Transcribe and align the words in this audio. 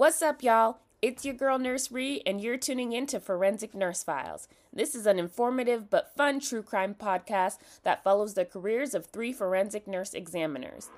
What's 0.00 0.22
up, 0.22 0.42
y'all? 0.42 0.78
It's 1.02 1.26
your 1.26 1.34
girl 1.34 1.58
Nurse 1.58 1.92
Ree, 1.92 2.22
and 2.24 2.40
you're 2.40 2.56
tuning 2.56 2.94
in 2.94 3.06
to 3.08 3.20
Forensic 3.20 3.74
Nurse 3.74 4.02
Files. 4.02 4.48
This 4.72 4.94
is 4.94 5.04
an 5.04 5.18
informative 5.18 5.90
but 5.90 6.16
fun 6.16 6.40
true 6.40 6.62
crime 6.62 6.94
podcast 6.98 7.58
that 7.82 8.02
follows 8.02 8.32
the 8.32 8.46
careers 8.46 8.94
of 8.94 9.04
three 9.04 9.30
forensic 9.34 9.86
nurse 9.86 10.14
examiners. 10.14 10.88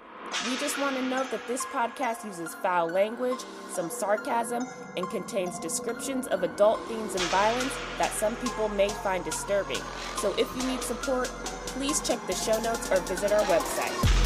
We 0.48 0.56
just 0.58 0.78
want 0.78 0.94
to 0.94 1.02
note 1.02 1.32
that 1.32 1.44
this 1.48 1.64
podcast 1.64 2.24
uses 2.24 2.54
foul 2.54 2.90
language, 2.90 3.40
some 3.72 3.90
sarcasm, 3.90 4.68
and 4.96 5.10
contains 5.10 5.58
descriptions 5.58 6.28
of 6.28 6.44
adult 6.44 6.80
themes 6.86 7.16
and 7.16 7.24
violence 7.24 7.72
that 7.98 8.12
some 8.12 8.36
people 8.36 8.68
may 8.68 8.88
find 8.88 9.24
disturbing. 9.24 9.82
So 10.18 10.32
if 10.38 10.48
you 10.56 10.62
need 10.70 10.80
support, 10.80 11.26
please 11.66 12.00
check 12.02 12.24
the 12.28 12.36
show 12.36 12.60
notes 12.60 12.88
or 12.92 13.00
visit 13.00 13.32
our 13.32 13.44
website. 13.46 14.21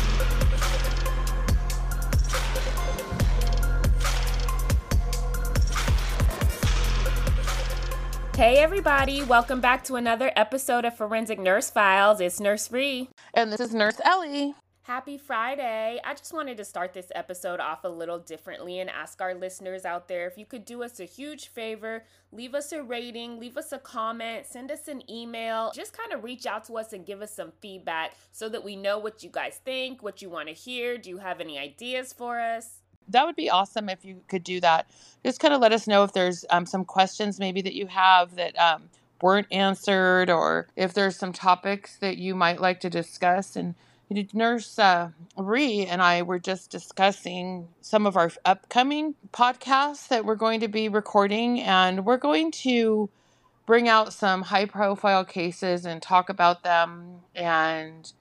Hey, 8.37 8.59
everybody, 8.59 9.23
welcome 9.23 9.63
back 9.63 9.83
to 9.85 9.97
another 9.97 10.31
episode 10.37 10.85
of 10.85 10.95
Forensic 10.95 11.39
Nurse 11.39 11.71
Files. 11.71 12.21
It's 12.21 12.39
Nurse 12.39 12.71
Ree. 12.71 13.09
And 13.33 13.51
this 13.51 13.61
is 13.61 13.75
Nurse 13.75 13.99
Ellie. 14.05 14.55
Happy 14.83 15.17
Friday. 15.17 15.99
I 16.05 16.13
just 16.13 16.35
wanted 16.35 16.59
to 16.59 16.65
start 16.67 16.93
this 16.93 17.11
episode 17.15 17.61
off 17.61 17.85
a 17.85 17.89
little 17.89 18.19
differently 18.19 18.81
and 18.81 18.91
ask 18.91 19.23
our 19.23 19.35
listeners 19.35 19.87
out 19.87 20.07
there 20.07 20.27
if 20.27 20.37
you 20.37 20.45
could 20.45 20.67
do 20.67 20.83
us 20.83 21.01
a 21.01 21.07
huge 21.07 21.49
favor, 21.49 22.05
leave 22.31 22.55
us 22.55 22.73
a 22.73 22.83
rating, 22.83 23.41
leave 23.41 23.57
us 23.57 23.73
a 23.73 23.79
comment, 23.79 24.45
send 24.45 24.71
us 24.71 24.87
an 24.87 25.11
email, 25.11 25.73
just 25.75 25.97
kind 25.97 26.13
of 26.13 26.23
reach 26.23 26.45
out 26.45 26.65
to 26.65 26.75
us 26.75 26.93
and 26.93 27.07
give 27.07 27.23
us 27.23 27.35
some 27.35 27.53
feedback 27.63 28.13
so 28.33 28.51
that 28.51 28.63
we 28.63 28.77
know 28.77 28.99
what 28.99 29.23
you 29.25 29.31
guys 29.31 29.63
think, 29.65 30.03
what 30.03 30.21
you 30.21 30.29
want 30.29 30.49
to 30.49 30.55
hear. 30.55 30.99
Do 30.99 31.09
you 31.09 31.19
have 31.19 31.41
any 31.41 31.59
ideas 31.59 32.13
for 32.13 32.39
us? 32.39 32.83
That 33.09 33.27
would 33.27 33.37
be 33.37 33.51
awesome 33.51 33.89
if 33.89 34.05
you 34.05 34.21
could 34.29 34.45
do 34.45 34.61
that. 34.61 34.89
Just 35.25 35.41
kind 35.41 35.55
of 35.55 35.61
let 35.61 35.73
us 35.73 35.87
know 35.87 36.05
if 36.05 36.13
there's 36.13 36.45
um, 36.51 36.67
some 36.67 36.85
questions 36.85 37.39
maybe 37.39 37.63
that 37.63 37.75
you 37.75 37.87
have 37.87 38.37
that 38.37 38.59
um, 38.59 38.91
weren't 39.23 39.47
answered, 39.51 40.31
or 40.31 40.69
if 40.77 40.95
there's 40.95 41.17
some 41.17 41.33
topics 41.33 41.97
that 41.99 42.19
you 42.19 42.35
might 42.35 42.61
like 42.61 42.81
to 42.81 42.91
discuss. 42.91 43.57
And 43.57 43.75
Nurse 44.33 44.79
uh, 44.79 45.11
Ree 45.37 45.87
and 45.87 46.01
I 46.01 46.23
were 46.23 46.39
just 46.39 46.71
discussing 46.71 47.69
some 47.81 48.07
of 48.07 48.17
our 48.17 48.31
upcoming 48.45 49.15
podcasts 49.33 50.09
that 50.09 50.25
we're 50.25 50.37
going 50.37 50.61
to 50.61 50.69
be 50.69 50.89
recording, 50.89 51.61
and 51.61 52.05
we're 52.05 52.17
going 52.17 52.53
to 52.53 53.11
bring 53.67 53.89
out 53.89 54.13
some 54.13 54.43
high 54.43 54.67
profile 54.67 55.25
cases 55.25 55.85
and 55.85 56.01
talk 56.01 56.29
about 56.29 56.63
them 56.63 57.17
and 57.35 58.13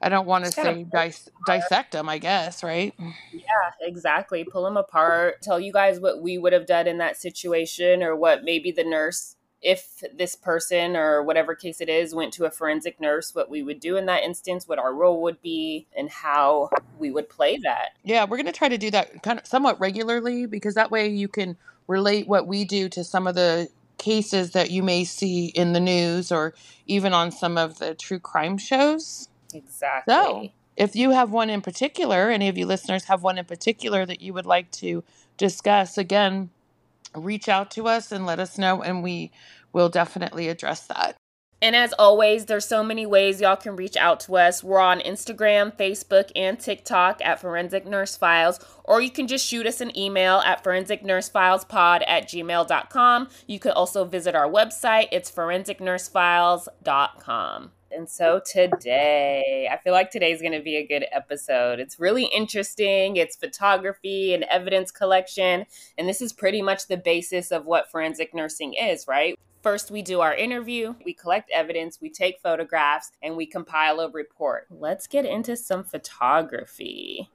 I 0.00 0.08
don't 0.08 0.26
want 0.26 0.46
to 0.46 0.52
say 0.52 0.84
dis- 0.84 1.28
dissect 1.46 1.92
them, 1.92 2.08
I 2.08 2.18
guess, 2.18 2.62
right? 2.62 2.94
Yeah, 3.32 3.70
exactly. 3.82 4.44
Pull 4.44 4.64
them 4.64 4.76
apart. 4.76 5.42
Tell 5.42 5.60
you 5.60 5.72
guys 5.72 6.00
what 6.00 6.22
we 6.22 6.38
would 6.38 6.52
have 6.52 6.66
done 6.66 6.86
in 6.86 6.98
that 6.98 7.16
situation 7.16 8.02
or 8.02 8.16
what 8.16 8.42
maybe 8.42 8.72
the 8.72 8.84
nurse, 8.84 9.36
if 9.60 10.02
this 10.16 10.36
person 10.36 10.96
or 10.96 11.22
whatever 11.22 11.54
case 11.54 11.82
it 11.82 11.90
is, 11.90 12.14
went 12.14 12.32
to 12.34 12.46
a 12.46 12.50
forensic 12.50 12.98
nurse, 12.98 13.34
what 13.34 13.50
we 13.50 13.62
would 13.62 13.78
do 13.78 13.98
in 13.98 14.06
that 14.06 14.22
instance, 14.22 14.66
what 14.66 14.78
our 14.78 14.94
role 14.94 15.20
would 15.22 15.42
be, 15.42 15.86
and 15.94 16.08
how 16.08 16.70
we 16.98 17.10
would 17.10 17.28
play 17.28 17.58
that. 17.58 17.90
Yeah, 18.02 18.24
we're 18.24 18.38
going 18.38 18.46
to 18.46 18.52
try 18.52 18.70
to 18.70 18.78
do 18.78 18.90
that 18.92 19.22
kind 19.22 19.38
of 19.38 19.46
somewhat 19.46 19.78
regularly 19.80 20.46
because 20.46 20.76
that 20.76 20.90
way 20.90 21.08
you 21.08 21.28
can 21.28 21.58
relate 21.86 22.26
what 22.26 22.46
we 22.46 22.64
do 22.64 22.88
to 22.88 23.04
some 23.04 23.26
of 23.26 23.34
the 23.34 23.68
cases 23.98 24.52
that 24.52 24.70
you 24.70 24.82
may 24.82 25.04
see 25.04 25.46
in 25.48 25.74
the 25.74 25.80
news 25.80 26.32
or 26.32 26.54
even 26.86 27.12
on 27.12 27.30
some 27.30 27.58
of 27.58 27.78
the 27.78 27.94
true 27.94 28.18
crime 28.18 28.56
shows. 28.56 29.28
Exactly. 29.54 30.12
So, 30.12 30.48
if 30.76 30.96
you 30.96 31.10
have 31.10 31.30
one 31.30 31.50
in 31.50 31.60
particular, 31.60 32.30
any 32.30 32.48
of 32.48 32.56
you 32.56 32.66
listeners 32.66 33.04
have 33.04 33.22
one 33.22 33.38
in 33.38 33.44
particular 33.44 34.06
that 34.06 34.20
you 34.20 34.32
would 34.32 34.46
like 34.46 34.70
to 34.72 35.04
discuss, 35.36 35.98
again, 35.98 36.50
reach 37.14 37.48
out 37.48 37.70
to 37.72 37.86
us 37.86 38.12
and 38.12 38.26
let 38.26 38.38
us 38.38 38.56
know, 38.56 38.82
and 38.82 39.02
we 39.02 39.30
will 39.72 39.88
definitely 39.88 40.48
address 40.48 40.86
that. 40.86 41.16
And 41.62 41.76
as 41.76 41.92
always, 41.98 42.46
there's 42.46 42.64
so 42.64 42.82
many 42.82 43.04
ways 43.04 43.42
y'all 43.42 43.56
can 43.56 43.76
reach 43.76 43.94
out 43.96 44.20
to 44.20 44.38
us. 44.38 44.64
We're 44.64 44.80
on 44.80 45.00
Instagram, 45.00 45.76
Facebook, 45.76 46.30
and 46.34 46.58
TikTok 46.58 47.20
at 47.22 47.38
Forensic 47.40 47.86
Nurse 47.86 48.16
Files, 48.16 48.58
or 48.84 49.02
you 49.02 49.10
can 49.10 49.26
just 49.26 49.46
shoot 49.46 49.66
us 49.66 49.82
an 49.82 49.94
email 49.98 50.38
at 50.38 50.64
forensicnursefiles.pod 50.64 52.02
at 52.06 52.28
gmail.com. 52.28 53.28
You 53.46 53.58
can 53.58 53.72
also 53.72 54.06
visit 54.06 54.34
our 54.34 54.48
website. 54.48 55.08
It's 55.12 55.30
forensicnursefiles.com. 55.30 57.72
And 57.92 58.08
so 58.08 58.40
today, 58.44 59.68
I 59.70 59.76
feel 59.78 59.92
like 59.92 60.10
today's 60.10 60.40
going 60.40 60.52
to 60.52 60.62
be 60.62 60.76
a 60.76 60.86
good 60.86 61.06
episode. 61.12 61.80
It's 61.80 61.98
really 61.98 62.24
interesting. 62.24 63.16
It's 63.16 63.36
photography 63.36 64.34
and 64.34 64.44
evidence 64.44 64.90
collection. 64.90 65.66
And 65.98 66.08
this 66.08 66.20
is 66.20 66.32
pretty 66.32 66.62
much 66.62 66.86
the 66.86 66.96
basis 66.96 67.50
of 67.50 67.66
what 67.66 67.90
forensic 67.90 68.34
nursing 68.34 68.74
is, 68.74 69.06
right? 69.08 69.38
First, 69.62 69.90
we 69.90 70.00
do 70.00 70.20
our 70.20 70.34
interview, 70.34 70.94
we 71.04 71.12
collect 71.12 71.50
evidence, 71.50 71.98
we 72.00 72.08
take 72.08 72.40
photographs, 72.40 73.10
and 73.22 73.36
we 73.36 73.44
compile 73.44 74.00
a 74.00 74.10
report. 74.10 74.66
Let's 74.70 75.06
get 75.06 75.26
into 75.26 75.54
some 75.54 75.84
photography. 75.84 77.28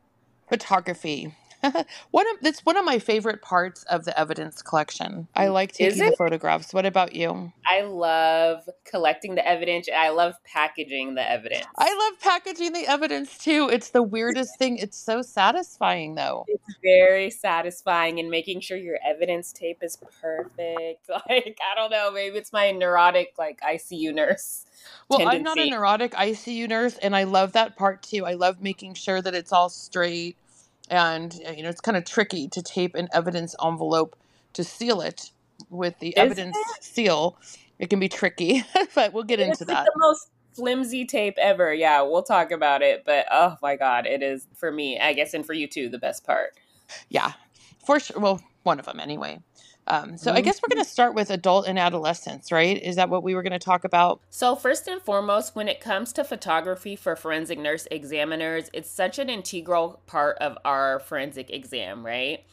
Photography. 0.50 1.36
one 2.12 2.28
of 2.30 2.38
that's 2.42 2.66
one 2.66 2.78
of 2.78 2.86
my 2.86 3.00
favorite 3.00 3.42
parts 3.42 3.84
of 3.84 4.06
the 4.06 4.18
evidence 4.20 4.62
collection. 4.62 5.28
I 5.36 5.48
mm. 5.48 5.54
like 5.54 5.74
taking 5.74 6.10
the 6.10 6.16
photographs. 6.16 6.74
What 6.74 6.86
about 6.86 7.16
you? 7.16 7.52
I 7.66 7.82
love 7.82 8.68
collecting 8.86 9.36
the 9.36 9.48
evidence. 9.48 9.88
I 9.94 10.10
love 10.10 10.36
packaging 10.44 11.16
the 11.16 11.30
evidence. 11.30 11.66
I 11.78 11.94
love 11.94 12.20
packaging 12.22 12.74
the 12.74 12.88
evidence 12.88 13.38
too. 13.38 13.70
It's 13.72 13.90
the 13.90 14.04
weirdest 14.04 14.58
thing. 14.58 14.78
It's 14.78 14.98
so 14.98 15.22
satisfying 15.22 16.16
though. 16.16 16.46
It's 16.48 16.76
very 16.84 17.30
satisfying 17.30 18.20
and 18.20 18.30
making 18.30 18.62
sure 18.62 18.78
your 18.78 19.00
evidence 19.06 19.52
tape 19.54 19.80
is 19.82 19.98
perfect. 20.22 21.10
Like 21.28 21.58
I 21.62 21.76
don't 21.76 21.92
know, 21.92 22.12
maybe 22.12 22.38
it's 22.38 22.54
my 22.54 22.72
neurotic 22.72 23.34
like 23.38 23.60
ICU 23.62 24.14
nurse. 24.14 24.66
Well, 25.10 25.20
tendency. 25.20 25.38
I'm 25.38 25.44
not 25.44 25.58
a 25.58 25.70
neurotic 25.70 26.12
ICU 26.14 26.68
nurse, 26.68 26.98
and 26.98 27.16
I 27.16 27.24
love 27.24 27.54
that 27.54 27.76
part 27.78 28.04
too. 28.04 28.26
I 28.26 28.34
love 28.34 28.62
making 28.62 28.96
sure 28.96 29.22
that 29.22 29.34
it's 29.34 29.52
all 29.52 29.70
straight 29.70 30.38
and 30.90 31.40
uh, 31.48 31.52
you 31.52 31.64
know 31.64 31.70
it's 31.70 31.82
kind 31.82 31.98
of 31.98 32.06
tricky 32.06 32.48
to 32.50 32.62
tape 32.62 32.96
an 32.96 33.08
evidence 33.14 33.56
envelope 33.64 34.16
to 34.54 34.64
seal 34.64 35.02
it 35.02 35.32
with 35.70 35.98
the 36.00 36.10
Is 36.10 36.18
evidence 36.18 36.58
it? 36.58 36.84
seal. 36.84 37.38
It 37.80 37.90
can 37.90 38.00
be 38.00 38.10
tricky, 38.10 38.64
but 38.96 39.14
we'll 39.14 39.24
get 39.24 39.40
it's 39.40 39.62
into 39.62 39.74
that. 39.74 39.86
The 39.86 39.92
most 39.98 40.30
flimsy 40.54 41.06
tape 41.06 41.36
ever. 41.38 41.74
Yeah, 41.74 42.02
we'll 42.04 42.24
talk 42.24 42.52
about 42.52 42.82
it. 42.82 43.04
But 43.06 43.26
oh 43.32 43.58
my 43.62 43.76
god, 43.76 44.06
it 44.06 44.24
is 44.24 44.48
for 44.56 44.72
me, 44.72 45.00
I 45.00 45.14
guess, 45.14 45.34
and 45.34 45.46
for 45.46 45.54
you 45.54 45.68
too, 45.68 45.90
the 45.90 46.00
best 46.00 46.26
part. 46.26 46.52
Yeah, 47.10 47.34
for 47.86 48.00
sure. 48.00 48.20
Well, 48.20 48.42
one 48.64 48.80
of 48.80 48.86
them 48.86 49.00
anyway. 49.00 49.40
Um, 49.88 50.18
so 50.18 50.32
I 50.32 50.42
guess 50.42 50.62
we're 50.62 50.74
going 50.74 50.84
to 50.84 50.90
start 50.90 51.14
with 51.14 51.30
adult 51.30 51.68
and 51.68 51.78
adolescence, 51.78 52.52
right? 52.52 52.82
Is 52.82 52.96
that 52.96 53.10
what 53.10 53.24
we 53.24 53.36
were 53.36 53.44
going 53.44 53.54
to 53.54 53.60
talk 53.60 53.84
about? 53.84 54.20
So 54.30 54.56
first 54.56 54.88
and 54.88 55.02
foremost, 55.02 55.56
when 55.56 55.68
it 55.68 55.80
comes 55.80 56.12
to 56.14 56.24
photography 56.24 56.96
for 56.96 57.16
forensic 57.16 57.60
nurse 57.60 57.88
examiners, 57.92 58.70
it's 58.74 58.90
such 58.90 59.20
an 59.20 59.30
integral 59.30 60.02
part 60.08 60.38
of 60.40 60.58
our 60.66 61.00
forensic 61.00 61.52
exam, 61.52 62.06
right? 62.06 62.44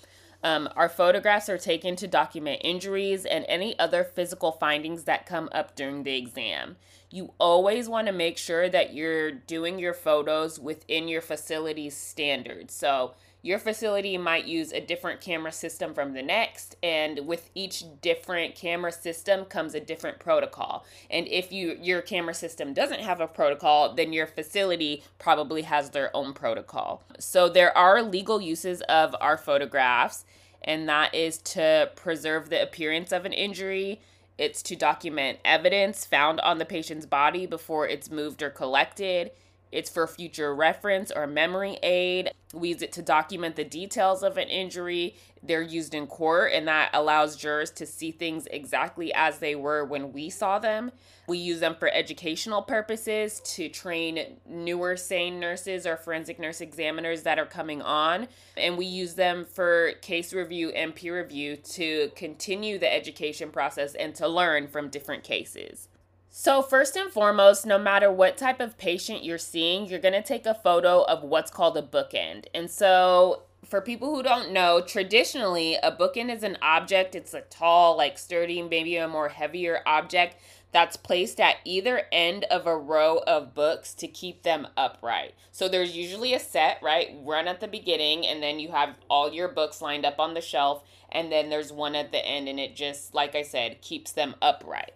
Um, 0.45 0.69
our 0.77 0.89
photographs 0.89 1.49
are 1.49 1.59
taken 1.59 1.95
to 1.97 2.09
document 2.09 2.63
injuries 2.65 3.25
and 3.25 3.45
any 3.49 3.79
other 3.79 4.03
physical 4.03 4.53
findings 4.53 5.05
that 5.05 5.25
come 5.25 5.49
up 5.53 5.77
during 5.77 6.03
the 6.03 6.17
exam. 6.17 6.77
You 7.11 7.33
always 7.39 7.89
want 7.89 8.09
to 8.09 8.13
make 8.13 8.39
sure 8.39 8.69
that 8.69 8.93
you're 8.93 9.31
doing 9.31 9.79
your 9.79 9.95
photos 9.95 10.59
within 10.59 11.07
your 11.07 11.21
facility's 11.21 11.97
standards. 11.97 12.75
So 12.75 13.15
your 13.43 13.59
facility 13.59 14.17
might 14.17 14.47
use 14.47 14.73
a 14.73 14.81
different 14.81 15.21
camera 15.21 15.51
system 15.51 15.93
from 15.93 16.15
the 16.15 16.23
next 16.23 16.77
and 16.83 17.27
with 17.27 17.51
each 17.55 17.85
different 18.01 18.55
camera 18.55 18.93
system 18.93 19.45
comes 19.45 19.75
a 19.75 19.81
different 19.81 20.21
protocol. 20.21 20.87
And 21.11 21.27
if 21.27 21.53
you 21.53 21.77
your 21.81 22.03
camera 22.03 22.35
system 22.35 22.73
doesn't 22.73 23.01
have 23.01 23.21
a 23.21 23.27
protocol 23.27 23.95
then 23.95 24.13
your 24.13 24.29
facility 24.29 25.03
probably 25.19 25.63
has 25.63 25.91
their 25.91 26.17
own 26.17 26.33
protocol. 26.33 27.03
So 27.19 27.49
there 27.49 27.77
are 27.77 28.01
legal 28.03 28.41
uses 28.41 28.81
of 28.83 29.15
our 29.21 29.37
photographs 29.37 30.25
and 30.63 30.89
that 30.89 31.13
is 31.13 31.39
to 31.39 31.91
preserve 31.97 32.49
the 32.49 32.63
appearance 32.63 33.11
of 33.11 33.25
an 33.25 33.33
injury. 33.33 34.01
It's 34.39 34.63
to 34.63 34.77
document 34.77 35.41
evidence 35.45 36.05
found 36.05 36.41
on 36.41 36.59
the 36.59 36.65
patient's 36.65 37.07
body 37.07 37.47
before 37.47 37.89
it's 37.89 38.09
moved 38.09 38.41
or 38.41 38.51
collected 38.51 39.33
it's 39.73 39.91
for 39.91 40.07
future 40.07 40.55
reference 40.55 41.11
or 41.11 41.27
memory 41.27 41.79
aid. 41.83 42.31
We 42.53 42.69
use 42.69 42.83
it 42.83 42.93
to 42.93 43.03
document 43.03 43.57
the 43.57 43.65
details 43.65 44.23
of 44.23 44.37
an 44.37 44.49
injury. 44.49 45.17
They're 45.43 45.63
used 45.63 45.95
in 45.95 46.07
court, 46.07 46.53
and 46.53 46.69
that 46.69 46.91
allows 46.93 47.37
jurors 47.37 47.71
to 47.73 47.87
see 47.87 48.13
things 48.13 48.47
exactly 48.51 49.13
as 49.15 49.39
they 49.39 49.57
were 49.57 49.85
when 49.85 50.13
we 50.13 50.29
saw 50.29 50.59
them. 50.59 50.93
We 51.27 51.39
use 51.39 51.61
them 51.61 51.75
for 51.75 51.89
educational 51.89 52.63
purposes 52.63 53.41
to 53.55 53.69
train 53.69 54.37
newer 54.47 54.97
SANE 54.97 55.41
nurses 55.41 55.87
or 55.87 55.97
forensic 55.97 56.39
nurse 56.39 56.61
examiners 56.61 57.23
that 57.23 57.39
are 57.39 57.47
coming 57.47 57.81
on. 57.81 58.29
And 58.57 58.77
we 58.77 58.85
use 58.85 59.15
them 59.15 59.45
for 59.45 59.93
case 60.03 60.35
review 60.35 60.69
and 60.71 60.95
peer 60.95 61.19
review 61.21 61.57
to 61.57 62.11
continue 62.15 62.79
the 62.79 62.93
education 62.93 63.51
process 63.51 63.95
and 63.95 64.15
to 64.17 64.29
learn 64.29 64.69
from 64.69 64.91
different 64.91 65.25
cases. 65.25 65.89
So, 66.35 66.63
first 66.63 66.97
and 66.97 67.13
foremost, 67.13 67.67
no 67.67 67.79
matter 67.79 68.11
what 68.11 68.39
type 68.39 68.59
of 68.59 68.79
patient 68.79 69.23
you're 69.23 69.37
seeing, 69.37 69.85
you're 69.85 70.01
going 70.01 70.15
to 70.15 70.23
take 70.23 70.47
a 70.47 70.55
photo 70.55 71.03
of 71.03 71.23
what's 71.23 71.51
called 71.51 71.77
a 71.77 71.83
bookend. 71.83 72.47
And 72.55 72.71
so, 72.71 73.43
for 73.67 73.83
people 73.83 74.15
who 74.15 74.23
don't 74.23 74.51
know, 74.51 74.81
traditionally 74.81 75.75
a 75.83 75.93
bookend 75.93 76.35
is 76.35 76.43
an 76.43 76.57
object. 76.63 77.15
It's 77.15 77.35
a 77.35 77.43
tall, 77.43 77.99
like 77.99 78.17
sturdy, 78.17 78.63
maybe 78.63 78.97
a 78.97 79.07
more 79.07 79.29
heavier 79.29 79.81
object 79.85 80.37
that's 80.73 80.97
placed 80.97 81.39
at 81.39 81.57
either 81.67 82.05
end 82.11 82.45
of 82.45 82.67
a 82.67 82.79
row 82.79 83.19
of 83.27 83.53
books 83.53 83.93
to 83.93 84.09
keep 84.09 84.43
them 84.43 84.69
upright. 84.75 85.35
So 85.51 85.69
there's 85.69 85.95
usually 85.95 86.33
a 86.33 86.41
set, 86.41 86.79
right? 86.83 87.11
Run 87.27 87.47
at 87.47 87.61
the 87.61 87.69
beginning, 87.69 88.27
and 88.27 88.43
then 88.43 88.59
you 88.59 88.71
have 88.71 88.97
all 89.11 89.31
your 89.31 89.49
books 89.49 89.83
lined 89.83 90.07
up 90.07 90.19
on 90.19 90.33
the 90.33 90.41
shelf, 90.41 90.83
and 91.11 91.31
then 91.31 91.51
there's 91.51 91.75
one 91.75 91.95
at 91.95 92.11
the 92.11 92.25
end, 92.25 92.49
and 92.49 92.59
it 92.59 92.75
just, 92.75 93.15
like 93.15 93.35
I 93.35 93.43
said, 93.43 93.83
keeps 93.83 94.13
them 94.13 94.35
upright. 94.41 94.93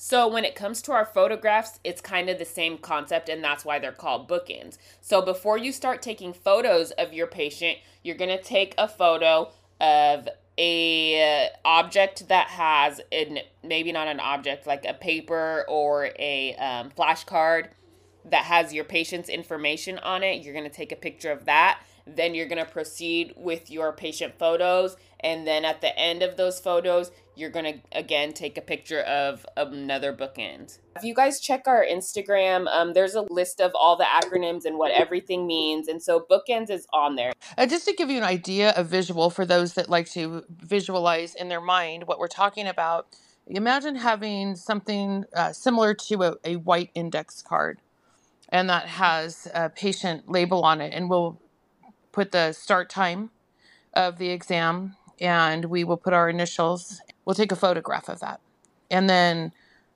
So 0.00 0.28
when 0.28 0.44
it 0.44 0.54
comes 0.54 0.80
to 0.82 0.92
our 0.92 1.04
photographs, 1.04 1.80
it's 1.82 2.00
kind 2.00 2.30
of 2.30 2.38
the 2.38 2.44
same 2.44 2.78
concept 2.78 3.28
and 3.28 3.42
that's 3.42 3.64
why 3.64 3.80
they're 3.80 3.90
called 3.90 4.28
bookends. 4.28 4.78
So 5.00 5.20
before 5.20 5.58
you 5.58 5.72
start 5.72 6.02
taking 6.02 6.32
photos 6.32 6.92
of 6.92 7.12
your 7.12 7.26
patient, 7.26 7.78
you're 8.04 8.14
going 8.14 8.30
to 8.30 8.40
take 8.40 8.76
a 8.78 8.86
photo 8.86 9.50
of 9.80 10.28
a 10.56 11.48
object 11.64 12.28
that 12.28 12.46
has 12.46 13.00
an 13.10 13.40
maybe 13.64 13.90
not 13.90 14.06
an 14.06 14.20
object 14.20 14.68
like 14.68 14.84
a 14.84 14.94
paper 14.94 15.64
or 15.68 16.10
a 16.16 16.54
um, 16.54 16.90
flashcard 16.90 17.70
that 18.24 18.44
has 18.44 18.72
your 18.72 18.84
patient's 18.84 19.28
information 19.28 19.98
on 19.98 20.22
it. 20.22 20.44
You're 20.44 20.54
going 20.54 20.62
to 20.62 20.70
take 20.70 20.92
a 20.92 20.96
picture 20.96 21.32
of 21.32 21.44
that. 21.46 21.82
Then 22.06 22.36
you're 22.36 22.46
going 22.46 22.64
to 22.64 22.70
proceed 22.70 23.34
with 23.36 23.68
your 23.68 23.92
patient 23.92 24.38
photos 24.38 24.96
and 25.20 25.44
then 25.44 25.64
at 25.64 25.80
the 25.80 25.98
end 25.98 26.22
of 26.22 26.36
those 26.36 26.60
photos, 26.60 27.10
you're 27.38 27.50
going 27.50 27.64
to 27.64 27.98
again 27.98 28.32
take 28.32 28.58
a 28.58 28.60
picture 28.60 29.00
of 29.00 29.46
another 29.56 30.12
bookend. 30.12 30.78
If 30.96 31.04
you 31.04 31.14
guys 31.14 31.40
check 31.40 31.68
our 31.68 31.84
Instagram, 31.84 32.66
um, 32.68 32.92
there's 32.92 33.14
a 33.14 33.22
list 33.22 33.60
of 33.60 33.72
all 33.74 33.96
the 33.96 34.04
acronyms 34.04 34.64
and 34.64 34.76
what 34.76 34.90
everything 34.90 35.46
means. 35.46 35.86
And 35.86 36.02
so 36.02 36.26
bookends 36.28 36.70
is 36.70 36.86
on 36.92 37.14
there. 37.14 37.32
Uh, 37.56 37.66
just 37.66 37.86
to 37.86 37.94
give 37.94 38.10
you 38.10 38.18
an 38.18 38.24
idea 38.24 38.70
of 38.70 38.88
visual 38.88 39.30
for 39.30 39.46
those 39.46 39.74
that 39.74 39.88
like 39.88 40.10
to 40.10 40.44
visualize 40.50 41.34
in 41.34 41.48
their 41.48 41.60
mind 41.60 42.06
what 42.06 42.18
we're 42.18 42.26
talking 42.26 42.66
about, 42.66 43.06
imagine 43.46 43.94
having 43.94 44.56
something 44.56 45.24
uh, 45.34 45.52
similar 45.52 45.94
to 45.94 46.22
a, 46.24 46.34
a 46.44 46.56
white 46.56 46.90
index 46.94 47.42
card 47.42 47.80
and 48.48 48.68
that 48.70 48.86
has 48.86 49.46
a 49.54 49.68
patient 49.68 50.28
label 50.28 50.64
on 50.64 50.80
it. 50.80 50.92
And 50.94 51.10
we'll 51.10 51.40
put 52.12 52.32
the 52.32 52.52
start 52.52 52.88
time 52.88 53.30
of 53.94 54.18
the 54.18 54.30
exam 54.30 54.96
and 55.20 55.66
we 55.66 55.84
will 55.84 55.96
put 55.96 56.12
our 56.12 56.28
initials. 56.28 57.00
We'll 57.28 57.34
take 57.34 57.52
a 57.52 57.56
photograph 57.56 58.08
of 58.08 58.20
that. 58.20 58.40
And 58.90 59.10
then 59.10 59.52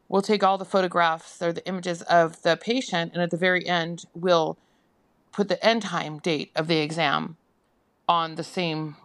we'll 0.06 0.20
take 0.20 0.44
all 0.44 0.58
the 0.58 0.67
photographs 0.67 1.40
or 1.40 1.50
the 1.50 1.67
images 1.67 2.02
of 2.02 2.43
the 2.43 2.58
patient. 2.58 3.12
And 3.14 3.23
at 3.23 3.31
the 3.31 3.38
very 3.38 3.67
end, 3.67 4.05
we'll 4.12 4.58
put 5.32 5.49
the 5.49 5.64
end 5.64 5.81
time 5.81 6.19
date 6.19 6.50
of 6.55 6.67
the 6.67 6.81
exam 6.81 7.38
on 8.06 8.34
the 8.34 8.44
same 8.44 8.96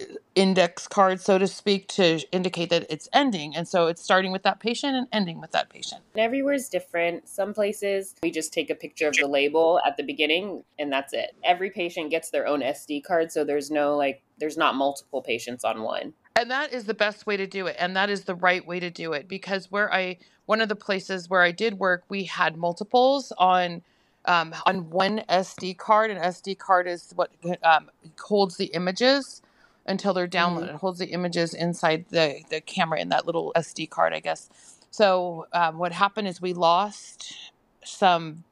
uh, 0.00 0.04
index 0.36 0.86
card, 0.86 1.20
so 1.20 1.36
to 1.36 1.48
speak, 1.48 1.88
to 1.88 2.20
indicate 2.30 2.70
that 2.70 2.86
it's 2.88 3.08
ending. 3.12 3.56
And 3.56 3.66
so 3.66 3.88
it's 3.88 4.04
starting 4.04 4.30
with 4.30 4.44
that 4.44 4.60
patient 4.60 4.94
and 4.94 5.08
ending 5.10 5.40
with 5.40 5.50
that 5.50 5.68
patient. 5.68 6.02
Everywhere 6.16 6.54
is 6.54 6.68
different. 6.68 7.28
Some 7.28 7.52
places 7.52 8.14
we 8.22 8.30
just 8.30 8.52
take 8.52 8.70
a 8.70 8.76
picture 8.76 9.08
of 9.08 9.14
the 9.14 9.26
label 9.26 9.80
at 9.84 9.96
the 9.96 10.04
beginning 10.04 10.62
and 10.78 10.92
that's 10.92 11.12
it. 11.12 11.34
Every 11.42 11.70
patient 11.70 12.12
gets 12.12 12.30
their 12.30 12.46
own 12.46 12.60
SD 12.60 13.02
card, 13.02 13.32
so 13.32 13.42
there's 13.42 13.68
no 13.68 13.96
like, 13.96 14.22
there's 14.38 14.56
not 14.56 14.76
multiple 14.76 15.22
patients 15.22 15.64
on 15.64 15.82
one. 15.82 16.14
And 16.38 16.52
that 16.52 16.72
is 16.72 16.84
the 16.84 16.94
best 16.94 17.26
way 17.26 17.36
to 17.36 17.48
do 17.48 17.66
it. 17.66 17.74
And 17.80 17.96
that 17.96 18.10
is 18.10 18.24
the 18.24 18.36
right 18.36 18.64
way 18.64 18.78
to 18.78 18.90
do 18.90 19.12
it 19.12 19.26
because 19.26 19.72
where 19.72 19.92
I, 19.92 20.18
one 20.46 20.60
of 20.60 20.68
the 20.68 20.76
places 20.76 21.28
where 21.28 21.42
I 21.42 21.50
did 21.50 21.80
work, 21.80 22.04
we 22.08 22.24
had 22.24 22.56
multiples 22.56 23.32
on. 23.38 23.82
Um, 24.24 24.54
on 24.66 24.90
one 24.90 25.22
SD 25.30 25.78
card, 25.78 26.10
an 26.10 26.18
SD 26.18 26.58
card 26.58 26.86
is 26.86 27.12
what 27.14 27.30
um, 27.62 27.88
holds 28.20 28.58
the 28.58 28.66
images 28.66 29.40
until 29.86 30.12
they're 30.12 30.28
downloaded. 30.28 30.66
Mm-hmm. 30.66 30.74
It 30.74 30.80
holds 30.80 30.98
the 30.98 31.06
images 31.06 31.54
inside 31.54 32.04
the, 32.10 32.42
the 32.50 32.60
camera 32.60 33.00
in 33.00 33.08
that 33.08 33.24
little 33.24 33.54
SD 33.56 33.88
card, 33.88 34.12
I 34.12 34.20
guess. 34.20 34.50
So 34.90 35.46
um, 35.54 35.78
what 35.78 35.92
happened 35.92 36.28
is 36.28 36.42
we 36.42 36.52
lost 36.52 37.52
some 37.84 38.44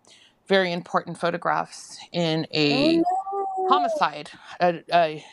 very 0.49 0.73
important 0.73 1.19
photographs 1.19 1.99
in 2.11 2.47
a 2.53 2.99
oh, 2.99 3.03
no. 3.03 3.69
homicide, 3.69 4.31
a, 4.61 4.83
a 4.95 5.25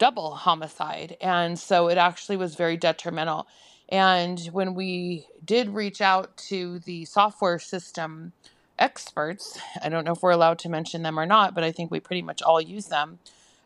double 0.00 0.34
homicide, 0.34 1.16
and 1.20 1.60
so 1.60 1.88
it 1.88 1.98
actually 1.98 2.36
was 2.36 2.56
very 2.56 2.76
detrimental. 2.76 3.46
And 3.88 4.40
when 4.52 4.74
we 4.74 5.26
did 5.44 5.68
reach 5.68 6.00
out 6.00 6.36
to 6.48 6.80
the 6.80 7.04
software 7.04 7.60
system 7.60 8.32
experts, 8.80 9.60
I 9.84 9.88
don't 9.88 10.04
know 10.04 10.12
if 10.12 10.22
we're 10.22 10.30
allowed 10.30 10.58
to 10.60 10.68
mention 10.68 11.04
them 11.04 11.20
or 11.20 11.26
not, 11.26 11.54
but 11.54 11.62
I 11.62 11.70
think 11.70 11.92
we 11.92 12.00
pretty 12.00 12.22
much 12.22 12.42
all 12.42 12.60
use 12.60 12.86
them 12.86 13.20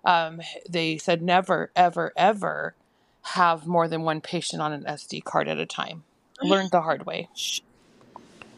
um, 0.04 0.40
they 0.68 0.98
said 0.98 1.22
never, 1.22 1.70
ever, 1.74 2.12
ever 2.16 2.74
have 3.22 3.66
more 3.66 3.88
than 3.88 4.02
one 4.02 4.20
patient 4.20 4.60
on 4.60 4.72
an 4.72 4.84
SD 4.84 5.24
card 5.24 5.48
at 5.48 5.58
a 5.58 5.66
time. 5.66 6.04
Learned 6.42 6.70
the 6.72 6.82
hard 6.82 7.06
way. 7.06 7.28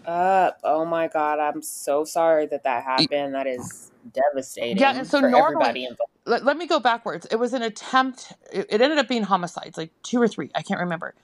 Up. 0.07 0.59
Oh 0.65 0.85
my 0.85 1.09
God. 1.09 1.39
I'm 1.39 1.63
so 1.63 2.05
sorry 2.05 2.47
that 2.47 2.65
that 2.65 2.85
happened. 2.85 3.35
That 3.35 3.47
is 3.47 3.93
devastating. 4.13 4.79
Yeah. 4.79 4.97
And 4.97 5.07
so 5.07 5.21
normally, 5.21 5.89
let, 6.25 6.45
let, 6.45 6.57
me 6.57 6.67
go 6.67 6.81
backwards. 6.81 7.27
It 7.31 7.37
was 7.37 7.53
an 7.53 7.63
attempt. 7.63 8.33
It, 8.53 8.67
it, 8.71 8.81
ended 8.81 8.99
up 8.99 9.09
being 9.09 9.23
homicides, 9.23 9.77
like 9.77 9.91
two 10.03 10.21
or 10.21 10.29
three. 10.29 10.51
I 10.55 10.63
can't 10.63 10.81
remember. 10.81 11.15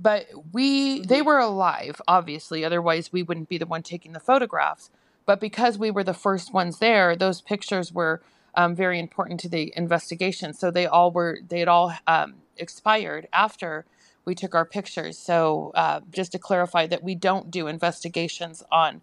But 0.00 0.26
we, 0.52 1.00
they 1.00 1.18
mm-hmm. 1.18 1.26
were 1.26 1.38
alive, 1.38 2.00
obviously. 2.06 2.64
Otherwise, 2.64 3.12
we 3.12 3.22
wouldn't 3.22 3.48
be 3.48 3.58
the 3.58 3.66
one 3.66 3.82
taking 3.82 4.12
the 4.12 4.20
photographs. 4.20 4.90
But 5.26 5.40
because 5.40 5.78
we 5.78 5.90
were 5.90 6.04
the 6.04 6.14
first 6.14 6.54
ones 6.54 6.78
there, 6.78 7.14
those 7.14 7.40
pictures 7.40 7.92
were 7.92 8.22
um, 8.54 8.74
very 8.74 8.98
important 8.98 9.40
to 9.40 9.48
the 9.48 9.72
investigation. 9.76 10.54
So 10.54 10.70
they 10.70 10.86
all 10.86 11.10
were 11.10 11.40
they 11.46 11.58
had 11.60 11.68
all 11.68 11.92
um, 12.06 12.36
expired 12.56 13.28
after 13.32 13.84
we 14.24 14.34
took 14.34 14.54
our 14.54 14.64
pictures. 14.64 15.18
So 15.18 15.72
uh, 15.74 16.00
just 16.10 16.32
to 16.32 16.38
clarify 16.38 16.86
that 16.86 17.02
we 17.02 17.14
don't 17.14 17.50
do 17.50 17.66
investigations 17.66 18.62
on 18.70 19.00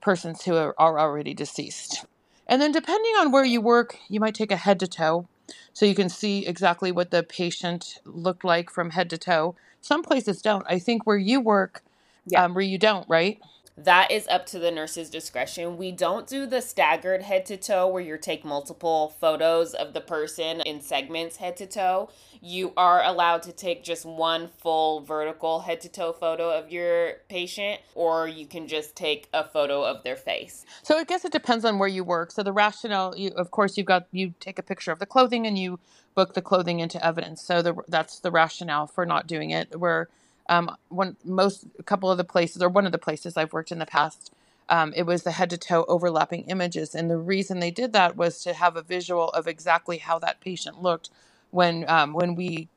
persons 0.00 0.44
who 0.44 0.56
are, 0.56 0.74
are 0.78 0.98
already 0.98 1.34
deceased. 1.34 2.04
And 2.52 2.62
then 2.62 2.72
depending 2.72 3.14
on 3.20 3.32
where 3.32 3.46
you 3.46 3.62
work, 3.62 3.98
you 4.10 4.20
might 4.20 4.36
take 4.36 4.52
a 4.52 4.56
head 4.58 4.80
to 4.82 4.88
toe. 4.88 5.28
So 5.74 5.86
you 5.86 5.96
can 5.96 6.10
see 6.10 6.46
exactly 6.46 6.92
what 6.92 7.12
the 7.12 7.24
patient 7.24 8.00
looked 8.06 8.44
like 8.44 8.70
from 8.70 8.92
head 8.92 9.10
to 9.12 9.18
toe. 9.18 9.56
Some 9.82 10.04
places 10.04 10.42
don't. 10.42 10.66
I 10.68 10.78
think 10.80 11.06
where 11.08 11.18
you 11.18 11.40
work, 11.40 11.82
yeah. 12.26 12.44
um, 12.44 12.54
where 12.54 12.64
you 12.64 12.78
don't, 12.78 13.08
right? 13.10 13.40
That 13.76 14.10
is 14.10 14.28
up 14.28 14.46
to 14.46 14.58
the 14.58 14.70
nurse's 14.70 15.08
discretion. 15.08 15.76
We 15.76 15.92
don't 15.92 16.26
do 16.26 16.46
the 16.46 16.60
staggered 16.60 17.22
head 17.22 17.46
to 17.46 17.56
toe 17.56 17.88
where 17.88 18.02
you 18.02 18.18
take 18.18 18.44
multiple 18.44 19.14
photos 19.18 19.72
of 19.72 19.94
the 19.94 20.00
person 20.00 20.60
in 20.62 20.80
segments 20.80 21.36
head 21.36 21.56
to 21.56 21.66
toe. 21.66 22.10
You 22.40 22.72
are 22.76 23.02
allowed 23.02 23.42
to 23.44 23.52
take 23.52 23.82
just 23.82 24.04
one 24.04 24.48
full 24.58 25.00
vertical 25.00 25.60
head 25.60 25.80
to 25.82 25.88
toe 25.88 26.12
photo 26.12 26.50
of 26.50 26.70
your 26.70 27.14
patient, 27.28 27.80
or 27.94 28.28
you 28.28 28.46
can 28.46 28.66
just 28.68 28.94
take 28.94 29.28
a 29.32 29.44
photo 29.44 29.82
of 29.82 30.02
their 30.02 30.16
face. 30.16 30.66
So 30.82 30.98
I 30.98 31.04
guess 31.04 31.24
it 31.24 31.32
depends 31.32 31.64
on 31.64 31.78
where 31.78 31.88
you 31.88 32.04
work. 32.04 32.30
So 32.32 32.42
the 32.42 32.52
rationale, 32.52 33.14
you, 33.16 33.30
of 33.30 33.50
course, 33.50 33.78
you've 33.78 33.86
got 33.86 34.06
you 34.12 34.34
take 34.40 34.58
a 34.58 34.62
picture 34.62 34.92
of 34.92 34.98
the 34.98 35.06
clothing 35.06 35.46
and 35.46 35.56
you 35.56 35.78
book 36.14 36.34
the 36.34 36.42
clothing 36.42 36.80
into 36.80 37.04
evidence. 37.04 37.42
So 37.42 37.62
the, 37.62 37.74
that's 37.88 38.18
the 38.18 38.30
rationale 38.30 38.86
for 38.86 39.06
not 39.06 39.26
doing 39.26 39.50
it. 39.50 39.78
Where 39.78 40.08
um, 40.48 40.74
one 40.88 41.16
most 41.24 41.66
a 41.78 41.82
couple 41.82 42.10
of 42.10 42.18
the 42.18 42.24
places 42.24 42.62
or 42.62 42.68
one 42.68 42.86
of 42.86 42.92
the 42.92 42.98
places 42.98 43.36
I've 43.36 43.52
worked 43.52 43.72
in 43.72 43.78
the 43.78 43.86
past, 43.86 44.32
um, 44.68 44.92
it 44.96 45.04
was 45.04 45.22
the 45.22 45.32
head 45.32 45.50
to 45.50 45.58
toe 45.58 45.84
overlapping 45.88 46.44
images, 46.44 46.94
and 46.94 47.10
the 47.10 47.18
reason 47.18 47.60
they 47.60 47.70
did 47.70 47.92
that 47.92 48.16
was 48.16 48.42
to 48.42 48.54
have 48.54 48.76
a 48.76 48.82
visual 48.82 49.28
of 49.30 49.46
exactly 49.46 49.98
how 49.98 50.18
that 50.20 50.40
patient 50.40 50.82
looked 50.82 51.10
when 51.50 51.88
um, 51.88 52.12
when 52.12 52.34
we 52.34 52.68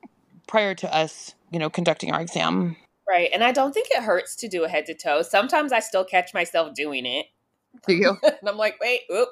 prior 0.48 0.76
to 0.76 0.96
us, 0.96 1.34
you 1.52 1.60
know, 1.60 1.70
conducting 1.70 2.12
our 2.12 2.22
exam. 2.22 2.76
Right, 3.08 3.30
and 3.34 3.44
I 3.44 3.52
don't 3.52 3.74
think 3.74 3.88
it 3.92 4.04
hurts 4.04 4.36
to 4.38 4.48
do 4.48 4.64
a 4.64 4.70
head 4.70 4.86
to 4.88 4.96
toe. 4.96 5.22
Sometimes 5.22 5.72
I 5.72 5.80
still 5.80 6.04
catch 6.04 6.34
myself 6.34 6.74
doing 6.74 7.06
it. 7.06 7.28
Do 7.88 7.94
you? 7.96 8.18
and 8.24 8.50
I'm 8.50 8.58
like, 8.58 8.80
wait, 8.82 9.02
oop. 9.14 9.30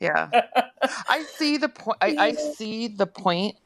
Yeah, 0.00 0.30
I 1.08 1.24
see 1.36 1.56
the 1.56 1.68
point. 1.68 1.98
I, 2.00 2.14
I 2.18 2.32
see 2.32 2.88
the 2.88 3.06
point 3.06 3.56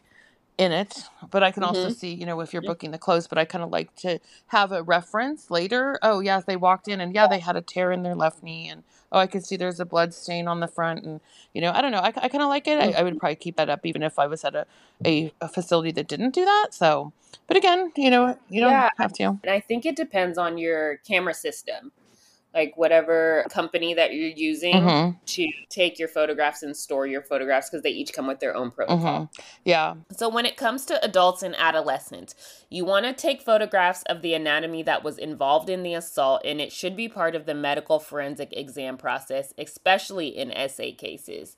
in 0.59 0.73
it 0.73 1.05
but 1.31 1.43
i 1.43 1.51
can 1.51 1.63
mm-hmm. 1.63 1.77
also 1.77 1.91
see 1.91 2.15
you 2.15 2.25
know 2.25 2.41
if 2.41 2.53
you're 2.53 2.63
booking 2.63 2.91
the 2.91 2.99
clothes 2.99 3.27
but 3.27 3.37
i 3.37 3.45
kind 3.45 3.63
of 3.63 3.71
like 3.71 3.95
to 3.95 4.19
have 4.49 4.73
a 4.73 4.83
reference 4.83 5.51
later. 5.51 5.99
Oh 6.03 6.21
yes 6.21 6.45
they 6.45 6.57
walked 6.57 6.89
in 6.89 7.01
and 7.01 7.15
yeah 7.15 7.27
they 7.27 7.41
had 7.41 7.57
a 7.57 7.61
tear 7.61 7.93
in 7.93 8.03
their 8.03 8.15
left 8.15 8.43
knee 8.43 8.69
and 8.69 8.83
oh 9.13 9.19
i 9.19 9.27
could 9.27 9.45
see 9.45 9.57
there's 9.57 9.81
a 9.81 9.85
blood 9.85 10.15
stain 10.15 10.49
on 10.49 10.61
the 10.61 10.69
front 10.69 11.05
and 11.05 11.21
you 11.53 11.61
know 11.61 11.73
i 11.73 11.83
don't 11.83 11.93
know 11.93 11.99
i, 11.99 12.13
I 12.17 12.29
kind 12.29 12.43
of 12.43 12.49
like 12.49 12.67
it. 12.67 12.79
I, 12.79 12.99
I, 12.99 13.03
would 13.03 13.13
mm-hmm. 13.13 13.19
probably 13.19 13.37
keep 13.37 13.57
that 13.57 13.69
up 13.69 13.85
even 13.85 14.03
if 14.03 14.19
i 14.19 14.27
was 14.27 14.45
at 14.45 14.55
a, 14.55 14.67
a, 15.05 15.33
a, 15.43 15.49
facility 15.49 15.93
that 15.93 16.09
didn't 16.09 16.31
do 16.31 16.45
that 16.45 16.69
so 16.71 17.13
but 17.47 17.57
again 17.57 17.93
you 17.97 18.11
know 18.11 18.39
you 18.49 18.61
don't 18.63 18.71
yeah, 18.71 18.91
have 18.99 19.13
to. 19.15 19.25
and 19.25 19.51
i 19.51 19.61
think 19.61 19.85
it 19.85 19.97
depends 19.97 20.39
on 20.39 20.57
your 20.57 20.97
camera 20.99 21.35
system 21.35 21.93
like 22.57 22.73
whatever 22.77 23.45
company 23.51 23.93
that 23.93 24.15
you're 24.15 24.31
using 24.31 24.75
mm-hmm. 24.75 25.11
to 25.27 25.47
take 25.69 25.99
your 25.99 26.09
photographs 26.09 26.63
and 26.63 26.75
store 26.75 27.07
your 27.07 27.21
photographs 27.21 27.69
because 27.69 27.83
they 27.83 27.91
each 27.91 28.15
come 28.15 28.27
with 28.27 28.41
their 28.41 28.57
own 28.57 28.71
protocol. 28.71 28.99
Mm-hmm. 28.99 29.43
Yeah. 29.65 29.95
So 30.17 30.31
when 30.31 30.47
it 30.47 30.57
comes 30.57 30.87
to 30.87 31.05
adults 31.05 31.43
and 31.43 31.55
adolescents, 31.57 32.35
you 32.71 32.87
want 32.87 33.05
to 33.05 33.13
take 33.13 33.43
photographs 33.43 34.03
of 34.05 34.23
the 34.23 34.33
anatomy 34.33 34.83
that 34.85 35.05
was 35.05 35.19
involved 35.19 35.69
in 35.69 35.83
the 35.83 35.93
assault 35.93 36.41
and 36.47 36.59
it 36.59 36.73
should 36.73 36.97
be 36.97 37.09
part 37.09 37.35
of 37.35 37.45
the 37.45 37.55
medical 37.55 38.01
forensic 38.01 38.57
exam 38.57 38.97
process, 38.97 39.53
especially 39.59 40.29
in 40.29 40.51
SA 40.69 40.93
cases. 40.97 41.57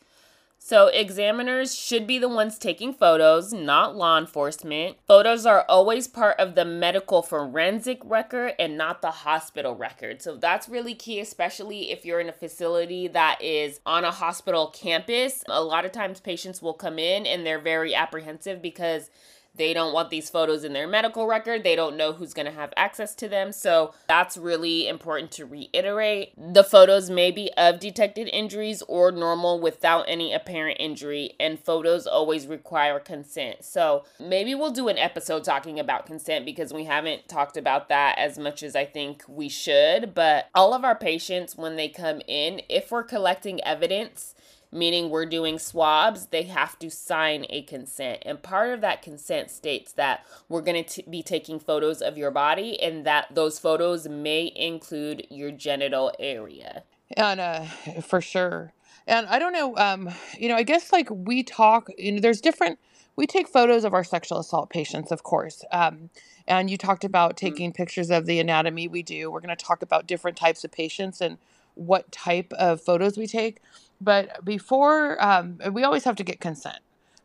So, 0.60 0.88
examiners 0.88 1.74
should 1.74 2.06
be 2.06 2.18
the 2.18 2.28
ones 2.28 2.58
taking 2.58 2.92
photos, 2.92 3.52
not 3.52 3.96
law 3.96 4.18
enforcement. 4.18 4.98
Photos 5.06 5.46
are 5.46 5.64
always 5.68 6.08
part 6.08 6.38
of 6.38 6.56
the 6.56 6.64
medical 6.64 7.22
forensic 7.22 8.00
record 8.04 8.54
and 8.58 8.76
not 8.76 9.00
the 9.00 9.10
hospital 9.10 9.74
record. 9.74 10.20
So, 10.20 10.36
that's 10.36 10.68
really 10.68 10.94
key, 10.94 11.20
especially 11.20 11.90
if 11.90 12.04
you're 12.04 12.20
in 12.20 12.28
a 12.28 12.32
facility 12.32 13.08
that 13.08 13.38
is 13.40 13.80
on 13.86 14.04
a 14.04 14.10
hospital 14.10 14.66
campus. 14.66 15.42
A 15.48 15.62
lot 15.62 15.84
of 15.84 15.92
times, 15.92 16.20
patients 16.20 16.60
will 16.60 16.74
come 16.74 16.98
in 16.98 17.24
and 17.24 17.46
they're 17.46 17.60
very 17.60 17.94
apprehensive 17.94 18.60
because 18.60 19.10
they 19.58 19.74
don't 19.74 19.92
want 19.92 20.10
these 20.10 20.30
photos 20.30 20.64
in 20.64 20.72
their 20.72 20.88
medical 20.88 21.26
record. 21.26 21.62
They 21.62 21.76
don't 21.76 21.96
know 21.96 22.12
who's 22.12 22.32
going 22.32 22.46
to 22.46 22.52
have 22.52 22.72
access 22.76 23.14
to 23.16 23.28
them. 23.28 23.52
So 23.52 23.94
that's 24.08 24.36
really 24.36 24.88
important 24.88 25.30
to 25.32 25.44
reiterate. 25.44 26.32
The 26.36 26.64
photos 26.64 27.10
may 27.10 27.30
be 27.30 27.50
of 27.56 27.80
detected 27.80 28.28
injuries 28.28 28.82
or 28.88 29.12
normal 29.12 29.60
without 29.60 30.04
any 30.08 30.32
apparent 30.32 30.78
injury, 30.80 31.32
and 31.38 31.58
photos 31.58 32.06
always 32.06 32.46
require 32.46 32.98
consent. 32.98 33.64
So 33.64 34.04
maybe 34.18 34.54
we'll 34.54 34.70
do 34.70 34.88
an 34.88 34.98
episode 34.98 35.44
talking 35.44 35.78
about 35.78 36.06
consent 36.06 36.44
because 36.44 36.72
we 36.72 36.84
haven't 36.84 37.28
talked 37.28 37.56
about 37.56 37.88
that 37.88 38.16
as 38.18 38.38
much 38.38 38.62
as 38.62 38.74
I 38.76 38.84
think 38.84 39.24
we 39.28 39.48
should. 39.48 40.14
But 40.14 40.48
all 40.54 40.72
of 40.72 40.84
our 40.84 40.96
patients, 40.96 41.56
when 41.56 41.76
they 41.76 41.88
come 41.88 42.22
in, 42.26 42.62
if 42.68 42.90
we're 42.90 43.02
collecting 43.02 43.62
evidence, 43.64 44.34
meaning 44.70 45.10
we're 45.10 45.26
doing 45.26 45.58
swabs, 45.58 46.26
they 46.26 46.42
have 46.42 46.78
to 46.78 46.90
sign 46.90 47.46
a 47.48 47.62
consent. 47.62 48.22
And 48.22 48.42
part 48.42 48.72
of 48.72 48.80
that 48.82 49.02
consent 49.02 49.50
states 49.50 49.92
that 49.92 50.26
we're 50.48 50.62
going 50.62 50.84
to 50.84 51.02
be 51.08 51.22
taking 51.22 51.58
photos 51.58 52.02
of 52.02 52.18
your 52.18 52.30
body 52.30 52.80
and 52.80 53.04
that 53.06 53.34
those 53.34 53.58
photos 53.58 54.08
may 54.08 54.52
include 54.54 55.26
your 55.30 55.50
genital 55.50 56.12
area. 56.18 56.82
And 57.16 57.40
uh, 57.40 57.64
for 58.02 58.20
sure. 58.20 58.72
And 59.06 59.26
I 59.26 59.38
don't 59.38 59.52
know, 59.52 59.76
um, 59.78 60.10
you 60.38 60.48
know, 60.48 60.56
I 60.56 60.62
guess 60.62 60.92
like 60.92 61.08
we 61.10 61.42
talk, 61.42 61.88
you 61.96 62.12
know, 62.12 62.20
there's 62.20 62.42
different, 62.42 62.78
we 63.16 63.26
take 63.26 63.48
photos 63.48 63.84
of 63.84 63.94
our 63.94 64.04
sexual 64.04 64.38
assault 64.38 64.68
patients, 64.68 65.10
of 65.10 65.22
course. 65.22 65.64
Um, 65.72 66.10
and 66.46 66.68
you 66.70 66.76
talked 66.76 67.04
about 67.04 67.36
mm-hmm. 67.36 67.46
taking 67.46 67.72
pictures 67.72 68.10
of 68.10 68.26
the 68.26 68.38
anatomy 68.38 68.86
we 68.86 69.02
do. 69.02 69.30
We're 69.30 69.40
going 69.40 69.56
to 69.56 69.64
talk 69.64 69.82
about 69.82 70.06
different 70.06 70.36
types 70.36 70.62
of 70.62 70.70
patients 70.70 71.22
and 71.22 71.38
what 71.74 72.12
type 72.12 72.52
of 72.52 72.82
photos 72.82 73.16
we 73.16 73.26
take. 73.26 73.60
But 74.00 74.44
before, 74.44 75.22
um, 75.22 75.58
we 75.72 75.84
always 75.84 76.04
have 76.04 76.16
to 76.16 76.24
get 76.24 76.40
consent 76.40 76.78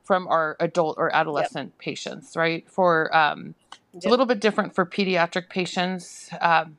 from 0.04 0.28
our 0.28 0.58
adult 0.60 0.98
or 0.98 1.14
adolescent 1.16 1.74
yep. 1.76 1.80
patients, 1.80 2.36
right? 2.36 2.70
For 2.70 3.16
um, 3.16 3.56
it's 3.94 4.06
a 4.06 4.10
little 4.10 4.26
bit 4.26 4.40
different 4.40 4.76
for 4.76 4.86
pediatric 4.86 5.50
patients. 5.50 6.30
Um, 6.42 6.78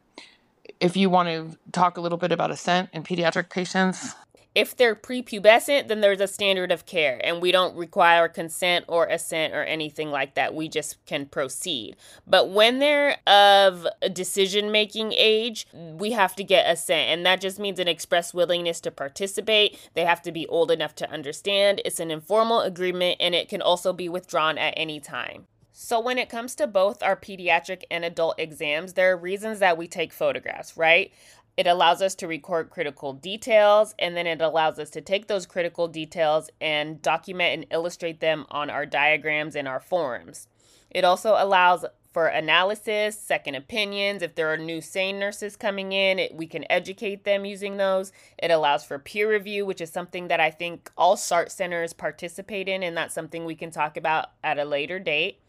if 0.80 0.96
you 0.96 1.08
want 1.08 1.28
to 1.28 1.58
talk 1.72 1.96
a 1.96 2.00
little 2.00 2.18
bit 2.18 2.32
about 2.32 2.50
assent 2.50 2.90
in 2.92 3.02
pediatric 3.02 3.50
patients. 3.50 4.14
If 4.54 4.76
they're 4.76 4.94
prepubescent, 4.94 5.88
then 5.88 6.00
there's 6.00 6.20
a 6.20 6.28
standard 6.28 6.70
of 6.70 6.86
care, 6.86 7.20
and 7.24 7.42
we 7.42 7.50
don't 7.50 7.76
require 7.76 8.28
consent 8.28 8.84
or 8.86 9.06
assent 9.06 9.52
or 9.52 9.64
anything 9.64 10.10
like 10.10 10.34
that. 10.34 10.54
We 10.54 10.68
just 10.68 11.04
can 11.06 11.26
proceed. 11.26 11.96
But 12.24 12.50
when 12.50 12.78
they're 12.78 13.18
of 13.26 13.86
a 14.00 14.08
decision 14.08 14.70
making 14.70 15.12
age, 15.12 15.66
we 15.72 16.12
have 16.12 16.36
to 16.36 16.44
get 16.44 16.70
assent, 16.70 17.10
and 17.10 17.26
that 17.26 17.40
just 17.40 17.58
means 17.58 17.80
an 17.80 17.88
express 17.88 18.32
willingness 18.32 18.80
to 18.82 18.92
participate. 18.92 19.76
They 19.94 20.04
have 20.04 20.22
to 20.22 20.30
be 20.30 20.46
old 20.46 20.70
enough 20.70 20.94
to 20.96 21.10
understand. 21.10 21.82
It's 21.84 21.98
an 21.98 22.12
informal 22.12 22.60
agreement, 22.60 23.16
and 23.18 23.34
it 23.34 23.48
can 23.48 23.60
also 23.60 23.92
be 23.92 24.08
withdrawn 24.08 24.56
at 24.56 24.74
any 24.76 25.00
time. 25.00 25.48
So, 25.76 25.98
when 25.98 26.18
it 26.18 26.28
comes 26.28 26.54
to 26.54 26.68
both 26.68 27.02
our 27.02 27.16
pediatric 27.16 27.82
and 27.90 28.04
adult 28.04 28.38
exams, 28.38 28.92
there 28.92 29.10
are 29.10 29.16
reasons 29.16 29.58
that 29.58 29.76
we 29.76 29.88
take 29.88 30.12
photographs, 30.12 30.76
right? 30.76 31.12
It 31.56 31.66
allows 31.66 32.02
us 32.02 32.14
to 32.16 32.26
record 32.26 32.70
critical 32.70 33.12
details, 33.12 33.94
and 33.98 34.16
then 34.16 34.26
it 34.26 34.40
allows 34.40 34.78
us 34.78 34.90
to 34.90 35.00
take 35.00 35.28
those 35.28 35.46
critical 35.46 35.86
details 35.86 36.50
and 36.60 37.00
document 37.00 37.54
and 37.54 37.66
illustrate 37.70 38.20
them 38.20 38.46
on 38.50 38.70
our 38.70 38.86
diagrams 38.86 39.54
and 39.54 39.68
our 39.68 39.80
forms. 39.80 40.48
It 40.90 41.04
also 41.04 41.36
allows 41.38 41.84
for 42.12 42.28
analysis, 42.28 43.18
second 43.18 43.56
opinions. 43.56 44.22
If 44.22 44.36
there 44.36 44.52
are 44.52 44.56
new 44.56 44.80
SANE 44.80 45.18
nurses 45.18 45.56
coming 45.56 45.92
in, 45.92 46.20
it, 46.20 46.34
we 46.34 46.46
can 46.46 46.64
educate 46.70 47.24
them 47.24 47.44
using 47.44 47.76
those. 47.76 48.12
It 48.38 48.52
allows 48.52 48.84
for 48.84 49.00
peer 49.00 49.28
review, 49.28 49.66
which 49.66 49.80
is 49.80 49.90
something 49.90 50.28
that 50.28 50.38
I 50.38 50.50
think 50.50 50.92
all 50.96 51.16
SART 51.16 51.50
centers 51.50 51.92
participate 51.92 52.68
in, 52.68 52.84
and 52.84 52.96
that's 52.96 53.14
something 53.14 53.44
we 53.44 53.56
can 53.56 53.72
talk 53.72 53.96
about 53.96 54.26
at 54.44 54.60
a 54.60 54.64
later 54.64 55.00
date. 55.00 55.40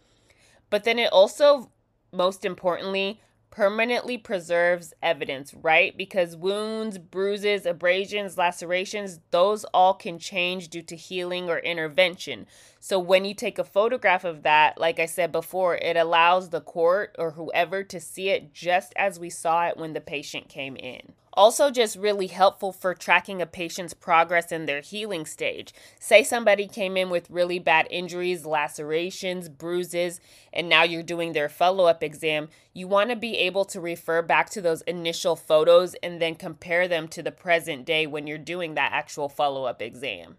But 0.71 0.83
then 0.83 0.97
it 0.97 1.11
also, 1.13 1.69
most 2.11 2.43
importantly, 2.43 3.21
permanently 3.51 4.17
preserves 4.17 4.93
evidence, 5.01 5.53
right? 5.53 5.95
Because 5.97 6.35
wounds, 6.35 6.97
bruises, 6.97 7.65
abrasions, 7.65 8.37
lacerations, 8.37 9.19
those 9.31 9.63
all 9.65 9.93
can 9.93 10.19
change 10.19 10.69
due 10.69 10.81
to 10.83 10.95
healing 10.95 11.49
or 11.49 11.59
intervention. 11.59 12.47
So 12.79 12.99
when 12.99 13.25
you 13.25 13.33
take 13.33 13.57
a 13.57 13.63
photograph 13.63 14.23
of 14.23 14.43
that, 14.43 14.77
like 14.77 14.99
I 14.99 15.05
said 15.05 15.31
before, 15.31 15.75
it 15.75 15.97
allows 15.97 16.49
the 16.49 16.61
court 16.61 17.15
or 17.17 17.31
whoever 17.31 17.83
to 17.83 17.99
see 17.99 18.29
it 18.29 18.53
just 18.53 18.93
as 18.95 19.19
we 19.19 19.29
saw 19.29 19.67
it 19.67 19.77
when 19.77 19.93
the 19.93 20.01
patient 20.01 20.49
came 20.49 20.75
in. 20.75 21.13
Also, 21.35 21.69
just 21.69 21.97
really 21.97 22.27
helpful 22.27 22.71
for 22.71 22.93
tracking 22.93 23.41
a 23.41 23.45
patient's 23.45 23.93
progress 23.93 24.51
in 24.51 24.65
their 24.65 24.81
healing 24.81 25.25
stage. 25.25 25.73
Say 25.99 26.23
somebody 26.23 26.67
came 26.67 26.95
in 26.95 27.09
with 27.09 27.29
really 27.29 27.59
bad 27.59 27.87
injuries, 27.89 28.45
lacerations, 28.45 29.49
bruises, 29.49 30.21
and 30.53 30.69
now 30.69 30.83
you're 30.83 31.03
doing 31.03 31.33
their 31.33 31.49
follow 31.49 31.85
up 31.85 32.01
exam. 32.01 32.47
You 32.73 32.87
want 32.87 33.09
to 33.09 33.15
be 33.15 33.37
able 33.37 33.65
to 33.65 33.81
refer 33.81 34.21
back 34.21 34.49
to 34.51 34.61
those 34.61 34.81
initial 34.83 35.35
photos 35.35 35.93
and 35.95 36.21
then 36.21 36.35
compare 36.35 36.87
them 36.87 37.07
to 37.09 37.21
the 37.21 37.31
present 37.31 37.85
day 37.85 38.07
when 38.07 38.27
you're 38.27 38.37
doing 38.37 38.75
that 38.75 38.93
actual 38.93 39.27
follow 39.27 39.65
up 39.65 39.81
exam. 39.81 40.37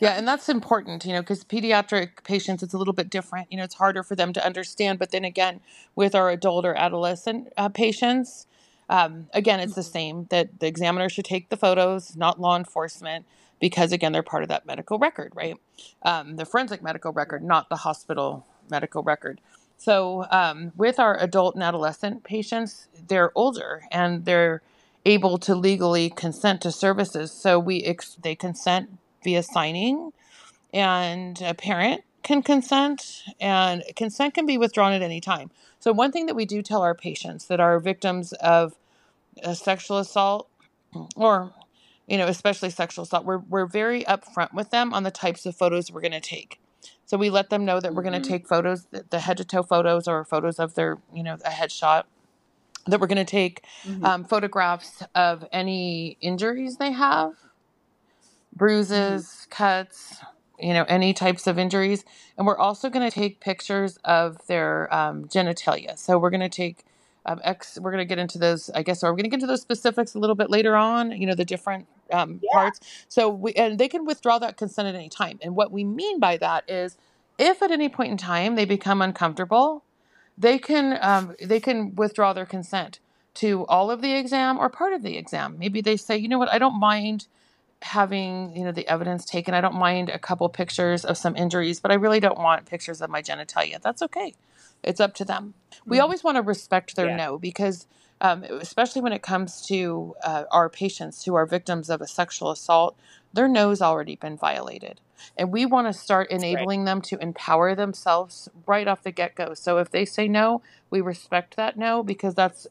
Yeah, 0.00 0.10
and 0.10 0.26
that's 0.26 0.48
important, 0.48 1.04
you 1.04 1.12
know, 1.12 1.20
because 1.20 1.44
pediatric 1.44 2.22
patients, 2.24 2.62
it's 2.62 2.74
a 2.74 2.78
little 2.78 2.94
bit 2.94 3.10
different. 3.10 3.50
You 3.50 3.58
know, 3.58 3.64
it's 3.64 3.74
harder 3.74 4.02
for 4.02 4.14
them 4.14 4.32
to 4.32 4.44
understand. 4.44 4.98
But 4.98 5.10
then 5.10 5.24
again, 5.24 5.60
with 5.96 6.14
our 6.14 6.30
adult 6.30 6.64
or 6.64 6.74
adolescent 6.74 7.52
uh, 7.56 7.68
patients, 7.68 8.46
um, 8.88 9.28
again, 9.32 9.60
it's 9.60 9.74
the 9.74 9.82
mm-hmm. 9.82 9.92
same 9.92 10.26
that 10.30 10.60
the 10.60 10.66
examiner 10.66 11.08
should 11.08 11.24
take 11.24 11.48
the 11.48 11.56
photos, 11.56 12.16
not 12.16 12.40
law 12.40 12.56
enforcement, 12.56 13.26
because 13.60 13.92
again, 13.92 14.12
they're 14.12 14.22
part 14.22 14.42
of 14.42 14.48
that 14.48 14.66
medical 14.66 14.98
record, 14.98 15.32
right? 15.34 15.56
Um, 16.02 16.36
the 16.36 16.44
forensic 16.44 16.82
medical 16.82 17.12
record, 17.12 17.42
not 17.42 17.68
the 17.68 17.76
hospital 17.76 18.46
medical 18.70 19.02
record. 19.02 19.40
So, 19.76 20.26
um, 20.30 20.72
with 20.76 20.98
our 20.98 21.16
adult 21.20 21.54
and 21.54 21.62
adolescent 21.62 22.24
patients, 22.24 22.88
they're 23.06 23.30
older 23.36 23.82
and 23.92 24.24
they're 24.24 24.62
able 25.04 25.38
to 25.38 25.54
legally 25.54 26.10
consent 26.10 26.60
to 26.62 26.72
services. 26.72 27.30
So 27.32 27.58
we 27.58 27.84
ex- 27.84 28.16
they 28.20 28.34
consent 28.34 28.98
via 29.22 29.42
signing, 29.42 30.12
and 30.72 31.40
a 31.40 31.54
parent 31.54 32.02
can 32.22 32.42
consent, 32.42 33.22
and 33.40 33.82
consent 33.96 34.34
can 34.34 34.46
be 34.46 34.58
withdrawn 34.58 34.92
at 34.92 35.02
any 35.02 35.20
time. 35.20 35.50
So, 35.80 35.92
one 35.92 36.12
thing 36.12 36.26
that 36.26 36.34
we 36.34 36.44
do 36.44 36.62
tell 36.62 36.82
our 36.82 36.94
patients 36.94 37.46
that 37.46 37.60
are 37.60 37.78
victims 37.78 38.32
of 38.34 38.74
a 39.42 39.54
sexual 39.54 39.98
assault, 39.98 40.48
or 41.16 41.52
you 42.08 42.16
know, 42.16 42.26
especially 42.26 42.70
sexual 42.70 43.04
assault, 43.04 43.24
we're, 43.24 43.38
we're 43.38 43.66
very 43.66 44.02
upfront 44.04 44.54
with 44.54 44.70
them 44.70 44.94
on 44.94 45.02
the 45.02 45.10
types 45.10 45.44
of 45.44 45.54
photos 45.54 45.92
we're 45.92 46.00
going 46.00 46.10
to 46.10 46.20
take. 46.20 46.58
So 47.04 47.16
we 47.18 47.30
let 47.30 47.50
them 47.50 47.64
know 47.64 47.80
that 47.80 47.94
we're 47.94 48.02
going 48.02 48.14
to 48.14 48.18
mm-hmm. 48.20 48.32
take 48.32 48.48
photos, 48.48 48.86
the 49.10 49.20
head 49.20 49.36
to 49.36 49.44
toe 49.44 49.62
photos 49.62 50.08
or 50.08 50.24
photos 50.24 50.58
of 50.58 50.74
their, 50.74 50.98
you 51.14 51.22
know, 51.22 51.34
a 51.44 51.50
headshot. 51.50 52.04
That 52.86 53.00
we're 53.00 53.06
going 53.06 53.16
to 53.16 53.24
take 53.24 53.64
mm-hmm. 53.84 54.04
um, 54.04 54.24
photographs 54.24 55.02
of 55.14 55.44
any 55.52 56.16
injuries 56.22 56.78
they 56.78 56.92
have, 56.92 57.32
bruises, 58.54 59.26
mm-hmm. 59.26 59.50
cuts, 59.50 60.22
you 60.58 60.72
know, 60.74 60.84
any 60.88 61.12
types 61.12 61.46
of 61.46 61.58
injuries. 61.58 62.04
And 62.36 62.46
we're 62.46 62.58
also 62.58 62.90
going 62.90 63.08
to 63.08 63.14
take 63.14 63.40
pictures 63.40 63.98
of 64.04 64.44
their 64.46 64.92
um, 64.94 65.24
genitalia. 65.26 65.98
So 65.98 66.18
we're 66.18 66.30
going 66.30 66.40
to 66.40 66.48
take 66.48 66.84
um, 67.26 67.40
X, 67.44 67.78
we're 67.80 67.90
going 67.90 68.02
to 68.02 68.08
get 68.08 68.18
into 68.18 68.38
those, 68.38 68.70
I 68.74 68.82
guess, 68.82 69.02
or 69.02 69.08
we're 69.08 69.16
going 69.16 69.24
to 69.24 69.30
get 69.30 69.34
into 69.34 69.46
those 69.46 69.60
specifics 69.60 70.14
a 70.14 70.18
little 70.18 70.34
bit 70.34 70.50
later 70.50 70.76
on, 70.76 71.12
you 71.12 71.26
know, 71.26 71.34
the 71.34 71.44
different 71.44 71.86
um, 72.10 72.40
yeah. 72.42 72.52
parts. 72.52 72.80
So 73.08 73.28
we, 73.28 73.52
and 73.52 73.78
they 73.78 73.88
can 73.88 74.06
withdraw 74.06 74.38
that 74.38 74.56
consent 74.56 74.88
at 74.88 74.94
any 74.94 75.10
time. 75.10 75.38
And 75.42 75.54
what 75.54 75.70
we 75.70 75.84
mean 75.84 76.20
by 76.20 76.38
that 76.38 76.68
is 76.68 76.96
if 77.38 77.62
at 77.62 77.70
any 77.70 77.88
point 77.90 78.12
in 78.12 78.16
time 78.16 78.54
they 78.54 78.64
become 78.64 79.02
uncomfortable, 79.02 79.84
they 80.38 80.58
can, 80.58 80.98
um, 81.02 81.34
they 81.42 81.60
can 81.60 81.94
withdraw 81.94 82.32
their 82.32 82.46
consent 82.46 82.98
to 83.34 83.66
all 83.66 83.90
of 83.90 84.00
the 84.00 84.14
exam 84.14 84.58
or 84.58 84.70
part 84.70 84.94
of 84.94 85.02
the 85.02 85.18
exam. 85.18 85.56
Maybe 85.58 85.80
they 85.80 85.96
say, 85.96 86.16
you 86.16 86.28
know 86.28 86.38
what, 86.38 86.52
I 86.52 86.58
don't 86.58 86.80
mind 86.80 87.26
having 87.82 88.54
you 88.56 88.64
know 88.64 88.72
the 88.72 88.86
evidence 88.88 89.24
taken 89.24 89.54
i 89.54 89.60
don't 89.60 89.74
mind 89.74 90.08
a 90.08 90.18
couple 90.18 90.48
pictures 90.48 91.04
of 91.04 91.16
some 91.16 91.36
injuries 91.36 91.78
but 91.78 91.90
i 91.90 91.94
really 91.94 92.18
don't 92.18 92.38
want 92.38 92.66
pictures 92.66 93.00
of 93.00 93.08
my 93.08 93.22
genitalia 93.22 93.80
that's 93.80 94.02
okay 94.02 94.34
it's 94.82 95.00
up 95.00 95.14
to 95.14 95.24
them 95.24 95.54
mm-hmm. 95.70 95.90
we 95.90 96.00
always 96.00 96.24
want 96.24 96.36
to 96.36 96.42
respect 96.42 96.96
their 96.96 97.08
yeah. 97.08 97.16
no 97.16 97.38
because 97.38 97.86
um, 98.20 98.42
especially 98.42 99.00
when 99.00 99.12
it 99.12 99.22
comes 99.22 99.64
to 99.66 100.16
uh, 100.24 100.42
our 100.50 100.68
patients 100.68 101.24
who 101.24 101.36
are 101.36 101.46
victims 101.46 101.88
of 101.88 102.00
a 102.00 102.08
sexual 102.08 102.50
assault 102.50 102.98
their 103.32 103.46
no's 103.46 103.80
already 103.80 104.16
been 104.16 104.36
violated 104.36 105.00
and 105.36 105.52
we 105.52 105.64
want 105.64 105.86
to 105.86 105.92
start 105.92 106.30
enabling 106.30 106.80
right. 106.80 106.86
them 106.86 107.00
to 107.02 107.18
empower 107.18 107.76
themselves 107.76 108.48
right 108.66 108.88
off 108.88 109.04
the 109.04 109.12
get-go 109.12 109.54
so 109.54 109.78
if 109.78 109.90
they 109.90 110.04
say 110.04 110.26
no 110.26 110.62
we 110.90 111.00
respect 111.00 111.54
that 111.54 111.76
no 111.76 112.02
because 112.02 112.34
that's 112.34 112.66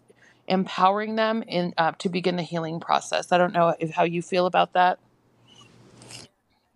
empowering 0.47 1.15
them 1.15 1.43
in 1.43 1.73
uh, 1.77 1.91
to 1.99 2.09
begin 2.09 2.35
the 2.35 2.43
healing 2.43 2.79
process. 2.79 3.31
I 3.31 3.37
don't 3.37 3.53
know 3.53 3.75
if, 3.79 3.91
how 3.91 4.03
you 4.03 4.21
feel 4.21 4.45
about 4.45 4.73
that. 4.73 4.99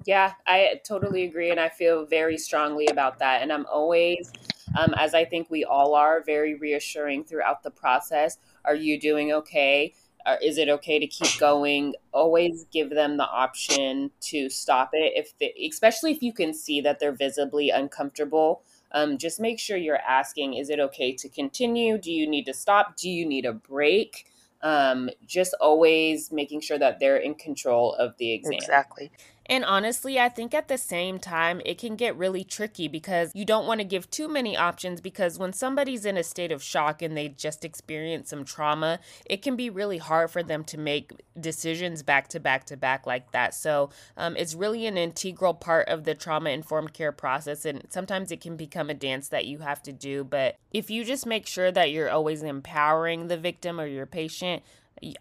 Yeah, 0.06 0.34
I 0.48 0.82
totally 0.84 1.24
agree. 1.24 1.52
And 1.52 1.60
I 1.60 1.70
feel 1.70 2.06
very 2.06 2.38
strongly 2.38 2.88
about 2.88 3.20
that. 3.20 3.42
And 3.42 3.52
I'm 3.54 3.66
always, 3.68 4.32
um, 4.78 4.94
as 4.98 5.14
I 5.14 5.26
think 5.26 5.50
we 5.50 5.64
all 5.64 5.94
are, 5.94 6.24
very 6.24 6.56
reassuring 6.56 7.26
throughout 7.26 7.64
the 7.64 7.72
process. 7.72 8.38
Are 8.66 8.76
you 8.76 9.00
doing 9.00 9.32
okay? 9.32 9.94
Or 10.26 10.38
is 10.42 10.58
it 10.58 10.70
okay 10.70 11.00
to 11.00 11.08
keep 11.08 11.40
going? 11.40 11.96
Always 12.14 12.66
give 12.72 12.90
them 12.90 13.18
the 13.18 13.28
option 13.28 14.12
to 14.22 14.50
stop 14.50 14.90
it, 14.94 15.14
if 15.16 15.38
they, 15.40 15.54
especially 15.70 16.12
if 16.12 16.22
you 16.22 16.34
can 16.34 16.54
see 16.54 16.82
that 16.82 17.00
they're 17.00 17.12
visibly 17.12 17.70
uncomfortable. 17.70 18.64
Um, 18.94 19.18
just 19.18 19.40
make 19.40 19.60
sure 19.60 19.78
you're 19.78 19.98
asking: 19.98 20.56
Is 20.56 20.70
it 20.70 20.80
okay 20.80 21.14
to 21.14 21.30
continue? 21.30 21.98
Do 21.98 22.12
you 22.12 22.28
need 22.28 22.46
to 22.46 22.54
stop? 22.54 22.98
Do 22.98 23.10
you 23.10 23.26
need 23.26 23.46
a 23.46 23.54
break? 23.54 24.28
Um, 24.64 25.10
just 25.26 25.56
always 25.60 26.32
making 26.32 26.62
sure 26.62 26.78
that 26.78 27.00
they're 27.00 27.18
in 27.18 27.34
control 27.36 27.94
of 27.96 28.16
the 28.18 28.32
exam. 28.32 28.54
Exactly. 28.54 29.12
And 29.52 29.66
honestly, 29.66 30.18
I 30.18 30.30
think 30.30 30.54
at 30.54 30.70
the 30.70 30.78
same 30.78 31.20
time, 31.20 31.62
it 31.66 31.78
can 31.78 31.98
get 31.98 32.16
really 32.16 32.46
tricky 32.46 32.88
because 32.88 33.34
you 33.36 33.44
don't 33.44 33.68
want 33.68 33.82
to 33.82 33.84
give 33.84 34.10
too 34.10 34.30
many 34.30 34.56
options. 34.56 35.02
Because 35.02 35.38
when 35.38 35.52
somebody's 35.52 36.06
in 36.06 36.16
a 36.16 36.24
state 36.24 36.54
of 36.54 36.64
shock 36.64 37.02
and 37.02 37.18
they 37.18 37.28
just 37.28 37.66
experience 37.66 38.30
some 38.30 38.46
trauma, 38.46 39.02
it 39.26 39.42
can 39.42 39.58
be 39.58 39.70
really 39.70 39.98
hard 39.98 40.32
for 40.32 40.42
them 40.42 40.64
to 40.64 40.78
make 40.78 41.12
decisions 41.38 42.02
back 42.02 42.30
to 42.30 42.40
back 42.40 42.64
to 42.68 42.78
back 42.78 43.06
like 43.06 43.34
that. 43.34 43.54
So 43.54 43.90
um, 44.16 44.38
it's 44.38 44.56
really 44.56 44.86
an 44.86 44.98
integral 44.98 45.54
part 45.54 45.90
of 45.90 46.06
the 46.06 46.16
trauma 46.16 46.52
informed 46.52 46.94
care 46.94 47.12
process. 47.12 47.66
And 47.66 47.86
sometimes 47.90 48.32
it 48.32 48.40
can 48.40 48.56
become 48.56 48.90
a 48.90 48.94
dance 48.94 49.28
that 49.28 49.48
you 49.48 49.58
have 49.58 49.84
to 49.84 49.92
do. 49.92 50.24
But 50.24 50.56
if 50.72 50.90
you 50.90 51.04
just 51.04 51.26
make 51.26 51.46
sure 51.46 51.74
that 51.74 51.92
you're 51.92 52.10
always 52.10 52.42
empowering 52.42 53.28
the 53.28 53.36
victim 53.36 53.82
or 53.82 53.86
your 53.86 54.06
patient, 54.06 54.64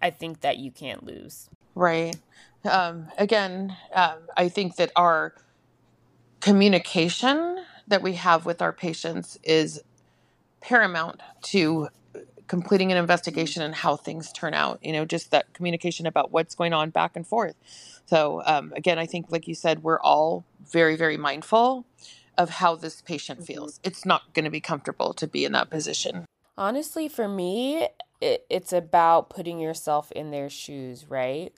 I 0.00 0.10
think 0.10 0.42
that 0.42 0.58
you 0.58 0.70
can't 0.70 1.04
lose. 1.04 1.50
Right. 1.75 2.14
Um, 2.64 3.09
again, 3.17 3.76
um, 3.95 4.19
I 4.37 4.49
think 4.49 4.76
that 4.76 4.93
our 4.97 5.35
communication 6.40 7.64
that 7.87 8.02
we 8.02 8.14
have 8.14 8.47
with 8.47 8.62
our 8.62 8.73
patients 8.73 9.38
is 9.43 9.83
paramount 10.61 11.21
to 11.43 11.88
completing 12.47 12.90
an 12.90 12.99
investigation 12.99 13.62
and 13.62 13.75
how 13.75 13.97
things 13.97 14.33
turn 14.33 14.55
out. 14.55 14.79
You 14.83 14.93
know, 14.93 15.05
just 15.05 15.31
that 15.31 15.52
communication 15.55 16.07
about 16.07 16.33
what's 16.33 16.55
going 16.55 16.73
on 16.73 16.90
back 16.90 17.17
and 17.17 17.26
forth. 17.26 17.55
So, 18.07 18.43
um, 18.45 18.73
again, 18.76 18.99
I 18.99 19.07
think, 19.07 19.26
like 19.31 19.47
you 19.47 19.55
said, 19.55 19.83
we're 19.83 20.00
all 20.00 20.45
very, 20.69 20.97
very 20.97 21.17
mindful 21.17 21.87
of 22.37 22.50
how 22.50 22.75
this 22.75 23.02
patient 23.02 23.45
feels. 23.45 23.75
Mm-hmm. 23.75 23.88
It's 23.88 24.05
not 24.05 24.35
going 24.35 24.45
to 24.45 24.50
be 24.50 24.61
comfortable 24.61 25.14
to 25.14 25.26
be 25.26 25.45
in 25.45 25.52
that 25.52 25.71
position. 25.71 26.25
Honestly, 26.59 27.09
for 27.09 27.29
me, 27.29 27.88
it, 28.21 28.47
it's 28.50 28.73
about 28.73 29.31
putting 29.31 29.61
yourself 29.61 30.11
in 30.12 30.31
their 30.31 30.50
shoes, 30.50 31.07
right? 31.09 31.55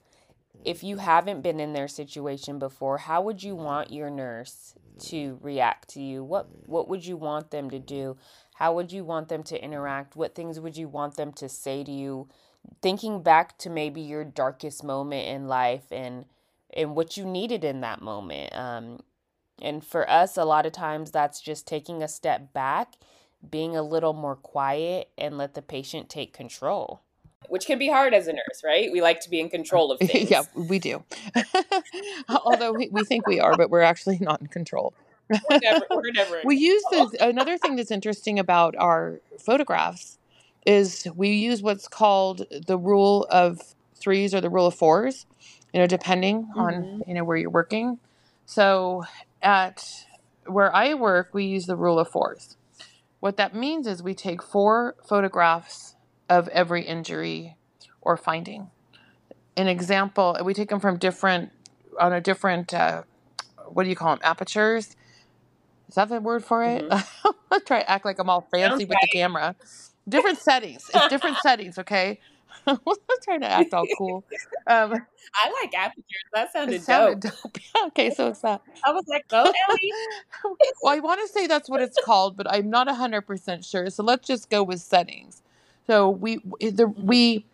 If 0.65 0.83
you 0.83 0.97
haven't 0.97 1.41
been 1.41 1.59
in 1.59 1.73
their 1.73 1.87
situation 1.87 2.59
before, 2.59 2.99
how 2.99 3.21
would 3.21 3.43
you 3.43 3.55
want 3.55 3.91
your 3.91 4.09
nurse 4.09 4.75
to 4.99 5.37
react 5.41 5.89
to 5.89 6.01
you? 6.01 6.23
What 6.23 6.47
what 6.67 6.87
would 6.87 7.05
you 7.05 7.17
want 7.17 7.51
them 7.51 7.69
to 7.69 7.79
do? 7.79 8.17
How 8.55 8.73
would 8.73 8.91
you 8.91 9.03
want 9.03 9.29
them 9.29 9.43
to 9.43 9.63
interact? 9.63 10.15
What 10.15 10.35
things 10.35 10.59
would 10.59 10.77
you 10.77 10.87
want 10.87 11.15
them 11.15 11.33
to 11.33 11.49
say 11.49 11.83
to 11.83 11.91
you? 11.91 12.29
Thinking 12.81 13.21
back 13.21 13.57
to 13.59 13.69
maybe 13.69 14.01
your 14.01 14.23
darkest 14.23 14.83
moment 14.83 15.27
in 15.27 15.47
life 15.47 15.91
and 15.91 16.25
and 16.73 16.95
what 16.95 17.17
you 17.17 17.25
needed 17.25 17.63
in 17.63 17.81
that 17.81 18.01
moment. 18.01 18.55
Um, 18.55 18.99
and 19.61 19.83
for 19.83 20.09
us, 20.09 20.37
a 20.37 20.45
lot 20.45 20.65
of 20.65 20.71
times 20.71 21.11
that's 21.11 21.39
just 21.39 21.67
taking 21.67 22.01
a 22.01 22.07
step 22.07 22.53
back, 22.53 22.95
being 23.47 23.75
a 23.75 23.83
little 23.83 24.13
more 24.13 24.35
quiet, 24.35 25.09
and 25.17 25.37
let 25.37 25.53
the 25.53 25.61
patient 25.61 26.09
take 26.09 26.33
control 26.33 27.01
which 27.49 27.65
can 27.65 27.79
be 27.79 27.89
hard 27.89 28.13
as 28.13 28.27
a 28.27 28.33
nurse, 28.33 28.61
right? 28.63 28.91
We 28.91 29.01
like 29.01 29.19
to 29.21 29.29
be 29.29 29.39
in 29.39 29.49
control 29.49 29.91
of 29.91 29.99
things. 30.07 30.29
yeah, 30.29 30.43
we 30.55 30.79
do. 30.79 31.03
Although 32.29 32.73
we, 32.73 32.89
we 32.89 33.03
think 33.03 33.27
we 33.27 33.39
are, 33.39 33.55
but 33.55 33.69
we're 33.69 33.81
actually 33.81 34.17
not 34.19 34.41
in 34.41 34.47
control. 34.47 34.93
we're 35.29 35.59
never, 35.59 35.85
we're 35.91 36.11
never 36.11 36.41
we 36.43 36.57
use 36.57 36.83
this. 36.91 37.13
Another 37.19 37.57
thing 37.57 37.75
that's 37.75 37.91
interesting 37.91 38.39
about 38.39 38.75
our 38.77 39.19
photographs 39.39 40.17
is 40.65 41.07
we 41.15 41.29
use 41.29 41.61
what's 41.61 41.87
called 41.87 42.45
the 42.67 42.77
rule 42.77 43.27
of 43.29 43.59
threes 43.95 44.33
or 44.33 44.41
the 44.41 44.49
rule 44.49 44.67
of 44.67 44.75
fours. 44.75 45.25
You 45.73 45.79
know, 45.79 45.87
depending 45.87 46.43
mm-hmm. 46.43 46.59
on 46.59 47.03
you 47.07 47.13
know 47.13 47.23
where 47.23 47.37
you're 47.37 47.49
working. 47.49 47.99
So 48.45 49.05
at 49.41 50.05
where 50.45 50.75
I 50.75 50.93
work, 50.93 51.29
we 51.33 51.45
use 51.45 51.65
the 51.65 51.75
rule 51.75 51.99
of 51.99 52.09
fours. 52.09 52.57
What 53.19 53.37
that 53.37 53.55
means 53.55 53.87
is 53.87 54.03
we 54.03 54.13
take 54.13 54.43
four 54.43 54.95
photographs 55.07 55.92
of 56.33 56.47
every 56.49 56.83
injury 56.83 57.55
or 58.01 58.17
finding. 58.17 58.71
An 59.55 59.67
example, 59.67 60.35
we 60.43 60.53
take 60.55 60.69
them 60.69 60.79
from 60.79 60.97
different, 60.97 61.51
on 61.99 62.11
a 62.11 62.19
different, 62.19 62.73
uh, 62.73 63.03
what 63.67 63.83
do 63.83 63.89
you 63.89 63.95
call 63.95 64.09
them, 64.09 64.19
apertures? 64.23 64.95
Is 65.87 65.95
that 65.95 66.09
the 66.09 66.19
word 66.19 66.43
for 66.43 66.63
it? 66.63 66.89
Mm-hmm. 66.89 67.29
I'll 67.51 67.61
try 67.67 67.81
to 67.81 67.89
act 67.89 68.03
like 68.03 68.17
I'm 68.17 68.29
all 68.29 68.47
fancy 68.51 68.85
with 68.85 68.97
the 68.99 69.07
camera. 69.13 69.55
Different 70.09 70.39
settings. 70.39 70.89
It's 70.91 71.07
different 71.07 71.37
settings, 71.43 71.77
okay? 71.77 72.19
I'm 72.65 72.79
trying 73.23 73.41
to 73.41 73.47
act 73.47 73.73
all 73.75 73.85
cool. 73.95 74.23
Um, 74.65 74.93
I 75.35 75.61
like 75.61 75.73
apertures. 75.75 76.05
That 76.33 76.51
sounded, 76.51 76.81
sounded 76.81 77.19
dope. 77.19 77.33
dope. 77.43 77.87
okay, 77.87 78.09
so 78.09 78.29
it's 78.29 78.41
that. 78.41 78.61
I 78.83 78.91
was 78.91 79.05
like, 79.07 79.27
go, 79.27 79.43
Ellie. 79.43 79.91
well, 80.81 80.95
I 80.95 80.99
want 80.99 81.21
to 81.21 81.27
say 81.27 81.45
that's 81.45 81.69
what 81.69 81.81
it's 81.81 81.97
called, 82.03 82.37
but 82.37 82.51
I'm 82.51 82.71
not 82.71 82.87
100% 82.87 83.69
sure. 83.69 83.91
So 83.91 84.03
let's 84.03 84.27
just 84.27 84.49
go 84.49 84.63
with 84.63 84.81
settings. 84.81 85.42
So 85.87 86.09
we 86.09 86.37
the 86.59 86.87
we 86.87 87.45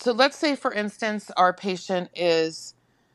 so 0.00 0.12
let's 0.12 0.36
say 0.36 0.54
for 0.54 0.72
instance 0.72 1.30
our 1.36 1.52
patient 1.52 2.10
is 2.14 2.74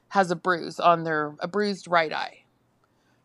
has 0.10 0.30
a 0.30 0.36
bruise 0.36 0.80
on 0.80 1.04
their 1.04 1.36
a 1.40 1.48
bruised 1.48 1.88
right 1.88 2.12
eye. 2.12 2.44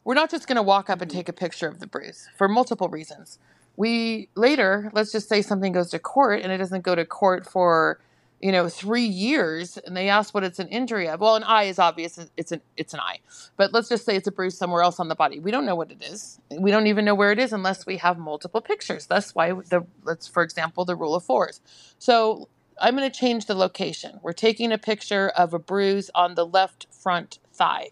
We're 0.04 0.14
not 0.14 0.30
just 0.30 0.46
going 0.46 0.56
to 0.56 0.62
walk 0.62 0.88
up 0.88 1.00
and 1.00 1.10
take 1.10 1.28
a 1.28 1.32
picture 1.32 1.66
of 1.66 1.80
the 1.80 1.86
bruise 1.88 2.28
for 2.36 2.46
multiple 2.48 2.88
reasons. 2.88 3.40
We 3.76 4.28
later, 4.36 4.88
let's 4.94 5.10
just 5.10 5.28
say 5.28 5.42
something 5.42 5.72
goes 5.72 5.90
to 5.90 5.98
court 5.98 6.42
and 6.42 6.52
it 6.52 6.58
doesn't 6.58 6.82
go 6.82 6.94
to 6.94 7.04
court 7.04 7.44
for 7.44 7.98
you 8.40 8.52
know, 8.52 8.68
three 8.68 9.06
years, 9.06 9.78
and 9.78 9.96
they 9.96 10.08
ask 10.08 10.34
what 10.34 10.44
it's 10.44 10.58
an 10.58 10.68
injury 10.68 11.08
of. 11.08 11.20
Well, 11.20 11.36
an 11.36 11.42
eye 11.44 11.64
is 11.64 11.78
obvious; 11.78 12.18
it's 12.36 12.52
an 12.52 12.60
it's 12.76 12.92
an 12.92 13.00
eye. 13.00 13.20
But 13.56 13.72
let's 13.72 13.88
just 13.88 14.04
say 14.04 14.16
it's 14.16 14.26
a 14.26 14.32
bruise 14.32 14.56
somewhere 14.56 14.82
else 14.82 15.00
on 15.00 15.08
the 15.08 15.14
body. 15.14 15.38
We 15.38 15.50
don't 15.50 15.64
know 15.64 15.74
what 15.74 15.90
it 15.90 16.02
is. 16.02 16.38
We 16.50 16.70
don't 16.70 16.86
even 16.86 17.04
know 17.04 17.14
where 17.14 17.32
it 17.32 17.38
is 17.38 17.52
unless 17.52 17.86
we 17.86 17.96
have 17.98 18.18
multiple 18.18 18.60
pictures. 18.60 19.06
That's 19.06 19.34
why 19.34 19.52
the 19.52 19.86
let's, 20.04 20.26
for 20.26 20.42
example, 20.42 20.84
the 20.84 20.96
rule 20.96 21.14
of 21.14 21.24
fours. 21.24 21.60
So 21.98 22.48
I'm 22.80 22.96
going 22.96 23.10
to 23.10 23.18
change 23.18 23.46
the 23.46 23.54
location. 23.54 24.20
We're 24.22 24.32
taking 24.32 24.70
a 24.70 24.78
picture 24.78 25.28
of 25.30 25.54
a 25.54 25.58
bruise 25.58 26.10
on 26.14 26.34
the 26.34 26.46
left 26.46 26.86
front 26.90 27.38
thigh 27.52 27.90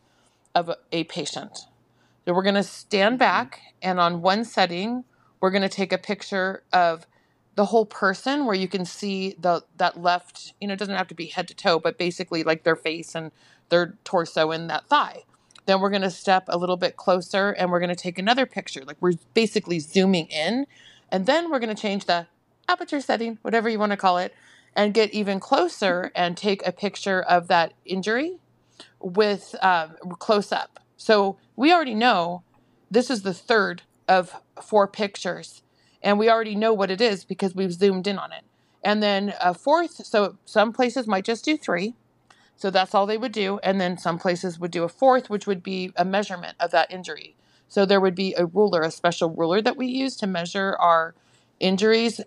of 0.55 0.69
a, 0.69 0.77
a 0.93 1.05
patient. 1.05 1.61
So 2.27 2.35
we're 2.35 2.43
going 2.43 2.55
to 2.55 2.63
stand 2.63 3.15
mm-hmm. 3.15 3.19
back, 3.19 3.61
and 3.83 3.99
on 3.99 4.23
one 4.23 4.45
setting, 4.45 5.05
we're 5.41 5.51
going 5.51 5.63
to 5.63 5.69
take 5.69 5.93
a 5.93 5.99
picture 5.99 6.63
of 6.73 7.07
the 7.57 7.67
whole 7.67 7.87
person 7.87 8.47
where 8.47 8.55
you 8.55 8.69
can 8.69 8.85
see 8.85 9.35
the 9.38 9.62
that 9.77 10.01
left 10.01 10.55
you 10.61 10.67
know 10.67 10.75
it 10.75 10.79
doesn't 10.79 10.97
have 10.97 11.09
to 11.09 11.14
be 11.14 11.27
head 11.27 11.47
to 11.49 11.55
toe 11.55 11.79
but 11.79 11.99
basically 11.99 12.43
like 12.43 12.64
their 12.64 12.77
face 12.77 13.14
and 13.14 13.31
their 13.69 13.97
torso 14.05 14.51
and 14.51 14.71
that 14.71 14.87
thigh. 14.87 15.25
Then 15.67 15.81
we're 15.81 15.90
going 15.90 16.03
to 16.03 16.11
step 16.11 16.45
a 16.49 16.59
little 16.59 16.77
bit 16.77 16.97
closer 16.97 17.51
and 17.51 17.71
we're 17.71 17.81
going 17.81 17.88
to 17.88 17.97
take 17.97 18.19
another 18.19 18.47
picture 18.47 18.85
like 18.85 18.97
we're 19.01 19.14
basically 19.33 19.79
zooming 19.79 20.27
in. 20.27 20.67
And 21.11 21.27
then 21.27 21.51
we're 21.51 21.59
going 21.59 21.75
to 21.75 21.81
change 21.81 22.05
the 22.05 22.27
aperture 22.69 23.01
setting 23.01 23.38
whatever 23.43 23.69
you 23.69 23.79
want 23.79 23.90
to 23.90 23.97
call 23.97 24.19
it 24.19 24.35
and 24.77 24.95
get 24.95 25.12
even 25.12 25.40
closer 25.40 26.11
and 26.14 26.37
take 26.37 26.67
a 26.67 26.73
picture 26.73 27.23
of 27.23 27.49
that 27.49 27.73
injury 27.85 28.38
with 29.01 29.55
um, 29.62 29.97
close 30.19 30.53
up. 30.53 30.81
So 30.97 31.37
we 31.57 31.73
already 31.73 31.95
know 31.95 32.43
this 32.90 33.11
is 33.11 33.23
the 33.23 33.35
third 33.35 33.83
of 34.09 34.37
four 34.62 34.87
pictures 34.87 35.62
and 36.05 36.19
we 36.19 36.31
already 36.31 36.55
know 36.55 36.73
what 36.73 36.90
it 36.90 37.01
is 37.01 37.25
because 37.25 37.55
we've 37.55 37.73
zoomed 37.73 38.07
in 38.07 38.19
on 38.19 38.31
it. 38.31 38.45
And 38.85 39.03
then 39.03 39.35
a 39.40 39.55
fourth, 39.55 40.05
so 40.07 40.37
some 40.45 40.73
places 40.73 41.09
might 41.09 41.25
just 41.25 41.45
do 41.45 41.57
three. 41.57 41.95
So 42.57 42.71
that's 42.71 42.95
all 42.95 43.07
they 43.07 43.19
would 43.19 43.33
do. 43.33 43.59
And 43.62 43.81
then 43.81 43.97
some 43.99 44.19
places 44.19 44.59
would 44.61 44.71
do 44.71 44.85
a 44.85 44.88
fourth, 44.88 45.31
which 45.31 45.47
would 45.47 45.62
be 45.62 45.90
a 45.97 46.05
measurement 46.05 46.57
of 46.61 46.71
that 46.71 46.93
injury. 46.93 47.35
So 47.67 47.87
there 47.87 48.01
would 48.01 48.14
be 48.14 48.35
a 48.37 48.47
ruler, 48.47 48.83
a 48.83 48.90
special 48.90 49.31
ruler 49.31 49.62
that 49.62 49.79
we 49.79 49.87
use 49.87 50.14
to 50.19 50.27
measure 50.27 50.77
our 50.79 51.14
injuries 51.59 52.21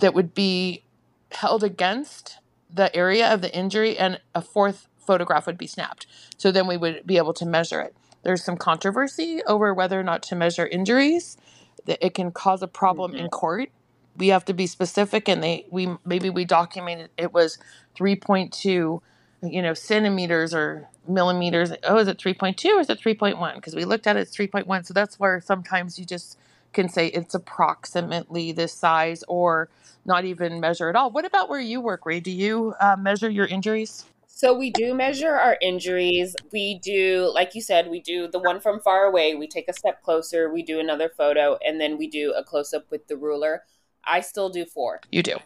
that 0.00 0.12
would 0.12 0.34
be 0.34 0.82
held 1.30 1.62
against 1.62 2.38
the 2.74 2.94
area 2.94 3.32
of 3.32 3.40
the 3.40 3.54
injury, 3.54 3.96
and 3.98 4.20
a 4.34 4.42
fourth 4.42 4.88
photograph 4.98 5.46
would 5.46 5.58
be 5.58 5.66
snapped. 5.66 6.06
So 6.36 6.50
then 6.50 6.66
we 6.66 6.76
would 6.76 7.06
be 7.06 7.18
able 7.18 7.34
to 7.34 7.46
measure 7.46 7.80
it. 7.80 7.94
There's 8.22 8.44
some 8.44 8.56
controversy 8.56 9.42
over 9.46 9.72
whether 9.72 9.98
or 9.98 10.02
not 10.02 10.22
to 10.24 10.36
measure 10.36 10.66
injuries 10.66 11.36
that 11.86 12.04
it 12.04 12.14
can 12.14 12.30
cause 12.30 12.62
a 12.62 12.68
problem 12.68 13.12
mm-hmm. 13.12 13.24
in 13.24 13.30
court. 13.30 13.70
We 14.16 14.28
have 14.28 14.44
to 14.46 14.54
be 14.54 14.66
specific, 14.66 15.28
and 15.28 15.42
they 15.42 15.66
we 15.70 15.88
maybe 16.04 16.30
we 16.30 16.44
documented 16.44 17.10
it 17.16 17.32
was 17.32 17.58
3.2, 17.96 19.00
you 19.42 19.62
know, 19.62 19.74
centimeters 19.74 20.52
or 20.54 20.88
millimeters. 21.08 21.72
Oh, 21.84 21.98
is 21.98 22.08
it 22.08 22.18
3.2 22.18 22.76
or 22.76 22.80
is 22.80 22.90
it 22.90 23.00
3.1? 23.00 23.54
Because 23.54 23.74
we 23.74 23.84
looked 23.84 24.06
at 24.06 24.16
it, 24.16 24.20
it's 24.20 24.36
3.1. 24.36 24.86
So 24.86 24.94
that's 24.94 25.18
where 25.18 25.40
sometimes 25.40 25.98
you 25.98 26.04
just 26.04 26.38
can 26.72 26.88
say 26.88 27.08
it's 27.08 27.34
approximately 27.34 28.52
this 28.52 28.72
size 28.72 29.24
or 29.28 29.68
not 30.04 30.24
even 30.24 30.60
measure 30.60 30.88
at 30.88 30.96
all. 30.96 31.10
What 31.10 31.24
about 31.24 31.48
where 31.48 31.60
you 31.60 31.80
work, 31.80 32.04
Ray? 32.06 32.20
Do 32.20 32.30
you 32.30 32.74
uh, 32.80 32.96
measure 32.98 33.30
your 33.30 33.46
injuries? 33.46 34.04
So 34.34 34.54
we 34.54 34.70
do 34.70 34.94
measure 34.94 35.34
our 35.34 35.58
injuries. 35.60 36.34
We 36.52 36.80
do, 36.82 37.30
like 37.34 37.54
you 37.54 37.60
said, 37.60 37.88
we 37.88 38.00
do 38.00 38.28
the 38.28 38.38
one 38.38 38.60
from 38.60 38.80
far 38.80 39.04
away. 39.04 39.34
We 39.34 39.46
take 39.46 39.68
a 39.68 39.72
step 39.74 40.02
closer. 40.02 40.52
We 40.52 40.62
do 40.62 40.80
another 40.80 41.10
photo, 41.16 41.58
and 41.64 41.80
then 41.80 41.98
we 41.98 42.08
do 42.08 42.32
a 42.32 42.42
close 42.42 42.72
up 42.72 42.90
with 42.90 43.06
the 43.06 43.16
ruler. 43.16 43.62
I 44.04 44.20
still 44.20 44.48
do 44.48 44.64
four. 44.64 45.00
You 45.12 45.22
do. 45.22 45.36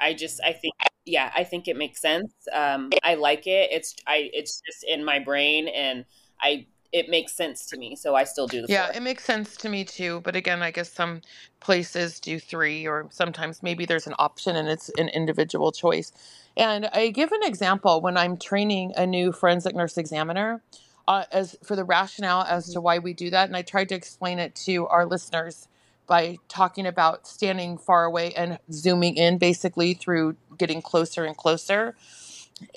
I 0.00 0.14
just, 0.14 0.40
I 0.42 0.52
think, 0.52 0.72
yeah, 1.04 1.32
I 1.34 1.42
think 1.44 1.66
it 1.66 1.76
makes 1.76 2.00
sense. 2.00 2.32
Um, 2.52 2.90
I 3.02 3.16
like 3.16 3.46
it. 3.46 3.70
It's, 3.72 3.94
I, 4.06 4.30
it's 4.32 4.62
just 4.64 4.84
in 4.84 5.04
my 5.04 5.18
brain, 5.18 5.68
and 5.68 6.04
I 6.40 6.66
it 6.92 7.08
makes 7.08 7.34
sense 7.34 7.66
to 7.66 7.76
me. 7.76 7.96
So 7.96 8.14
I 8.14 8.24
still 8.24 8.46
do 8.46 8.62
the 8.62 8.68
Yeah, 8.68 8.86
four. 8.86 8.96
it 8.96 9.02
makes 9.02 9.24
sense 9.24 9.56
to 9.58 9.68
me 9.68 9.84
too. 9.84 10.20
But 10.24 10.36
again, 10.36 10.62
I 10.62 10.70
guess 10.70 10.92
some 10.92 11.22
places 11.60 12.20
do 12.20 12.38
three, 12.38 12.86
or 12.86 13.08
sometimes 13.10 13.62
maybe 13.62 13.86
there's 13.86 14.06
an 14.06 14.14
option 14.18 14.56
and 14.56 14.68
it's 14.68 14.90
an 14.98 15.08
individual 15.08 15.72
choice. 15.72 16.12
And 16.56 16.86
I 16.86 17.10
give 17.10 17.32
an 17.32 17.42
example 17.42 18.00
when 18.00 18.16
I'm 18.16 18.36
training 18.36 18.92
a 18.96 19.06
new 19.06 19.32
forensic 19.32 19.74
nurse 19.74 19.98
examiner 19.98 20.62
uh, 21.08 21.24
as 21.32 21.56
for 21.64 21.76
the 21.76 21.84
rationale 21.84 22.42
as 22.42 22.72
to 22.72 22.80
why 22.80 22.98
we 22.98 23.12
do 23.12 23.30
that. 23.30 23.48
And 23.48 23.56
I 23.56 23.62
tried 23.62 23.88
to 23.90 23.94
explain 23.94 24.38
it 24.38 24.54
to 24.66 24.86
our 24.88 25.06
listeners 25.06 25.68
by 26.06 26.38
talking 26.48 26.86
about 26.86 27.26
standing 27.26 27.76
far 27.78 28.04
away 28.04 28.32
and 28.34 28.58
zooming 28.72 29.16
in 29.16 29.38
basically 29.38 29.94
through 29.94 30.36
getting 30.56 30.80
closer 30.80 31.24
and 31.24 31.36
closer. 31.36 31.94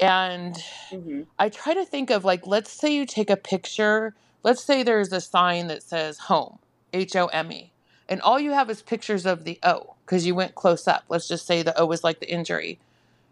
And 0.01 0.55
Mhm. 0.91 1.27
I 1.39 1.49
try 1.49 1.73
to 1.73 1.85
think 1.85 2.09
of 2.09 2.25
like, 2.25 2.47
let's 2.47 2.71
say 2.71 2.93
you 2.93 3.05
take 3.05 3.29
a 3.29 3.37
picture. 3.37 4.15
Let's 4.43 4.63
say 4.63 4.83
there's 4.83 5.13
a 5.13 5.21
sign 5.21 5.67
that 5.67 5.83
says 5.83 6.19
home, 6.19 6.59
H 6.93 7.15
O 7.15 7.27
M 7.27 7.51
E, 7.51 7.71
and 8.09 8.21
all 8.21 8.39
you 8.39 8.51
have 8.51 8.69
is 8.69 8.81
pictures 8.81 9.25
of 9.25 9.43
the 9.45 9.59
O 9.63 9.95
because 10.05 10.25
you 10.25 10.35
went 10.35 10.55
close 10.55 10.87
up. 10.87 11.05
Let's 11.09 11.27
just 11.27 11.45
say 11.47 11.61
the 11.63 11.77
O 11.79 11.91
is 11.91 12.03
like 12.03 12.19
the 12.19 12.31
injury. 12.31 12.79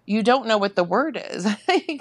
You 0.05 0.23
don't 0.23 0.47
know 0.47 0.57
what 0.57 0.75
the 0.75 0.83
word 0.85 1.21
is 1.31 1.47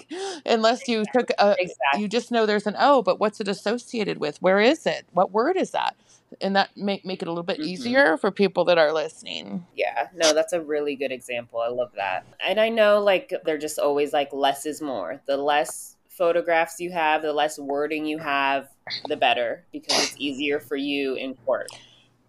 unless 0.47 0.89
you 0.89 1.05
took 1.07 1.31
a. 1.39 1.57
Exactly. 1.59 2.03
You 2.03 2.09
just 2.09 2.33
know 2.33 2.47
there's 2.47 2.67
an 2.67 2.77
O, 2.79 3.03
but 3.03 3.21
what's 3.21 3.41
it 3.41 3.49
associated 3.49 4.19
with? 4.19 4.43
Where 4.43 4.61
is 4.61 4.87
it? 4.87 5.07
What 5.13 5.33
word 5.33 5.57
is 5.57 5.73
that? 5.73 5.97
And 6.41 6.57
that 6.57 6.77
make 6.77 7.05
make 7.05 7.23
it 7.23 7.29
a 7.29 7.31
little 7.31 7.45
bit 7.45 7.59
Mhm. 7.59 7.67
easier 7.67 8.17
for 8.17 8.31
people 8.31 8.65
that 8.65 8.79
are 8.79 8.93
listening. 8.93 9.67
Yeah, 9.75 10.09
no, 10.15 10.33
that's 10.35 10.53
a 10.53 10.61
really 10.61 10.97
good 10.97 11.13
example. 11.13 11.61
I 11.61 11.69
love 11.69 11.93
that. 11.97 12.25
And 12.41 12.59
I 12.61 12.69
know 12.69 13.01
like 13.01 13.33
they're 13.45 13.59
just 13.59 13.79
always 13.79 14.13
like 14.13 14.33
less 14.33 14.67
is 14.67 14.81
more. 14.83 15.21
The 15.27 15.37
less 15.37 15.97
photographs 16.09 16.81
you 16.81 16.91
have, 16.93 17.23
the 17.23 17.33
less 17.33 17.59
wording 17.59 18.07
you 18.07 18.19
have, 18.19 18.69
the 19.09 19.17
better 19.17 19.65
because 19.73 20.03
it's 20.03 20.17
easier 20.19 20.61
for 20.61 20.77
you 20.77 21.15
in 21.15 21.35
court. 21.35 21.69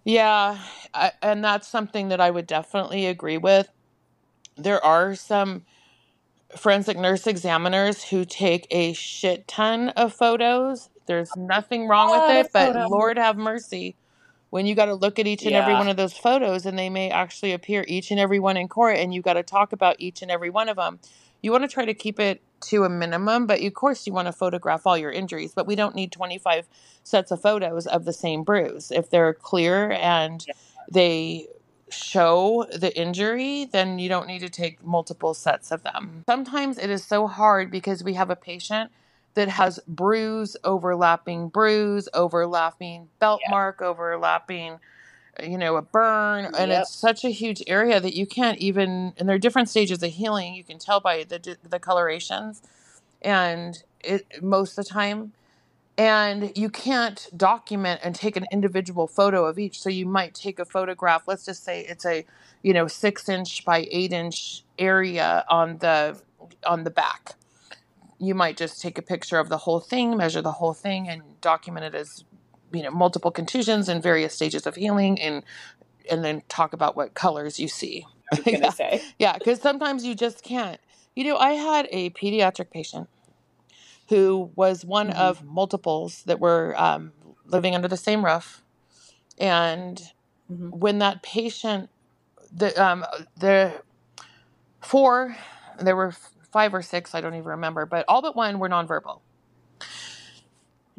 Yeah, 0.04 0.60
I, 0.94 1.12
and 1.22 1.44
that's 1.44 1.68
something 1.68 2.10
that 2.10 2.22
I 2.22 2.30
would 2.32 2.48
definitely 2.48 3.08
agree 3.08 3.38
with. 3.38 3.70
There 4.56 4.84
are 4.84 5.16
some 5.16 5.66
forensic 6.56 6.98
nurse 6.98 7.28
examiners 7.28 8.06
who 8.06 8.24
take 8.24 8.68
a 8.72 8.94
shit 8.94 9.48
ton 9.48 9.90
of 9.90 10.14
photos. 10.14 10.90
There's 11.08 11.36
nothing 11.36 11.88
wrong 11.88 12.12
with 12.12 12.22
oh, 12.24 12.40
it, 12.40 12.50
but. 12.54 12.90
Lord 12.90 13.18
have 13.18 13.38
mercy. 13.38 13.96
When 14.50 14.66
you 14.66 14.76
got 14.76 14.86
to 14.86 14.94
look 14.94 15.20
at 15.20 15.28
each 15.28 15.46
and 15.46 15.56
every 15.56 15.74
one 15.74 15.90
of 15.90 15.98
those 15.98 16.14
photos, 16.14 16.66
and 16.66 16.80
they 16.80 16.90
may 16.90 17.10
actually 17.10 17.52
appear 17.52 17.84
each 17.86 18.12
and 18.12 18.20
every 18.20 18.40
one 18.40 18.56
in 18.56 18.70
court, 18.70 18.96
and 18.96 19.14
you 19.14 19.22
got 19.22 19.34
to 19.34 19.44
talk 19.44 19.74
about 19.74 19.98
each 20.00 20.22
and 20.22 20.32
every 20.32 20.50
one 20.50 20.70
of 20.70 20.78
them. 20.78 21.00
You 21.42 21.52
want 21.52 21.66
to 21.66 21.68
try 21.68 21.84
to 21.84 21.94
keep 21.94 22.18
it 22.18 22.42
to 22.68 22.86
a 22.86 22.90
minimum, 22.90 23.46
but 23.46 23.62
of 23.62 23.74
course 23.74 24.08
you 24.08 24.14
want 24.14 24.28
to 24.28 24.32
photograph 24.32 24.88
all 24.88 24.98
your 24.98 25.12
injuries. 25.12 25.54
But 25.54 25.68
we 25.68 25.76
don't 25.76 25.96
need 25.96 26.14
25 26.14 26.68
sets 27.04 27.32
of 27.32 27.42
photos 27.42 27.88
of 27.88 28.06
the 28.06 28.14
same 28.14 28.44
bruise. 28.44 28.90
If 28.90 29.10
they're 29.10 29.34
clear 29.34 29.92
and 29.92 30.44
Yeah. 30.48 30.54
they 30.90 31.48
show 31.90 32.66
the 32.74 32.98
injury, 32.98 33.66
then 33.66 34.00
you 34.00 34.10
don't 34.10 34.28
need 34.28 34.40
to 34.40 34.50
take 34.50 34.84
multiple 34.84 35.34
sets 35.34 35.72
of 35.72 35.84
them. 35.84 36.24
Sometimes 36.28 36.78
it 36.78 36.90
is 36.90 37.04
so 37.04 37.28
hard 37.28 37.70
because 37.70 38.04
we 38.04 38.14
have 38.14 38.30
a 38.30 38.36
patient 38.36 38.92
that 39.38 39.50
has 39.50 39.80
bruise 39.88 40.58
overlapping 40.66 41.50
bruise, 41.50 42.10
overlapping 42.14 43.10
belt 43.20 43.42
Yeah. 43.46 43.52
mark, 43.52 43.82
overlapping 43.82 44.80
uh, 45.40 45.46
you 45.46 45.58
know 45.58 45.78
a 45.78 45.84
burn 45.84 46.46
and 46.58 46.72
Yep. 46.72 46.82
it's 46.84 46.92
such 46.92 47.26
a 47.26 47.30
huge 47.30 47.64
area 47.68 48.00
that 48.02 48.16
you 48.16 48.26
can't 48.28 48.60
even 48.60 49.14
and 49.18 49.30
there 49.30 49.36
are 49.36 49.40
different 49.40 49.70
stages 49.70 50.04
of 50.04 50.12
healing 50.12 50.56
you 50.56 50.64
can 50.64 50.80
tell 50.80 51.00
by 51.02 51.24
the 51.24 51.58
the 51.70 51.80
colorations 51.80 52.62
and 53.22 53.84
it 54.02 54.26
most 54.44 54.78
of 54.78 54.86
the 54.86 54.92
time 54.92 55.34
and 55.98 56.54
you 56.56 56.70
can't 56.70 57.30
document 57.36 58.02
and 58.04 58.16
take 58.16 58.36
an 58.38 58.46
individual 58.52 59.08
photo 59.08 59.46
of 59.46 59.60
each 59.60 59.82
so 59.82 59.90
you 59.90 60.06
might 60.06 60.34
take 60.36 60.60
a 60.60 60.66
photograph 60.66 61.28
let's 61.28 61.46
just 61.46 61.64
say 61.64 61.82
it's 61.82 62.06
a 62.06 62.26
you 62.64 62.74
know 62.74 62.88
six 62.88 63.30
inch 63.30 63.66
by 63.66 63.88
eight 63.92 64.14
inch 64.14 64.64
area 64.80 65.46
on 65.50 65.78
the 65.80 66.20
on 66.66 66.84
the 66.84 66.92
back 66.92 67.36
you 68.20 68.34
might 68.36 68.58
just 68.58 68.82
take 68.82 68.98
a 68.98 69.02
picture 69.02 69.40
of 69.40 69.50
the 69.50 69.58
whole 69.60 69.80
thing 69.80 70.18
measure 70.18 70.42
the 70.42 70.54
whole 70.54 70.74
thing 70.74 71.08
and 71.08 71.22
document 71.42 71.86
it 71.86 71.96
as 71.96 72.24
you 72.72 72.84
know 72.84 72.92
multiple 72.92 73.32
contusions 73.32 73.88
and 73.90 74.02
various 74.04 74.34
stages 74.34 74.66
of 74.68 74.76
healing 74.76 75.20
and 75.22 75.44
and 76.10 76.24
then 76.24 76.42
talk 76.50 76.74
about 76.74 76.96
what 76.96 77.14
colors 77.14 77.60
you 77.60 77.68
see 77.68 78.06
I 78.32 78.36
was 78.36 78.44
gonna 78.46 78.60
yeah 78.64 78.72
say. 78.72 79.02
yeah 79.20 79.34
because 79.38 79.62
sometimes 79.62 80.06
you 80.06 80.16
just 80.16 80.44
can't 80.44 80.80
you 81.16 81.24
know 81.24 81.38
i 81.38 81.52
had 81.52 81.88
a 81.92 82.10
pediatric 82.12 82.72
patient 82.72 83.10
who 84.10 84.52
was 84.56 84.86
one 84.86 85.10
Mhm. 85.10 85.18
of 85.18 85.44
multiples 85.44 86.24
that 86.26 86.40
were 86.40 86.74
um, 86.82 87.12
living 87.46 87.76
under 87.76 87.88
the 87.90 87.98
same 87.98 88.24
roof 88.26 88.64
and 89.38 90.02
Mhm. 90.52 90.72
when 90.72 91.00
that 91.00 91.22
patient 91.24 91.90
the 92.52 92.70
um 92.82 93.06
the 93.38 93.74
four 94.82 95.36
there 95.80 95.96
were 95.96 96.14
five 96.58 96.74
or 96.74 96.82
six 96.82 97.14
i 97.16 97.22
don't 97.22 97.36
even 97.36 97.46
remember 97.58 97.86
but 97.86 98.04
all 98.08 98.22
but 98.24 98.36
one 98.36 98.58
were 98.60 98.70
nonverbal. 98.76 99.22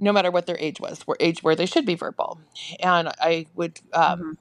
No 0.01 0.13
matter 0.13 0.31
what 0.31 0.47
their 0.47 0.59
age 0.61 0.81
was 0.81 1.05
were 1.07 1.17
age 1.19 1.43
where 1.43 1.57
they 1.57 1.67
should 1.67 1.85
be 1.93 1.97
verbal. 1.97 2.31
And 2.79 3.09
i 3.21 3.47
would 3.59 3.75
um, 3.93 4.21
Mhm. 4.21 4.37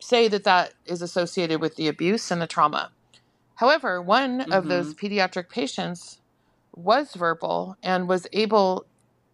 say 0.00 0.22
that 0.28 0.44
that 0.44 0.74
is 0.84 1.00
associated 1.02 1.60
with 1.60 1.76
the 1.76 1.86
abuse 1.86 2.30
and 2.32 2.42
the 2.42 2.48
trauma. 2.48 2.90
However 3.62 4.02
one 4.02 4.34
of 4.56 4.62
those 4.68 4.94
pediatric 4.94 5.48
patients 5.48 6.20
was 6.74 7.14
verbal 7.14 7.76
and 7.82 8.08
was 8.08 8.26
able 8.32 8.86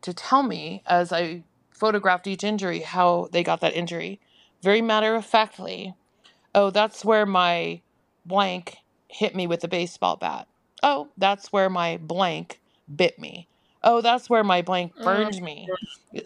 to 0.03 0.13
tell 0.13 0.43
me 0.43 0.83
as 0.87 1.13
i 1.13 1.43
photographed 1.71 2.27
each 2.27 2.45
injury 2.45 2.81
how 2.81 3.29
they 3.33 3.43
got 3.43 3.61
that 3.63 3.75
injury. 3.83 4.21
Very 4.63 4.83
matter 4.83 5.15
of 5.15 5.25
factly 5.25 5.95
oh 6.55 6.71
that's 6.71 7.05
where 7.05 7.27
my 7.27 7.81
blank 8.27 8.65
hit 9.09 9.35
me 9.35 9.47
with 9.47 9.65
a 9.65 9.69
baseball 9.69 10.17
bat 10.17 10.47
oh 10.83 11.09
that's 11.17 11.53
where 11.53 11.71
my 11.71 11.97
blank 11.99 12.61
bit 12.95 13.19
me. 13.19 13.49
Oh 13.83 14.01
that's 14.01 14.29
where 14.29 14.45
my 14.45 14.63
blank 14.63 14.93
Mm. 14.99 15.05
burned 15.05 15.43
me. 15.43 15.69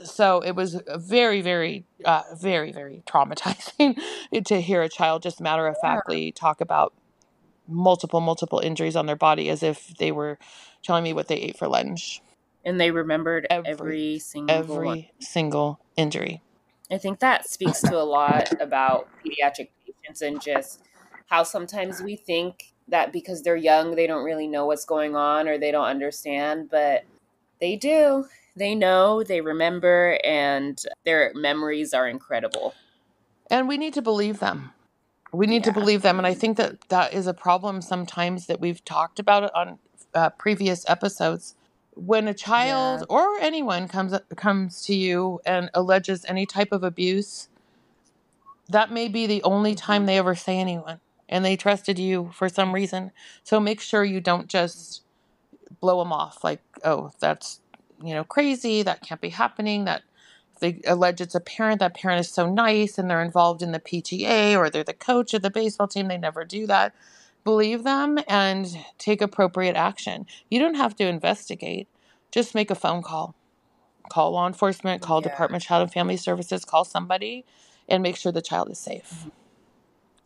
So 0.05 0.41
it 0.41 0.53
was 0.55 0.81
very 0.97 1.41
very 1.43 1.85
uh, 2.05 2.23
very 2.35 2.73
very 2.73 3.03
traumatizing 3.07 3.97
to 4.47 4.61
hear 4.61 4.83
a 4.83 4.89
child 4.89 5.23
just 5.23 5.41
matter 5.41 5.67
of 5.67 5.77
factly 5.79 6.33
talk 6.33 6.61
about 6.61 6.95
multiple 7.69 8.21
multiple 8.21 8.59
injuries 8.61 8.97
on 8.97 9.07
their 9.07 9.17
body 9.17 9.49
as 9.49 9.63
if 9.63 9.89
they 9.99 10.13
were 10.13 10.39
telling 10.83 11.05
me 11.05 11.13
what 11.13 11.29
they 11.29 11.37
ate 11.37 11.57
for 11.59 11.69
lunch. 11.69 12.21
And 12.65 12.81
they 12.81 12.91
remembered 12.91 13.47
Every- 13.51 13.73
every, 13.73 14.19
single 14.19 14.55
every 14.57 14.87
one. 14.87 15.05
single 15.21 15.81
injury. 15.97 16.43
I 16.91 16.99
think 16.99 17.21
that 17.21 17.49
speaks 17.49 17.81
to 17.83 17.97
a 17.99 18.05
lot 18.05 18.61
about 18.61 19.09
pediatric 19.25 19.71
patients 19.87 20.21
and 20.23 20.41
just 20.41 20.81
how 21.27 21.43
sometimes 21.43 22.03
we 22.03 22.17
think 22.17 22.72
that 22.89 23.13
because 23.13 23.43
they're 23.43 23.57
young, 23.57 23.95
they 23.95 24.07
don't 24.07 24.25
really 24.25 24.47
know 24.49 24.67
what's 24.67 24.85
going 24.85 25.17
on 25.17 25.49
or 25.49 25.59
they 25.59 25.71
don't 25.71 25.87
understand, 25.87 26.69
but 26.71 27.05
they 27.61 27.77
do. 27.77 28.27
They 28.57 28.75
know, 28.75 29.23
they 29.23 29.41
remember, 29.41 30.19
and 30.25 30.79
their 31.05 31.33
memories 31.35 31.95
are 31.95 32.07
incredible. 32.09 32.75
and 33.51 33.67
we 33.69 33.77
need 33.79 33.95
to 33.95 34.03
believe 34.03 34.39
them 34.41 34.73
we 35.33 35.47
need 35.47 35.65
to 35.65 35.73
believe 35.73 36.03
them 36.03 36.19
and 36.19 36.27
i 36.27 36.35
think 36.35 36.57
that 36.59 36.81
that 36.91 37.13
is 37.15 37.27
a 37.27 37.35
problem 37.35 37.81
sometimes 37.83 38.47
that 38.47 38.61
we've 38.61 38.85
talked 38.85 39.19
about 39.19 39.43
it 39.45 39.51
on 39.55 39.79
uh, 40.15 40.29
previous 40.31 40.89
episodes 40.89 41.55
when 41.95 42.29
a 42.29 42.35
child 42.35 43.01
Yeah. 43.01 43.17
or 43.17 43.39
anyone 43.41 43.89
comes 43.89 44.15
comes 44.37 44.83
to 44.83 44.95
you 44.95 45.41
and 45.47 45.71
alleges 45.75 46.25
any 46.27 46.45
type 46.47 46.71
of 46.73 46.83
abuse 46.85 47.49
that 48.69 48.91
may 48.93 49.09
be 49.09 49.27
the 49.27 49.43
only 49.43 49.75
time 49.75 50.03
Mhm. 50.05 50.07
they 50.07 50.19
ever 50.19 50.35
say 50.35 50.59
anyone 50.59 51.01
and 51.33 51.45
they 51.45 51.57
trusted 51.57 51.99
you 51.99 52.31
for 52.35 52.49
some 52.49 52.75
reason. 52.75 53.11
So 53.43 53.59
make 53.59 53.81
sure 53.81 54.05
you 54.05 54.21
don't 54.21 54.49
just 54.49 55.03
blow 55.81 55.99
them 55.99 56.13
off 56.13 56.45
like 56.45 56.61
oh 56.85 57.11
that's 57.19 57.61
you 58.05 58.15
know 58.15 58.23
crazy 58.23 58.83
that 58.83 59.01
can't 59.01 59.23
be 59.23 59.31
happening 59.31 59.87
that 59.87 60.03
if 60.53 60.61
they 60.61 60.81
allege 60.87 61.21
it's 61.21 61.35
a 61.35 61.41
parent 61.41 61.81
that 61.81 61.95
parent 61.95 62.21
is 62.21 62.29
so 62.29 62.49
nice 62.49 62.99
and 62.99 63.11
they're 63.11 63.23
involved 63.23 63.63
in 63.63 63.73
the 63.73 63.81
pta 63.81 64.55
or 64.57 64.69
they're 64.69 64.85
the 64.85 64.93
coach 64.93 65.33
of 65.33 65.41
the 65.41 65.51
baseball 65.51 65.89
team 65.89 66.09
they 66.09 66.19
never 66.19 66.45
do 66.45 66.67
that. 66.67 66.95
Believe 67.43 67.83
them 67.83 68.21
and 68.29 68.69
take 68.99 69.21
appropriate 69.21 69.75
action. 69.75 70.27
You 70.49 70.61
don't 70.61 70.77
have 70.77 70.95
to 70.97 71.07
investigate. 71.07 71.89
Just 72.31 72.55
make 72.55 72.71
a 72.71 72.77
phone 72.77 73.03
call. 73.03 73.35
Call 74.11 74.33
law 74.33 74.47
enforcement 74.47 75.01
call 75.01 75.21
Yeah. 75.21 75.31
department 75.31 75.65
of 75.65 75.67
child 75.67 75.83
and 75.83 75.93
family 75.93 76.19
services 76.19 76.65
call 76.65 76.85
somebody 76.85 77.45
and 77.89 78.03
make 78.03 78.17
sure 78.17 78.31
the 78.31 78.43
child 78.43 78.71
is 78.71 78.79
safe 78.79 79.11
mm-hmm. 79.11 79.42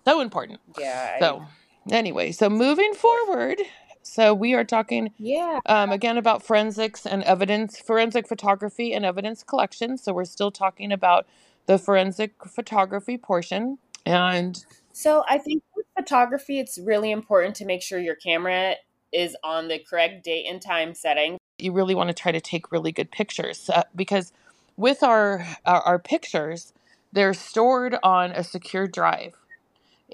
So 0.06 0.20
important 0.20 0.60
Yeah. 0.78 1.10
I- 1.14 1.18
so, 1.20 1.46
anyway, 1.90 2.32
so 2.32 2.48
moving 2.48 2.94
forward, 2.94 3.60
So 4.02 4.32
we 4.32 4.54
are 4.54 4.62
talking 4.64 5.12
Yeah. 5.18 5.58
um, 5.66 5.90
again 5.90 6.16
about 6.16 6.40
forensics 6.44 7.04
and 7.06 7.24
evidence, 7.24 7.80
forensic 7.80 8.28
photography 8.28 8.92
and 8.94 9.04
evidence 9.04 9.42
collection. 9.42 9.98
So 9.98 10.12
we're 10.12 10.24
still 10.26 10.52
talking 10.52 10.92
about 10.92 11.26
the 11.66 11.76
forensic 11.76 12.32
photography 12.46 13.18
portion. 13.18 13.78
And 14.06 14.64
So 14.92 15.24
I 15.28 15.38
think 15.38 15.64
with 15.74 15.86
photography, 15.98 16.60
it's 16.60 16.78
really 16.78 17.10
important 17.10 17.56
to 17.56 17.64
make 17.66 17.82
sure 17.82 17.98
your 17.98 18.14
camera 18.14 18.76
is 19.12 19.36
on 19.42 19.66
the 19.66 19.80
correct 19.80 20.22
date 20.24 20.46
and 20.48 20.62
time 20.62 20.94
setting. 20.94 21.36
you 21.58 21.72
really 21.72 21.94
want 21.96 22.08
to 22.08 22.14
try 22.14 22.30
to 22.30 22.40
take 22.40 22.70
really 22.70 22.92
good 22.92 23.10
pictures 23.10 23.68
uh, 23.70 23.82
because 23.96 24.32
with 24.76 25.02
our, 25.02 25.44
our 25.64 25.80
our 25.82 25.98
pictures, 25.98 26.72
they're 27.12 27.34
stored 27.34 27.96
on 28.04 28.30
a 28.30 28.44
secure 28.44 28.86
drive. 28.86 29.34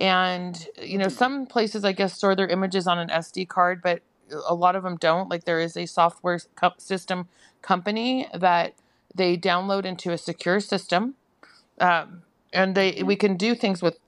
And 0.00 0.68
you 0.80 0.98
know, 0.98 1.08
some 1.08 1.46
places 1.46 1.84
I 1.84 1.92
guess 1.92 2.14
store 2.14 2.34
their 2.34 2.48
images 2.48 2.86
on 2.86 2.98
an 2.98 3.10
SD 3.10 3.44
card, 3.46 3.82
but 3.82 4.02
a 4.48 4.54
lot 4.54 4.76
of 4.76 4.82
them 4.82 4.96
don't. 4.96 5.28
Like 5.28 5.44
there 5.44 5.60
is 5.60 5.76
a 5.76 5.86
software 5.86 6.40
co- 6.56 6.72
system 6.78 7.28
company 7.60 8.26
that 8.34 8.74
they 9.14 9.36
download 9.36 9.84
into 9.84 10.10
a 10.12 10.18
secure 10.18 10.60
system, 10.60 11.14
um, 11.80 12.22
and 12.52 12.74
they 12.74 13.02
we 13.02 13.16
can 13.16 13.36
do 13.36 13.54
things 13.54 13.82
with 13.82 13.98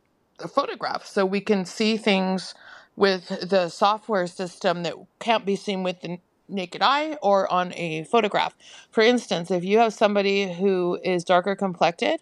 a 0.40 0.48
photograph, 0.48 1.06
so 1.06 1.26
we 1.26 1.40
can 1.40 1.64
see 1.64 1.96
things 1.96 2.54
with 2.96 3.28
the 3.48 3.68
software 3.68 4.26
system 4.26 4.82
that 4.84 4.94
can't 5.20 5.44
be 5.46 5.56
seen 5.56 5.82
with 5.82 6.00
the 6.02 6.18
naked 6.48 6.82
eye 6.82 7.16
or 7.22 7.50
on 7.52 7.72
a 7.74 8.04
photograph. 8.04 8.54
For 8.90 9.02
instance, 9.02 9.50
if 9.50 9.64
you 9.64 9.78
have 9.78 9.94
somebody 9.94 10.52
who 10.52 10.98
is 11.04 11.24
darker 11.24 11.56
complected 11.56 12.20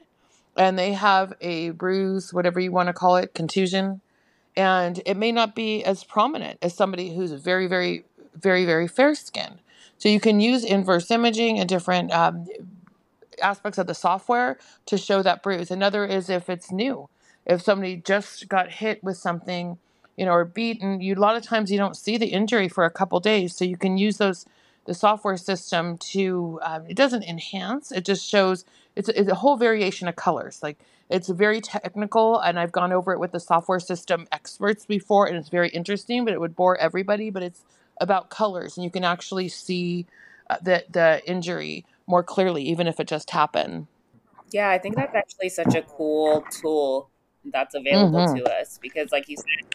and 0.56 0.78
they 0.78 0.92
have 0.92 1.32
a 1.40 1.70
bruise, 1.70 2.32
whatever 2.32 2.60
you 2.60 2.72
want 2.72 2.88
to 2.88 2.92
call 2.92 3.16
it, 3.16 3.34
contusion, 3.34 4.00
and 4.56 5.00
it 5.06 5.16
may 5.16 5.32
not 5.32 5.54
be 5.54 5.82
as 5.84 6.04
prominent 6.04 6.58
as 6.62 6.74
somebody 6.74 7.14
who's 7.14 7.32
very, 7.32 7.66
very, 7.66 8.04
very, 8.34 8.64
very 8.64 8.86
fair 8.86 9.14
skinned. 9.14 9.60
So 9.98 10.08
you 10.08 10.20
can 10.20 10.40
use 10.40 10.64
inverse 10.64 11.10
imaging 11.10 11.58
and 11.58 11.68
different 11.68 12.12
um, 12.12 12.46
aspects 13.42 13.78
of 13.78 13.86
the 13.86 13.94
software 13.94 14.58
to 14.86 14.98
show 14.98 15.22
that 15.22 15.42
bruise. 15.42 15.70
Another 15.70 16.04
is 16.04 16.28
if 16.28 16.50
it's 16.50 16.70
new. 16.70 17.08
If 17.46 17.62
somebody 17.62 17.96
just 17.96 18.48
got 18.48 18.70
hit 18.70 19.02
with 19.02 19.16
something, 19.16 19.78
you 20.16 20.26
know, 20.26 20.32
or 20.32 20.44
beaten, 20.44 21.00
you 21.00 21.14
a 21.14 21.16
lot 21.16 21.36
of 21.36 21.42
times 21.42 21.70
you 21.70 21.78
don't 21.78 21.96
see 21.96 22.16
the 22.16 22.26
injury 22.26 22.68
for 22.68 22.84
a 22.84 22.90
couple 22.90 23.18
days. 23.20 23.56
So 23.56 23.64
you 23.64 23.76
can 23.76 23.96
use 23.96 24.18
those 24.18 24.46
the 24.84 24.94
software 24.94 25.36
system 25.36 25.96
to 25.98 26.58
um, 26.62 26.84
it 26.88 26.96
doesn't 26.96 27.24
enhance 27.24 27.92
it 27.92 28.04
just 28.04 28.26
shows 28.26 28.64
it's, 28.96 29.08
it's 29.08 29.30
a 29.30 29.34
whole 29.34 29.56
variation 29.56 30.08
of 30.08 30.16
colors 30.16 30.62
like 30.62 30.78
it's 31.08 31.28
very 31.28 31.60
technical 31.60 32.38
and 32.40 32.58
i've 32.58 32.72
gone 32.72 32.92
over 32.92 33.12
it 33.12 33.20
with 33.20 33.32
the 33.32 33.40
software 33.40 33.80
system 33.80 34.26
experts 34.32 34.84
before 34.86 35.26
and 35.26 35.36
it's 35.36 35.48
very 35.48 35.68
interesting 35.70 36.24
but 36.24 36.34
it 36.34 36.40
would 36.40 36.56
bore 36.56 36.76
everybody 36.78 37.30
but 37.30 37.42
it's 37.42 37.62
about 38.00 38.30
colors 38.30 38.76
and 38.76 38.84
you 38.84 38.90
can 38.90 39.04
actually 39.04 39.48
see 39.48 40.06
uh, 40.50 40.56
the 40.62 40.84
the 40.90 41.22
injury 41.26 41.84
more 42.06 42.22
clearly 42.22 42.62
even 42.62 42.86
if 42.86 42.98
it 42.98 43.06
just 43.06 43.30
happened 43.30 43.86
Yeah, 44.52 44.68
I 44.68 44.78
think 44.78 44.96
that's 44.96 45.14
actually 45.14 45.48
such 45.48 45.74
a 45.74 45.82
cool 45.82 46.44
tool 46.50 47.08
that's 47.44 47.74
available 47.74 48.20
mm-hmm. 48.20 48.36
to 48.36 48.60
us 48.60 48.78
because, 48.80 49.10
like 49.10 49.28
you 49.28 49.36
said, 49.36 49.72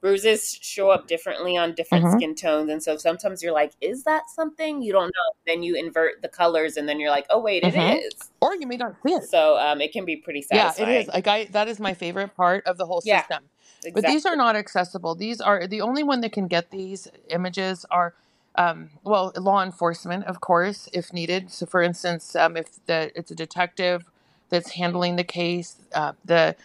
bruises 0.00 0.58
show 0.60 0.90
up 0.90 1.06
differently 1.06 1.56
on 1.56 1.74
different 1.74 2.04
Mm-hmm. 2.04 2.16
skin 2.18 2.34
tones. 2.34 2.70
And 2.70 2.82
so 2.82 2.96
sometimes 2.96 3.42
you're 3.42 3.52
like, 3.52 3.72
is 3.80 4.04
that 4.04 4.22
something? 4.34 4.82
You 4.82 4.92
don't 4.92 5.08
know. 5.08 5.32
Then 5.46 5.62
you 5.62 5.74
invert 5.74 6.22
the 6.22 6.28
colors 6.28 6.76
and 6.76 6.88
then 6.88 6.98
you're 7.00 7.10
like, 7.10 7.26
oh, 7.30 7.40
wait, 7.40 7.62
it 7.64 7.74
Mhm. 7.74 7.98
is. 8.04 8.30
or 8.40 8.54
you 8.54 8.66
may 8.66 8.76
not 8.76 8.94
see 9.04 9.12
it 9.12 9.24
So 9.24 9.58
um, 9.58 9.80
it 9.80 9.92
can 9.92 10.04
be 10.04 10.16
pretty 10.16 10.42
satisfying 10.42 10.88
yeah 10.88 10.94
it 10.96 11.02
is 11.02 11.08
like 11.08 11.26
i 11.28 11.44
that 11.46 11.68
is 11.68 11.78
my 11.78 11.92
favorite 11.94 12.34
part 12.34 12.66
of 12.66 12.78
the 12.78 12.86
whole 12.86 13.00
system 13.00 13.10
Yeah, 13.10 13.40
system 13.82 13.94
But 13.94 14.06
these 14.06 14.26
are 14.26 14.36
not 14.36 14.56
accessible. 14.56 15.14
These 15.14 15.40
are 15.40 15.66
the 15.66 15.80
only 15.80 16.02
one 16.02 16.20
that 16.22 16.32
can 16.32 16.46
get 16.48 16.70
these 16.70 17.08
images 17.28 17.84
are, 17.90 18.14
um, 18.56 18.90
well, 19.04 19.32
law 19.36 19.62
enforcement, 19.62 20.24
of 20.26 20.40
course, 20.40 20.88
if 20.92 21.12
needed. 21.12 21.50
So, 21.50 21.66
for 21.66 21.82
instance, 21.82 22.34
um, 22.36 22.56
if 22.56 22.84
the 22.86 23.10
it's 23.14 23.30
a 23.30 23.34
detective 23.34 24.04
that's 24.50 24.70
handling 24.72 25.16
the 25.16 25.24
case, 25.24 25.76
uh, 25.94 26.12
the 26.24 26.56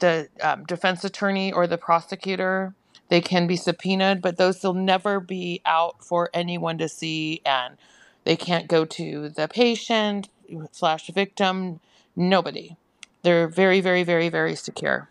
the 0.00 0.28
um, 0.42 0.64
defense 0.64 1.04
attorney 1.04 1.52
or 1.52 1.66
the 1.66 1.78
prosecutor, 1.78 2.74
they 3.08 3.20
can 3.20 3.46
be 3.46 3.56
subpoenaed, 3.56 4.22
but 4.22 4.36
those 4.36 4.62
will 4.62 4.74
never 4.74 5.20
be 5.20 5.62
out 5.64 6.04
for 6.04 6.30
anyone 6.34 6.78
to 6.78 6.88
see, 6.88 7.40
and 7.44 7.76
they 8.24 8.36
can't 8.36 8.68
go 8.68 8.84
to 8.84 9.28
the 9.28 9.48
patient 9.48 10.28
slash 10.72 11.08
victim. 11.08 11.80
Nobody. 12.14 12.76
They're 13.22 13.48
very, 13.48 13.80
very, 13.80 14.02
very, 14.02 14.28
very 14.28 14.54
secure. 14.54 15.10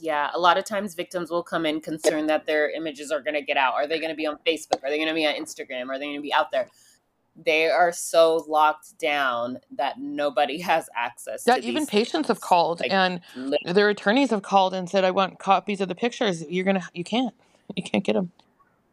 Yeah, 0.00 0.30
a 0.32 0.38
lot 0.38 0.58
of 0.58 0.64
times 0.64 0.94
victims 0.94 1.30
will 1.30 1.42
come 1.42 1.66
in 1.66 1.80
concerned 1.80 2.28
that 2.28 2.46
their 2.46 2.70
images 2.70 3.10
are 3.10 3.20
going 3.20 3.34
to 3.34 3.42
get 3.42 3.56
out. 3.56 3.74
Are 3.74 3.86
they 3.86 3.98
going 3.98 4.10
to 4.10 4.16
be 4.16 4.26
on 4.26 4.38
Facebook? 4.46 4.84
Are 4.84 4.90
they 4.90 4.96
going 4.96 5.08
to 5.08 5.14
be 5.14 5.26
on 5.26 5.34
Instagram? 5.34 5.88
Are 5.88 5.98
they 5.98 6.04
going 6.06 6.16
to 6.16 6.22
be 6.22 6.32
out 6.32 6.52
there? 6.52 6.68
They 7.44 7.68
are 7.68 7.92
so 7.92 8.44
locked 8.48 8.98
down 8.98 9.60
that 9.76 10.00
nobody 10.00 10.60
has 10.62 10.88
access 10.96 11.44
Yeah, 11.46 11.56
even 11.58 11.86
patients 11.86 12.28
have 12.28 12.40
called 12.40 12.80
Like, 12.80 12.92
and 12.92 13.20
li- 13.34 13.58
their 13.64 13.88
attorneys 13.90 14.30
have 14.30 14.42
called 14.42 14.74
and 14.74 14.88
said, 14.90 15.04
"I 15.04 15.10
want 15.12 15.38
copies 15.40 15.80
of 15.80 15.88
the 15.88 15.96
pictures." 15.96 16.44
You're 16.48 16.64
gonna, 16.64 16.82
you 16.94 17.04
can't, 17.04 17.34
you 17.76 17.82
can't 17.82 18.04
get 18.04 18.14
them, 18.14 18.32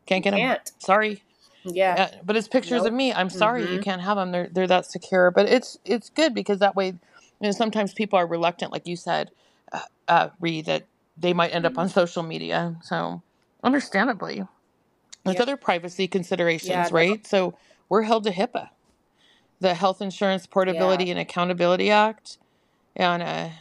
can't 0.08 0.20
you 0.20 0.24
get 0.24 0.32
them. 0.32 0.50
can't. 0.50 0.72
Sorry, 0.80 1.24
Yeah. 1.66 1.98
uh, 1.98 2.08
but 2.24 2.38
it's 2.38 2.48
pictures 2.50 2.86
of 2.86 2.94
me. 2.94 3.14
I'm 3.14 3.30
sorry, 3.30 3.68
you 3.68 3.80
hmm 3.80 3.82
can't 3.82 4.02
have 4.02 4.18
them. 4.18 4.32
They're 4.32 4.50
they're 4.52 4.68
that 4.68 4.86
secure. 4.88 5.32
But 5.32 5.48
it's 5.50 5.78
it's 5.86 6.10
good 6.10 6.34
because 6.36 6.60
that 6.60 6.76
way, 6.76 6.88
you 6.88 6.98
know, 7.42 7.52
sometimes 7.52 7.94
people 7.94 8.20
are 8.20 8.28
reluctant, 8.28 8.72
like 8.74 8.88
you 8.88 8.98
said, 8.98 9.32
uh, 9.74 9.80
uh, 10.08 10.30
read 10.42 10.68
that 10.68 10.88
they 11.18 11.34
might 11.34 11.54
end 11.56 11.66
up 11.66 11.78
on 11.80 11.90
social 11.90 12.24
media. 12.24 12.76
So, 12.84 13.24
understandably, 13.64 14.44
there's 15.26 15.38
Yeah. 15.38 15.42
other 15.42 15.58
privacy 15.58 16.08
Yeah. 16.08 16.12
considerations, 16.14 16.92
No. 16.92 16.96
right? 16.96 17.28
So 17.28 17.56
we're 17.90 18.04
held 18.04 18.24
to 18.26 18.32
HIPAA, 18.32 18.70
the 19.60 19.74
Health 19.74 20.02
Insurance 20.02 20.44
Yeah. 20.46 20.54
Portability 20.54 21.12
and 21.12 21.20
Accountability 21.20 21.92
Act, 21.92 22.38
and 22.96 23.22
a 23.24 23.52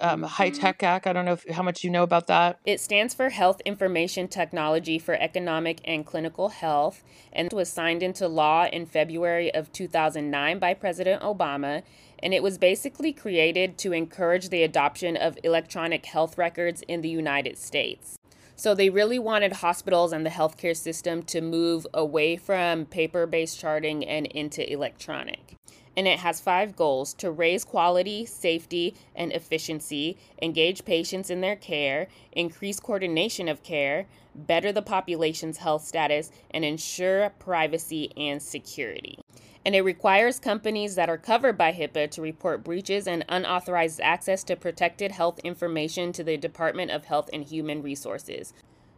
um, 0.00 0.22
High 0.22 0.50
hmm 0.50 0.54
Tech 0.54 0.82
Act. 0.82 1.06
I 1.06 1.12
don't 1.12 1.24
know 1.24 1.34
if, 1.34 1.48
how 1.48 1.62
much 1.62 1.84
you 1.84 1.90
know 1.90 2.02
about 2.02 2.26
that. 2.26 2.58
It 2.64 2.80
stands 2.80 3.14
for 3.14 3.30
Health 3.30 3.60
Information 3.64 4.28
Technology 4.28 4.98
for 4.98 5.14
Economic 5.14 5.80
and 5.84 6.04
Clinical 6.04 6.48
Health 6.48 7.04
and 7.32 7.52
was 7.52 7.68
signed 7.68 8.02
into 8.02 8.28
law 8.28 8.66
in 8.66 8.86
February 8.86 9.52
of 9.54 9.72
2009 9.72 10.58
by 10.58 10.74
President 10.74 11.22
Obama. 11.22 11.82
And 12.18 12.32
it 12.32 12.42
was 12.42 12.58
basically 12.58 13.12
created 13.12 13.76
to 13.78 13.92
encourage 13.92 14.48
the 14.48 14.62
adoption 14.62 15.16
of 15.16 15.38
electronic 15.44 16.06
health 16.06 16.38
records 16.38 16.82
in 16.88 17.00
the 17.02 17.08
United 17.08 17.58
States. 17.58 18.16
So 18.56 18.74
they 18.74 18.88
really 18.88 19.18
wanted 19.18 19.54
hospitals 19.54 20.12
and 20.12 20.24
the 20.24 20.30
healthcare 20.30 20.76
system 20.76 21.22
to 21.24 21.40
move 21.40 21.86
away 21.92 22.36
from 22.36 22.86
paper 22.86 23.26
based 23.26 23.58
charting 23.58 24.04
and 24.04 24.26
into 24.26 24.70
electronic. 24.70 25.56
And 25.96 26.08
it 26.08 26.20
has 26.20 26.40
five 26.40 26.74
goals 26.74 27.14
to 27.14 27.30
raise 27.30 27.64
quality, 27.64 28.26
safety, 28.26 28.94
and 29.14 29.32
efficiency, 29.32 30.16
engage 30.42 30.84
patients 30.84 31.30
in 31.30 31.40
their 31.40 31.56
care, 31.56 32.08
increase 32.32 32.80
coordination 32.80 33.48
of 33.48 33.62
care, 33.62 34.06
better 34.34 34.72
the 34.72 34.82
population's 34.82 35.58
health 35.58 35.84
status, 35.84 36.30
and 36.50 36.64
ensure 36.64 37.30
privacy 37.38 38.12
and 38.16 38.42
security. 38.42 39.23
And 39.64 39.74
it 39.74 39.80
requires 39.82 40.38
companies 40.38 40.94
that 40.94 41.08
are 41.08 41.16
covered 41.16 41.56
by 41.56 41.72
HIPAA 41.72 42.10
to 42.12 42.22
report 42.22 42.62
breaches 42.62 43.06
and 43.06 43.24
unauthorized 43.28 44.00
access 44.00 44.44
to 44.44 44.56
protected 44.56 45.12
health 45.12 45.38
information 45.40 46.12
to 46.12 46.24
the 46.24 46.36
Department 46.36 46.90
of 46.90 47.06
Health 47.06 47.30
and 47.32 47.44
Human 47.44 47.82
Resources. 47.82 48.52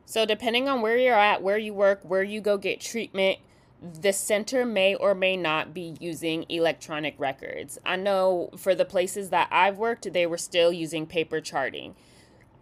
So, 0.06 0.24
depending 0.26 0.68
on 0.68 0.82
where 0.82 0.96
you're 0.96 1.14
at, 1.14 1.42
where 1.42 1.58
you 1.58 1.74
work, 1.74 2.00
where 2.02 2.22
you 2.22 2.40
go 2.40 2.58
get 2.58 2.80
treatment, 2.80 3.38
the 3.82 4.12
center 4.12 4.64
may 4.64 4.94
or 4.94 5.14
may 5.14 5.36
not 5.36 5.74
be 5.74 5.96
using 6.00 6.46
electronic 6.48 7.14
records. 7.18 7.78
I 7.84 7.96
know 7.96 8.50
for 8.56 8.74
the 8.74 8.84
places 8.84 9.30
that 9.30 9.48
I've 9.50 9.78
worked, 9.78 10.12
they 10.12 10.26
were 10.26 10.38
still 10.38 10.72
using 10.72 11.06
paper 11.06 11.40
charting. 11.40 11.94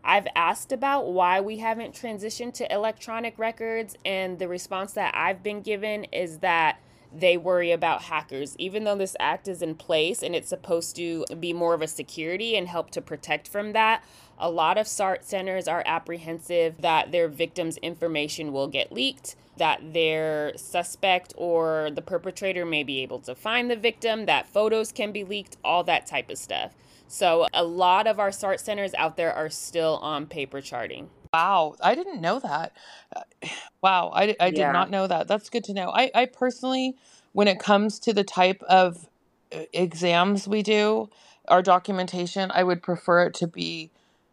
I've 0.03 0.27
asked 0.37 0.73
about 0.73 1.07
why 1.07 1.41
we 1.41 1.59
haven't 1.59 1.95
transitioned 1.95 2.53
to 2.55 2.73
electronic 2.73 3.39
records, 3.39 3.97
and 4.05 4.39
the 4.39 4.49
response 4.49 4.93
that 4.93 5.17
I've 5.17 5.43
been 5.43 5.63
given 5.63 6.05
is 6.05 6.39
that 6.39 6.79
they 7.15 7.37
worry 7.37 7.71
about 7.71 8.03
hackers. 8.03 8.57
Even 8.59 8.85
though 8.85 8.97
this 8.97 9.17
act 9.21 9.47
is 9.47 9.63
in 9.63 9.75
place 9.75 10.23
and 10.23 10.35
it's 10.35 10.49
supposed 10.49 10.97
to 10.97 11.25
be 11.39 11.53
more 11.53 11.75
of 11.75 11.83
a 11.83 11.87
security 11.87 12.57
and 12.57 12.69
help 12.69 12.91
to 12.91 13.01
protect 13.01 13.49
from 13.49 13.73
that, 13.73 14.03
a 14.39 14.51
lot 14.51 14.79
of 14.79 14.89
SART 14.89 15.25
centers 15.25 15.69
are 15.69 15.83
apprehensive 15.87 16.81
that 16.81 17.13
their 17.13 17.29
victims' 17.29 17.77
information 17.79 18.53
will 18.53 18.67
get 18.67 18.93
leaked, 18.93 19.37
that 19.57 19.93
their 19.93 20.53
suspect 20.57 21.33
or 21.37 21.91
the 21.95 22.03
perpetrator 22.03 22.65
may 22.65 22.83
be 22.83 23.01
able 23.01 23.21
to 23.21 23.35
find 23.35 23.71
the 23.71 23.77
victim, 23.77 24.27
that 24.27 24.49
photos 24.49 24.91
can 24.91 25.13
be 25.13 25.23
leaked, 25.23 25.57
all 25.65 25.85
that 25.85 26.07
type 26.07 26.31
of 26.31 26.39
stuff. 26.39 26.75
So, 27.07 27.47
a 27.53 27.63
lot 27.63 28.07
of 28.07 28.19
our 28.19 28.33
SART 28.33 28.59
centers 28.59 28.95
out 28.95 29.17
there 29.17 29.33
are 29.33 29.51
still 29.51 29.99
on 29.99 30.27
paper 30.27 30.61
charting. 30.61 31.11
Wow, 31.35 31.77
I 31.83 31.97
didn't 31.97 32.23
know 32.23 32.41
that. 32.41 32.73
Uh, 33.17 33.23
Wow, 33.83 34.13
I, 34.15 34.37
I 34.41 34.51
did 34.51 34.69
Yeah. 34.69 34.73
not 34.73 34.91
know 34.91 35.07
that. 35.09 35.29
That's 35.29 35.51
good 35.51 35.65
to 35.65 35.75
know. 35.75 35.91
I, 35.91 36.11
I 36.15 36.27
personally, 36.27 36.97
when 37.33 37.49
it 37.49 37.61
comes 37.61 37.99
to 38.01 38.15
the 38.15 38.25
type 38.25 38.63
of 38.65 39.09
uh, 39.55 39.65
exams 39.75 40.49
we 40.49 40.63
do, 40.63 41.11
our 41.49 41.63
documentation, 41.63 42.51
I 42.55 42.65
would 42.65 42.83
prefer 42.83 43.25
it 43.27 43.35
to 43.37 43.49
be 43.49 43.93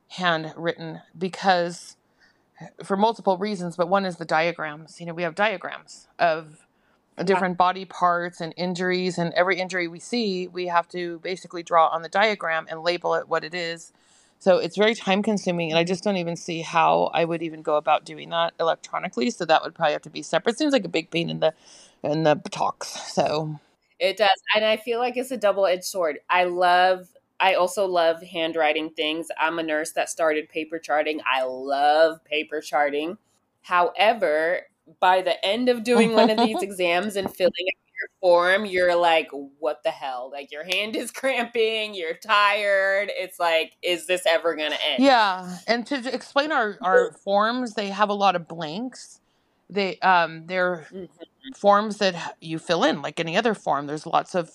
handwritten 0.09 1.01
because 1.17 1.97
for 2.83 2.97
multiple 2.97 3.37
reasons, 3.37 3.77
but 3.77 3.89
one 3.89 4.05
is 4.05 4.17
the 4.17 4.25
diagrams. 4.25 4.99
You 4.99 5.07
know, 5.07 5.13
we 5.15 5.23
have 5.23 5.35
diagrams 5.35 6.07
of 6.19 6.67
different 7.25 7.57
body 7.57 7.85
parts 7.85 8.41
and 8.41 8.53
injuries, 8.57 9.17
and 9.17 9.33
every 9.33 9.59
injury 9.59 9.87
we 9.87 9.99
see, 9.99 10.47
we 10.47 10.67
have 10.67 10.87
to 10.89 11.19
basically 11.19 11.63
draw 11.63 11.87
on 11.89 12.03
the 12.03 12.09
diagram 12.09 12.67
and 12.69 12.81
label 12.83 13.15
it 13.15 13.29
what 13.29 13.43
it 13.43 13.53
is. 13.55 13.93
So 14.41 14.58
it's 14.58 14.75
very 14.75 14.95
time 14.95 15.21
consuming, 15.21 15.69
and 15.69 15.77
I 15.77 15.84
just 15.84 16.04
don't 16.04 16.17
even 16.17 16.36
see 16.36 16.62
how 16.62 17.12
I 17.13 17.25
would 17.25 17.43
even 17.43 17.62
go 17.62 17.75
about 17.75 18.06
doing 18.06 18.32
that 18.32 18.56
electronically. 18.60 19.30
So 19.30 19.45
that 19.45 19.62
would 19.62 19.75
probably 19.75 19.93
have 19.93 20.01
to 20.01 20.10
be 20.10 20.23
separate. 20.23 20.58
Seems 20.58 20.73
like 20.73 20.84
a 20.84 20.89
big 20.89 21.12
pain 21.12 21.30
in 21.30 21.41
the 21.41 21.54
in 22.01 22.23
the 22.23 22.36
buttocks. 22.36 23.13
So 23.13 23.60
it 23.99 24.17
does, 24.17 24.41
and 24.56 24.65
I 24.65 24.77
feel 24.77 24.97
like 24.97 25.15
it's 25.15 25.30
a 25.30 25.38
double 25.38 25.67
edged 25.67 25.84
sword. 25.84 26.17
I 26.27 26.45
love 26.45 27.08
I 27.39 27.54
also 27.54 27.86
love 27.86 28.23
handwriting 28.23 28.89
things. 28.89 29.27
I'm 29.39 29.60
a 29.60 29.63
nurse 29.63 29.91
that 29.91 30.10
started 30.10 30.49
paper 30.49 30.80
charting. 30.80 31.21
I 31.32 31.43
love 31.43 32.23
paper 32.25 32.62
charting. 32.62 33.19
However, 33.62 34.62
by 34.99 35.21
the 35.21 35.43
end 35.45 35.69
of 35.69 35.84
doing 35.84 36.13
one 36.13 36.32
of 36.32 36.38
these 36.38 36.58
exams 36.63 37.15
and 37.15 37.32
filling 37.32 37.67
form, 38.19 38.65
you're 38.65 38.95
like, 38.95 39.29
what 39.59 39.83
the 39.83 39.91
hell? 39.91 40.29
Like 40.31 40.51
your 40.51 40.63
hand 40.63 40.95
is 40.95 41.11
cramping, 41.11 41.93
you're 41.93 42.15
tired. 42.15 43.11
It's 43.13 43.39
like, 43.39 43.73
is 43.81 44.07
this 44.07 44.23
ever 44.27 44.55
gonna 44.55 44.77
end? 44.89 45.03
Yeah. 45.03 45.57
And 45.67 45.85
to 45.87 46.13
explain 46.13 46.51
our, 46.51 46.77
our 46.81 47.13
forms, 47.13 47.73
they 47.73 47.89
have 47.89 48.09
a 48.09 48.13
lot 48.13 48.35
of 48.35 48.47
blanks. 48.47 49.19
They 49.69 49.97
um 49.99 50.47
they're 50.47 50.87
mm-hmm. 50.91 51.05
forms 51.55 51.97
that 51.97 52.35
you 52.41 52.59
fill 52.59 52.83
in 52.83 53.01
like 53.01 53.19
any 53.19 53.37
other 53.37 53.53
form. 53.53 53.87
There's 53.87 54.05
lots 54.05 54.35
of 54.35 54.51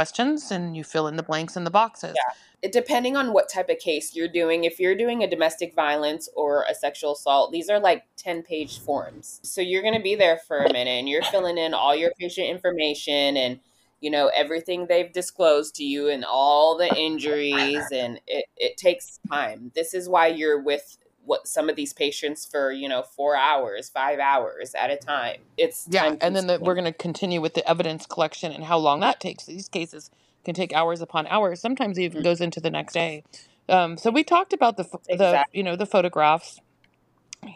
questions 0.00 0.50
and 0.50 0.74
you 0.74 0.82
fill 0.82 1.08
in 1.08 1.16
the 1.16 1.22
blanks 1.22 1.58
in 1.58 1.64
the 1.64 1.70
boxes. 1.70 2.14
Yeah. 2.16 2.34
It, 2.62 2.72
depending 2.72 3.18
on 3.18 3.34
what 3.34 3.50
type 3.50 3.68
of 3.68 3.78
case 3.78 4.16
you're 4.16 4.32
doing, 4.32 4.64
if 4.64 4.80
you're 4.80 4.94
doing 4.94 5.22
a 5.22 5.28
domestic 5.28 5.74
violence 5.74 6.26
or 6.34 6.64
a 6.70 6.74
sexual 6.74 7.12
assault, 7.12 7.52
these 7.52 7.68
are 7.68 7.78
like 7.78 8.04
10 8.16 8.42
page 8.42 8.80
forms. 8.80 9.40
So 9.42 9.60
you're 9.60 9.82
going 9.82 9.94
to 9.94 10.02
be 10.02 10.14
there 10.14 10.38
for 10.48 10.56
a 10.56 10.72
minute 10.72 10.88
and 10.88 11.06
you're 11.06 11.22
filling 11.24 11.58
in 11.58 11.74
all 11.74 11.94
your 11.94 12.12
patient 12.18 12.48
information 12.48 13.36
and 13.36 13.60
you 14.00 14.10
know 14.10 14.30
everything 14.34 14.86
they've 14.86 15.12
disclosed 15.12 15.74
to 15.74 15.84
you 15.84 16.08
and 16.08 16.24
all 16.24 16.78
the 16.78 16.88
injuries 16.96 17.84
and 17.92 18.18
it, 18.26 18.46
it 18.56 18.78
takes 18.78 19.20
time 19.30 19.70
this 19.74 19.92
is 19.92 20.08
why 20.08 20.26
you're 20.26 20.62
with 20.62 20.96
what 21.30 21.46
some 21.46 21.68
of 21.68 21.76
these 21.76 21.92
patients 21.92 22.44
for 22.44 22.72
you 22.72 22.88
know 22.88 23.02
four 23.02 23.36
hours 23.36 23.88
five 23.88 24.18
hours 24.18 24.74
at 24.74 24.90
a 24.90 24.96
time. 24.96 25.38
It's 25.56 25.86
yeah 25.88 26.16
and 26.20 26.34
then 26.34 26.48
the, 26.48 26.58
we're 26.60 26.74
going 26.74 26.92
to 26.92 26.92
continue 26.92 27.40
with 27.40 27.54
the 27.54 27.66
evidence 27.70 28.04
collection 28.04 28.50
and 28.50 28.64
how 28.64 28.78
long 28.78 28.98
that 29.00 29.20
takes. 29.20 29.46
These 29.46 29.68
cases 29.68 30.10
can 30.44 30.54
take 30.56 30.72
hours 30.72 31.00
upon 31.00 31.28
hours 31.28 31.60
sometimes 31.60 31.98
it 31.98 32.02
even 32.02 32.16
mm-hmm. 32.16 32.24
goes 32.24 32.40
into 32.40 32.58
the 32.58 32.70
next 32.70 32.94
day. 32.94 33.22
Um, 33.68 33.96
so 33.96 34.10
we 34.10 34.24
talked 34.24 34.52
about 34.52 34.76
the 34.76 34.88
exactly. 35.08 35.56
you 35.56 35.62
know 35.62 35.76
the 35.76 35.86
photographs 35.86 36.58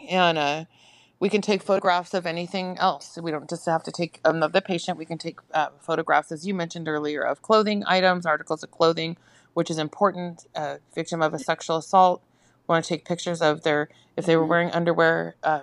and 0.09 0.37
uh, 0.37 0.65
we 1.19 1.27
can 1.27 1.41
take 1.41 1.61
photographs 1.61 2.13
of 2.13 2.25
anything 2.25 2.77
else. 2.79 3.17
We 3.21 3.31
don't 3.31 3.49
just 3.49 3.65
have 3.65 3.83
to 3.83 3.91
take 3.91 4.21
um, 4.23 4.41
of 4.41 4.53
the 4.53 4.61
patient. 4.61 4.97
We 4.97 5.05
can 5.05 5.17
take 5.17 5.39
uh, 5.53 5.67
photographs 5.81 6.31
as 6.31 6.47
you 6.47 6.53
mentioned 6.53 6.87
earlier 6.87 7.23
of 7.23 7.41
clothing 7.41 7.83
items 7.85 8.25
articles 8.25 8.63
of 8.63 8.71
clothing 8.71 9.17
which 9.53 9.69
is 9.69 9.77
important 9.77 10.47
uh, 10.55 10.77
victim 10.93 11.21
of 11.21 11.33
a 11.33 11.39
sexual 11.39 11.77
assault 11.77 12.21
want 12.67 12.83
to 12.83 12.89
take 12.89 13.05
pictures 13.05 13.41
of 13.41 13.63
their 13.63 13.89
if 14.17 14.25
they 14.25 14.35
were 14.35 14.43
mm-hmm. 14.43 14.49
wearing 14.49 14.71
underwear 14.71 15.35
uh, 15.43 15.61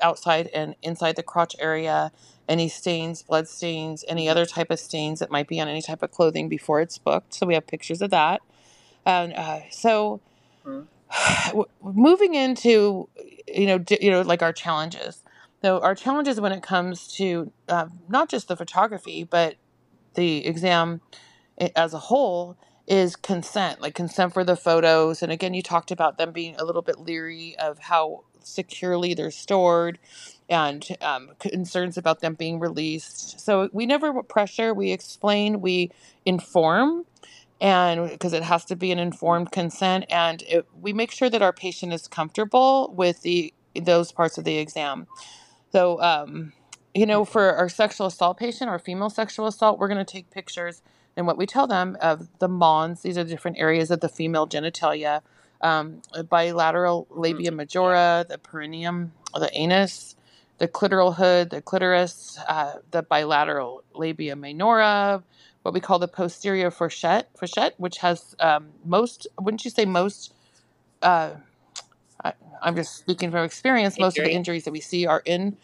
outside 0.00 0.48
and 0.54 0.74
inside 0.82 1.16
the 1.16 1.22
crotch 1.22 1.54
area 1.58 2.12
any 2.48 2.68
stains 2.68 3.22
blood 3.22 3.48
stains 3.48 4.04
any 4.08 4.28
other 4.28 4.44
type 4.44 4.70
of 4.70 4.78
stains 4.78 5.20
that 5.20 5.30
might 5.30 5.48
be 5.48 5.60
on 5.60 5.68
any 5.68 5.82
type 5.82 6.02
of 6.02 6.10
clothing 6.10 6.48
before 6.48 6.80
it's 6.80 6.98
booked 6.98 7.34
so 7.34 7.46
we 7.46 7.54
have 7.54 7.66
pictures 7.66 8.02
of 8.02 8.10
that 8.10 8.40
and 9.04 9.32
uh, 9.34 9.60
so 9.70 10.20
mm-hmm. 10.66 11.60
moving 11.82 12.34
into 12.34 13.08
you 13.46 13.66
know 13.66 13.84
you 14.00 14.10
know 14.10 14.22
like 14.22 14.42
our 14.42 14.52
challenges 14.52 15.22
so 15.62 15.80
our 15.80 15.94
challenges 15.94 16.40
when 16.40 16.52
it 16.52 16.62
comes 16.62 17.06
to 17.06 17.52
uh, 17.68 17.86
not 18.08 18.28
just 18.28 18.48
the 18.48 18.56
photography 18.56 19.24
but 19.24 19.56
the 20.14 20.46
exam 20.46 21.00
eh, 21.58 21.68
as 21.76 21.94
a 21.94 21.98
whole 21.98 22.56
is 22.92 23.16
consent, 23.16 23.80
like 23.80 23.94
consent 23.94 24.34
for 24.34 24.44
the 24.44 24.54
photos. 24.54 25.22
And 25.22 25.32
again, 25.32 25.54
you 25.54 25.62
talked 25.62 25.90
about 25.90 26.18
them 26.18 26.30
being 26.30 26.54
a 26.56 26.64
little 26.64 26.82
bit 26.82 26.98
leery 26.98 27.56
of 27.58 27.78
how 27.78 28.24
securely 28.44 29.14
they're 29.14 29.30
stored 29.30 29.98
and 30.50 30.86
um, 31.00 31.30
concerns 31.38 31.96
about 31.96 32.20
them 32.20 32.34
being 32.34 32.60
released. 32.60 33.40
So 33.40 33.70
we 33.72 33.86
never 33.86 34.22
pressure, 34.22 34.74
we 34.74 34.92
explain, 34.92 35.62
we 35.62 35.90
inform. 36.26 37.06
And 37.62 38.10
because 38.10 38.34
it 38.34 38.42
has 38.42 38.66
to 38.66 38.76
be 38.76 38.92
an 38.92 38.98
informed 38.98 39.52
consent, 39.52 40.04
and 40.10 40.42
it, 40.42 40.66
we 40.78 40.92
make 40.92 41.12
sure 41.12 41.30
that 41.30 41.40
our 41.40 41.52
patient 41.52 41.94
is 41.94 42.06
comfortable 42.08 42.92
with 42.94 43.22
the 43.22 43.54
those 43.80 44.12
parts 44.12 44.36
of 44.36 44.44
the 44.44 44.58
exam. 44.58 45.06
So, 45.70 46.02
um, 46.02 46.52
you 46.92 47.06
know, 47.06 47.24
for 47.24 47.54
our 47.54 47.70
sexual 47.70 48.08
assault 48.08 48.36
patient, 48.36 48.68
our 48.68 48.80
female 48.80 49.08
sexual 49.08 49.46
assault, 49.46 49.78
we're 49.78 49.88
going 49.88 50.04
to 50.04 50.12
take 50.12 50.28
pictures 50.30 50.82
and 51.16 51.26
what 51.26 51.36
we 51.36 51.46
tell 51.46 51.66
them 51.66 51.96
of 52.00 52.28
the 52.38 52.48
mons, 52.48 53.02
these 53.02 53.18
are 53.18 53.24
different 53.24 53.58
areas 53.58 53.90
of 53.90 54.00
the 54.00 54.08
female 54.08 54.46
genitalia, 54.46 55.20
um, 55.60 56.02
bilateral 56.28 57.06
labia 57.10 57.50
mm-hmm. 57.50 57.58
majora, 57.58 58.26
the 58.28 58.38
perineum, 58.38 59.12
the 59.34 59.50
anus, 59.52 60.16
the 60.58 60.68
clitoral 60.68 61.16
hood, 61.16 61.50
the 61.50 61.60
clitoris, 61.60 62.38
uh, 62.48 62.74
the 62.90 63.02
bilateral 63.02 63.82
labia 63.94 64.36
minora, 64.36 65.22
what 65.62 65.74
we 65.74 65.80
call 65.80 65.98
the 65.98 66.08
posterior 66.08 66.70
fourchette, 66.70 67.28
fourchette 67.36 67.74
which 67.78 67.98
has 67.98 68.34
um, 68.40 68.70
most, 68.84 69.26
wouldn't 69.40 69.64
you 69.64 69.70
say 69.70 69.84
most, 69.84 70.32
uh, 71.02 71.30
I, 72.24 72.32
am 72.62 72.76
just 72.76 72.96
speaking 72.96 73.30
from 73.30 73.44
experience, 73.44 73.98
most 73.98 74.18
of 74.18 74.24
the 74.24 74.32
injuries 74.32 74.64
that 74.64 74.72
we 74.72 74.80
see 74.80 75.06
are 75.06 75.22
in 75.24 75.56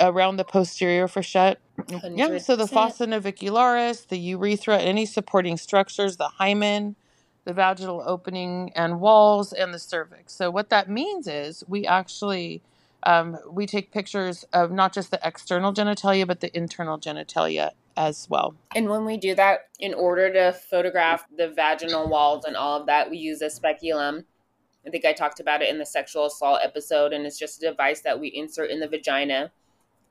around 0.00 0.36
the 0.36 0.44
posterior 0.44 1.08
fourchette. 1.08 1.58
100%. 1.86 2.18
Yeah, 2.18 2.38
so 2.38 2.56
the 2.56 2.66
fossa 2.66 3.06
navicularis, 3.06 4.08
the 4.08 4.18
urethra, 4.18 4.78
any 4.78 5.06
supporting 5.06 5.56
structures, 5.56 6.16
the 6.16 6.28
hymen, 6.28 6.96
the 7.44 7.52
vaginal 7.52 8.02
opening 8.06 8.72
and 8.74 9.00
walls, 9.00 9.52
and 9.52 9.74
the 9.74 9.78
cervix. 9.78 10.32
So 10.34 10.50
what 10.50 10.70
that 10.70 10.88
means 10.88 11.26
is 11.26 11.64
we 11.68 11.86
actually 11.86 12.62
um, 13.04 13.36
we 13.50 13.66
take 13.66 13.90
pictures 13.90 14.44
of 14.52 14.70
not 14.70 14.92
just 14.92 15.10
the 15.10 15.20
external 15.24 15.72
genitalia 15.74 16.26
but 16.26 16.40
the 16.40 16.56
internal 16.56 16.98
genitalia 16.98 17.70
as 17.96 18.26
well. 18.30 18.54
And 18.74 18.88
when 18.88 19.04
we 19.04 19.16
do 19.16 19.34
that, 19.34 19.68
in 19.78 19.92
order 19.92 20.32
to 20.32 20.52
photograph 20.52 21.26
the 21.36 21.48
vaginal 21.48 22.08
walls 22.08 22.44
and 22.44 22.56
all 22.56 22.80
of 22.80 22.86
that, 22.86 23.10
we 23.10 23.18
use 23.18 23.42
a 23.42 23.50
speculum. 23.50 24.24
I 24.86 24.90
think 24.90 25.04
I 25.04 25.12
talked 25.12 25.40
about 25.40 25.62
it 25.62 25.68
in 25.68 25.78
the 25.78 25.86
sexual 25.86 26.26
assault 26.26 26.60
episode, 26.62 27.12
and 27.12 27.26
it's 27.26 27.38
just 27.38 27.62
a 27.62 27.70
device 27.70 28.00
that 28.00 28.18
we 28.18 28.28
insert 28.28 28.70
in 28.70 28.80
the 28.80 28.88
vagina 28.88 29.52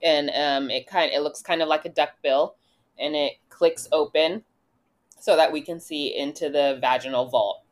and 0.04 0.30
um, 0.30 0.70
it 0.70 0.88
kind 0.88 1.12
it 1.12 1.22
looks 1.22 1.42
kind 1.42 1.62
of 1.62 1.68
like 1.68 1.86
a 1.86 1.90
duck 1.90 2.12
bill, 2.24 2.56
and 3.00 3.16
it 3.16 3.34
clicks 3.50 3.88
open 3.92 4.44
so 5.20 5.36
that 5.36 5.52
we 5.52 5.62
can 5.62 5.80
see 5.80 6.16
into 6.18 6.50
the 6.50 6.78
vaginal 6.82 7.30
vault. 7.30 7.64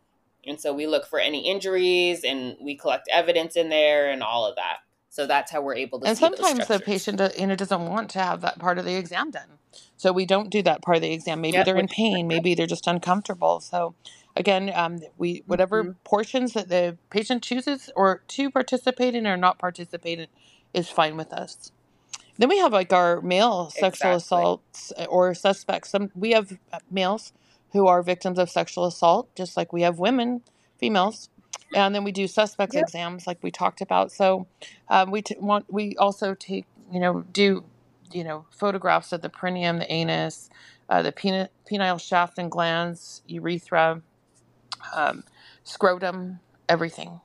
And 0.46 0.60
so 0.60 0.74
we 0.74 0.88
look 0.88 1.06
for 1.06 1.20
any 1.20 1.50
injuries 1.50 2.24
and 2.24 2.56
we 2.62 2.76
collect 2.76 3.08
evidence 3.12 3.56
in 3.56 3.70
there 3.70 4.10
and 4.10 4.24
all 4.24 4.46
of 4.46 4.56
that. 4.56 4.78
So 5.10 5.26
that's 5.26 5.52
how 5.52 5.62
we're 5.62 5.76
able 5.76 6.00
to. 6.00 6.08
And 6.08 6.18
sometimes 6.18 6.68
the 6.68 6.80
patient, 6.80 7.20
you 7.38 7.48
know, 7.48 7.56
doesn't 7.56 7.88
want 7.88 8.12
to 8.12 8.20
have 8.20 8.42
that 8.42 8.60
part 8.60 8.78
of 8.78 8.86
the 8.86 8.96
exam 8.96 9.32
done, 9.32 9.58
so 9.98 10.14
we 10.14 10.26
don't 10.26 10.50
do 10.50 10.62
that 10.62 10.82
part 10.84 10.98
of 10.98 11.02
the 11.02 11.12
exam. 11.12 11.42
Maybe 11.42 11.58
yep. 11.58 11.66
they're 11.66 11.78
in 11.78 11.88
pain, 11.88 12.28
maybe 12.28 12.54
they're 12.54 12.68
just 12.68 12.86
uncomfortable. 12.86 13.60
So 13.60 13.96
again, 14.36 14.72
um, 14.74 15.00
we 15.18 15.44
whatever 15.48 15.84
mm-hmm. 15.84 15.92
portions 16.04 16.54
that 16.54 16.70
the 16.70 16.98
patient 17.10 17.42
chooses 17.42 17.90
or 17.96 18.22
to 18.28 18.52
participate 18.52 19.16
in 19.16 19.26
or 19.26 19.36
not 19.36 19.58
participate 19.58 20.20
in 20.20 20.28
is 20.76 20.90
fine 20.90 21.18
with 21.18 21.34
us. 21.34 21.72
Then 22.40 22.48
we 22.48 22.58
have 22.60 22.72
like 22.72 22.94
our 22.94 23.20
male 23.22 23.70
sexual 23.70 24.14
assaults 24.14 24.94
uh, 24.98 25.04
or 25.06 25.34
suspects. 25.36 25.90
Some 25.90 26.10
we 26.16 26.32
have 26.32 26.58
uh, 26.72 26.80
males 26.90 27.34
who 27.74 27.86
are 27.86 28.02
victims 28.02 28.40
of 28.40 28.50
sexual 28.50 28.86
assault, 28.86 29.30
just 29.36 29.58
like 29.58 29.74
we 29.74 29.82
have 29.82 30.00
women, 30.00 30.42
females, 30.80 31.30
and 31.76 31.94
then 31.94 32.06
we 32.06 32.14
do 32.14 32.28
suspects 32.28 32.76
yep. 32.76 32.84
exams, 32.84 33.28
like 33.28 33.38
we 33.44 33.52
talked 33.52 33.82
about. 33.82 34.14
So 34.14 34.48
um, 34.88 35.12
we 35.12 35.22
t- 35.22 35.36
want 35.38 35.66
we 35.72 35.98
also 35.98 36.34
take 36.34 36.66
you 36.90 37.02
know 37.02 37.26
do 37.34 37.66
you 38.14 38.24
know 38.24 38.46
photographs 38.52 39.12
of 39.12 39.22
the 39.22 39.30
perineum, 39.30 39.78
the 39.80 39.92
anus, 39.92 40.50
uh, 40.88 41.02
the 41.02 41.12
pen- 41.12 41.50
penile 41.70 42.00
shaft 42.00 42.40
and 42.40 42.50
glans, 42.50 43.22
urethra, 43.28 44.02
um, 44.96 45.26
scrotum, 45.66 46.40
everything. 46.70 47.20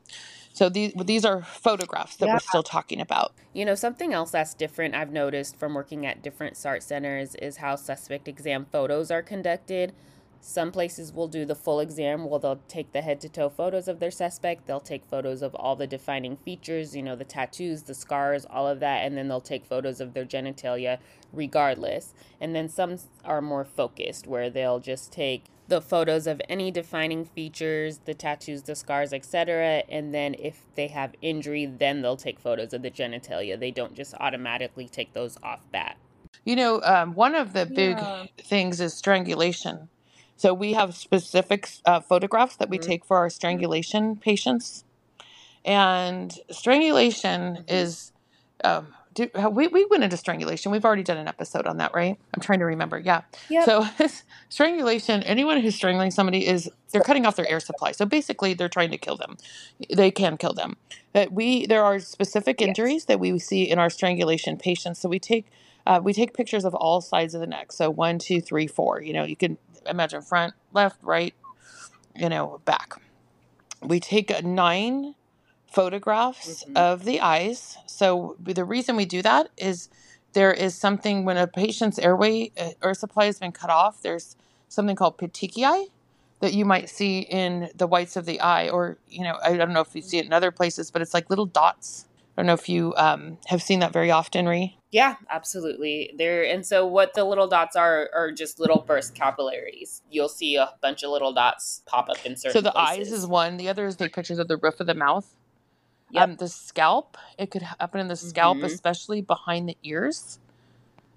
So 0.54 0.68
these 0.68 0.92
these 1.04 1.24
are 1.24 1.42
photographs 1.42 2.16
that 2.16 2.26
yeah. 2.26 2.34
we're 2.34 2.38
still 2.38 2.62
talking 2.62 3.00
about. 3.00 3.34
You 3.52 3.64
know, 3.64 3.74
something 3.74 4.14
else 4.14 4.30
that's 4.30 4.54
different 4.54 4.94
I've 4.94 5.12
noticed 5.12 5.56
from 5.56 5.74
working 5.74 6.06
at 6.06 6.22
different 6.22 6.56
SART 6.56 6.82
centers 6.84 7.34
is 7.34 7.56
how 7.56 7.74
suspect 7.74 8.28
exam 8.28 8.66
photos 8.70 9.10
are 9.10 9.20
conducted. 9.20 9.92
Some 10.40 10.70
places 10.70 11.12
will 11.12 11.26
do 11.26 11.44
the 11.44 11.56
full 11.56 11.80
exam 11.80 12.26
where 12.26 12.38
they'll 12.38 12.60
take 12.68 12.92
the 12.92 13.00
head 13.00 13.20
to 13.22 13.28
toe 13.28 13.48
photos 13.48 13.88
of 13.88 13.98
their 13.98 14.12
suspect. 14.12 14.66
They'll 14.66 14.78
take 14.78 15.04
photos 15.06 15.42
of 15.42 15.54
all 15.56 15.74
the 15.74 15.86
defining 15.86 16.36
features, 16.36 16.94
you 16.94 17.02
know, 17.02 17.16
the 17.16 17.24
tattoos, 17.24 17.82
the 17.84 17.94
scars, 17.94 18.44
all 18.44 18.68
of 18.68 18.78
that, 18.80 19.04
and 19.04 19.16
then 19.16 19.26
they'll 19.26 19.40
take 19.40 19.64
photos 19.64 20.00
of 20.00 20.14
their 20.14 20.26
genitalia 20.26 20.98
regardless. 21.32 22.14
And 22.40 22.54
then 22.54 22.68
some 22.68 22.98
are 23.24 23.40
more 23.40 23.64
focused 23.64 24.26
where 24.28 24.50
they'll 24.50 24.80
just 24.80 25.10
take 25.10 25.46
the 25.68 25.80
photos 25.80 26.26
of 26.26 26.40
any 26.48 26.70
defining 26.70 27.24
features, 27.24 28.00
the 28.04 28.14
tattoos, 28.14 28.62
the 28.62 28.74
scars, 28.74 29.12
etc. 29.12 29.82
And 29.88 30.14
then 30.14 30.34
if 30.38 30.60
they 30.74 30.88
have 30.88 31.14
injury, 31.22 31.66
then 31.66 32.02
they'll 32.02 32.16
take 32.16 32.38
photos 32.38 32.72
of 32.72 32.82
the 32.82 32.90
genitalia. 32.90 33.58
They 33.58 33.70
don't 33.70 33.94
just 33.94 34.14
automatically 34.20 34.88
take 34.88 35.14
those 35.14 35.38
off 35.42 35.60
bat. 35.72 35.96
You 36.44 36.56
know, 36.56 36.82
um, 36.82 37.14
one 37.14 37.34
of 37.34 37.54
the 37.54 37.64
big 37.64 37.96
yeah. 37.96 38.26
things 38.38 38.80
is 38.80 38.92
strangulation. 38.92 39.88
So 40.36 40.52
we 40.52 40.74
have 40.74 40.94
specific 40.94 41.68
uh, 41.86 42.00
photographs 42.00 42.56
that 42.56 42.68
we 42.68 42.78
mm-hmm. 42.78 42.90
take 42.90 43.04
for 43.04 43.16
our 43.16 43.30
strangulation 43.30 44.16
patients. 44.16 44.84
And 45.64 46.32
strangulation 46.50 47.40
mm-hmm. 47.40 47.62
is 47.68 48.12
um, 48.62 48.88
do, 49.14 49.30
we, 49.50 49.68
we 49.68 49.84
went 49.86 50.02
into 50.02 50.16
strangulation. 50.16 50.72
We've 50.72 50.84
already 50.84 51.04
done 51.04 51.16
an 51.16 51.28
episode 51.28 51.66
on 51.66 51.76
that, 51.78 51.94
right? 51.94 52.18
I'm 52.34 52.40
trying 52.40 52.58
to 52.58 52.64
remember. 52.64 52.98
Yeah. 52.98 53.22
Yep. 53.48 53.64
So 53.64 53.88
strangulation, 54.48 55.22
anyone 55.22 55.60
who's 55.60 55.76
strangling 55.76 56.10
somebody 56.10 56.46
is 56.46 56.68
they're 56.90 57.00
cutting 57.00 57.24
off 57.24 57.36
their 57.36 57.48
air 57.48 57.60
supply. 57.60 57.92
So 57.92 58.04
basically 58.04 58.54
they're 58.54 58.68
trying 58.68 58.90
to 58.90 58.98
kill 58.98 59.16
them. 59.16 59.36
They 59.94 60.10
can 60.10 60.36
kill 60.36 60.52
them. 60.52 60.76
But 61.12 61.32
we 61.32 61.66
there 61.66 61.84
are 61.84 62.00
specific 62.00 62.60
injuries 62.60 63.02
yes. 63.02 63.04
that 63.04 63.20
we 63.20 63.38
see 63.38 63.62
in 63.70 63.78
our 63.78 63.88
strangulation 63.88 64.56
patients. 64.56 65.00
So 65.00 65.08
we 65.08 65.18
take 65.18 65.46
uh, 65.86 66.00
we 66.02 66.12
take 66.12 66.34
pictures 66.34 66.64
of 66.64 66.74
all 66.74 67.00
sides 67.00 67.34
of 67.34 67.40
the 67.40 67.46
neck. 67.46 67.70
So 67.72 67.90
one, 67.90 68.18
two, 68.18 68.40
three, 68.40 68.66
four. 68.66 69.00
You 69.00 69.12
know, 69.12 69.24
you 69.24 69.36
can 69.36 69.58
imagine 69.86 70.22
front, 70.22 70.54
left, 70.72 70.98
right, 71.02 71.34
you 72.16 72.28
know, 72.28 72.60
back. 72.64 72.94
We 73.82 74.00
take 74.00 74.42
nine 74.42 75.14
photographs 75.74 76.64
mm-hmm. 76.64 76.76
of 76.76 77.04
the 77.04 77.20
eyes. 77.20 77.76
So 77.86 78.36
the 78.40 78.64
reason 78.64 78.96
we 78.96 79.04
do 79.04 79.22
that 79.22 79.50
is 79.56 79.88
there 80.32 80.52
is 80.52 80.74
something 80.74 81.24
when 81.24 81.36
a 81.36 81.46
patient's 81.46 81.98
airway 81.98 82.52
uh, 82.58 82.70
air 82.82 82.94
supply 82.94 83.26
has 83.26 83.38
been 83.38 83.52
cut 83.52 83.70
off. 83.70 84.02
There's 84.02 84.36
something 84.68 84.96
called 84.96 85.18
petechiae 85.18 85.86
that 86.40 86.52
you 86.52 86.64
might 86.64 86.88
see 86.88 87.20
in 87.20 87.70
the 87.74 87.86
whites 87.86 88.16
of 88.16 88.26
the 88.26 88.40
eye, 88.40 88.68
or 88.68 88.98
you 89.08 89.24
know, 89.24 89.36
I 89.42 89.56
don't 89.56 89.72
know 89.72 89.80
if 89.80 89.94
you 89.94 90.02
see 90.02 90.18
it 90.18 90.26
in 90.26 90.32
other 90.32 90.50
places, 90.50 90.90
but 90.90 91.02
it's 91.02 91.14
like 91.14 91.30
little 91.30 91.46
dots. 91.46 92.06
I 92.36 92.42
don't 92.42 92.46
know 92.46 92.54
if 92.54 92.68
you 92.68 92.92
um, 92.96 93.38
have 93.46 93.62
seen 93.62 93.78
that 93.80 93.92
very 93.92 94.10
often, 94.10 94.46
Ree. 94.48 94.76
Yeah, 94.90 95.16
absolutely. 95.30 96.14
There 96.18 96.44
and 96.44 96.66
so 96.66 96.86
what 96.86 97.14
the 97.14 97.24
little 97.24 97.48
dots 97.48 97.74
are 97.76 98.10
are 98.14 98.30
just 98.30 98.60
little 98.60 98.84
burst 98.86 99.14
capillaries. 99.14 100.02
You'll 100.10 100.28
see 100.28 100.56
a 100.56 100.72
bunch 100.82 101.02
of 101.02 101.10
little 101.10 101.32
dots 101.32 101.82
pop 101.86 102.08
up 102.08 102.24
in 102.24 102.36
certain. 102.36 102.52
So 102.52 102.60
the 102.60 102.72
places. 102.72 103.12
eyes 103.12 103.12
is 103.12 103.26
one. 103.26 103.56
The 103.56 103.68
other 103.68 103.86
is 103.86 103.96
take 103.96 104.12
pictures 104.12 104.38
of 104.38 104.46
the 104.48 104.56
roof 104.56 104.78
of 104.80 104.86
the 104.86 104.94
mouth. 104.94 105.34
Yep. 106.14 106.22
Um, 106.22 106.36
the 106.36 106.48
scalp, 106.48 107.18
it 107.38 107.50
could 107.50 107.62
happen 107.62 108.00
in 108.00 108.06
the 108.06 108.14
scalp, 108.14 108.58
mm-hmm. 108.58 108.66
especially 108.66 109.20
behind 109.20 109.68
the 109.68 109.76
ears. 109.82 110.38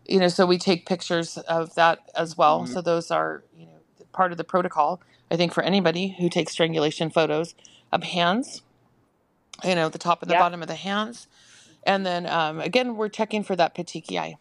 You 0.07 0.19
know, 0.19 0.27
so 0.27 0.47
we 0.47 0.57
take 0.57 0.87
pictures 0.87 1.37
of 1.37 1.75
that 1.75 1.99
as 2.15 2.35
well. 2.35 2.63
Mm-hmm. 2.63 2.73
So 2.73 2.81
those 2.81 3.11
are, 3.11 3.43
you 3.55 3.67
know, 3.67 3.73
part 4.11 4.31
of 4.31 4.39
the 4.39 4.43
protocol. 4.43 4.99
I 5.29 5.35
think 5.35 5.53
for 5.53 5.61
anybody 5.61 6.15
who 6.17 6.29
takes 6.29 6.53
strangulation 6.53 7.11
photos 7.11 7.53
of 7.91 8.03
hands, 8.03 8.63
you 9.63 9.75
know, 9.75 9.87
the 9.87 9.99
top 9.99 10.23
and 10.23 10.29
the 10.31 10.33
yep. 10.33 10.41
bottom 10.41 10.63
of 10.63 10.67
the 10.67 10.75
hands, 10.75 11.27
and 11.83 12.05
then 12.05 12.25
um, 12.25 12.59
again, 12.59 12.95
we're 12.95 13.09
checking 13.09 13.43
for 13.43 13.55
that 13.55 13.75
petechiae. 13.75 14.35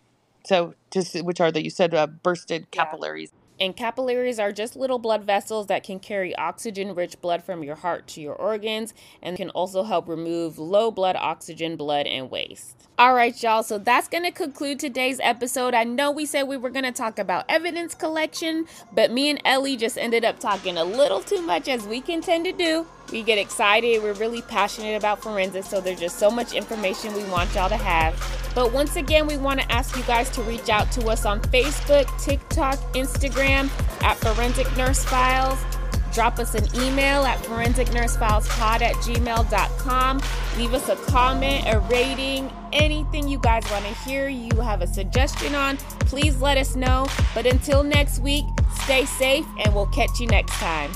So, 0.46 0.74
just 0.90 1.22
which 1.22 1.40
are 1.40 1.50
the 1.52 1.62
you 1.62 1.70
said 1.70 1.92
uh, 1.92 2.06
bursted 2.06 2.70
capillaries. 2.70 3.32
And 3.58 3.76
capillaries 3.76 4.38
are 4.38 4.52
just 4.52 4.76
little 4.76 4.98
blood 4.98 5.24
vessels 5.24 5.68
that 5.68 5.82
can 5.82 5.98
carry 5.98 6.36
oxygen 6.36 6.94
rich 6.94 7.20
blood 7.20 7.42
from 7.42 7.62
your 7.64 7.76
heart 7.76 8.06
to 8.08 8.20
your 8.20 8.34
organs 8.34 8.92
and 9.22 9.36
can 9.36 9.50
also 9.50 9.82
help 9.82 10.08
remove 10.08 10.58
low 10.58 10.90
blood 10.90 11.16
oxygen 11.16 11.76
blood 11.76 12.06
and 12.06 12.30
waste. 12.30 12.85
All 12.98 13.12
right, 13.12 13.42
y'all. 13.42 13.62
So 13.62 13.76
that's 13.76 14.08
going 14.08 14.24
to 14.24 14.30
conclude 14.30 14.80
today's 14.80 15.20
episode. 15.22 15.74
I 15.74 15.84
know 15.84 16.10
we 16.10 16.24
said 16.24 16.44
we 16.44 16.56
were 16.56 16.70
going 16.70 16.86
to 16.86 16.92
talk 16.92 17.18
about 17.18 17.44
evidence 17.46 17.94
collection, 17.94 18.64
but 18.90 19.12
me 19.12 19.28
and 19.28 19.38
Ellie 19.44 19.76
just 19.76 19.98
ended 19.98 20.24
up 20.24 20.40
talking 20.40 20.78
a 20.78 20.84
little 20.84 21.20
too 21.20 21.42
much 21.42 21.68
as 21.68 21.86
we 21.86 22.00
can 22.00 22.22
tend 22.22 22.46
to 22.46 22.52
do. 22.52 22.86
We 23.12 23.22
get 23.22 23.36
excited. 23.36 24.02
We're 24.02 24.14
really 24.14 24.40
passionate 24.40 24.96
about 24.96 25.22
forensics, 25.22 25.68
so 25.68 25.82
there's 25.82 26.00
just 26.00 26.18
so 26.18 26.30
much 26.30 26.54
information 26.54 27.12
we 27.12 27.24
want 27.24 27.54
y'all 27.54 27.68
to 27.68 27.76
have. 27.76 28.14
But 28.54 28.72
once 28.72 28.96
again, 28.96 29.26
we 29.26 29.36
want 29.36 29.60
to 29.60 29.70
ask 29.70 29.94
you 29.94 30.02
guys 30.04 30.30
to 30.30 30.42
reach 30.44 30.70
out 30.70 30.90
to 30.92 31.06
us 31.08 31.26
on 31.26 31.42
Facebook, 31.42 32.06
TikTok, 32.24 32.78
Instagram 32.94 33.68
at 34.02 34.16
Forensic 34.16 34.74
Nurse 34.74 35.04
Files 35.04 35.58
drop 36.16 36.38
us 36.38 36.54
an 36.54 36.64
email 36.82 37.26
at 37.26 37.38
forensicnursefilepod 37.40 38.80
at 38.80 38.94
gmail.com. 38.96 40.22
Leave 40.56 40.72
us 40.72 40.88
a 40.88 40.96
comment, 41.12 41.66
a 41.68 41.78
rating, 41.90 42.50
anything 42.72 43.28
you 43.28 43.38
guys 43.38 43.70
want 43.70 43.84
to 43.84 43.92
hear, 44.08 44.26
you 44.26 44.48
have 44.62 44.80
a 44.80 44.86
suggestion 44.86 45.54
on, 45.54 45.76
please 46.00 46.40
let 46.40 46.56
us 46.56 46.74
know. 46.74 47.06
But 47.34 47.44
until 47.44 47.82
next 47.82 48.20
week, 48.20 48.46
stay 48.84 49.04
safe 49.04 49.46
and 49.62 49.74
we'll 49.74 49.88
catch 49.88 50.18
you 50.18 50.26
next 50.28 50.54
time. 50.54 50.90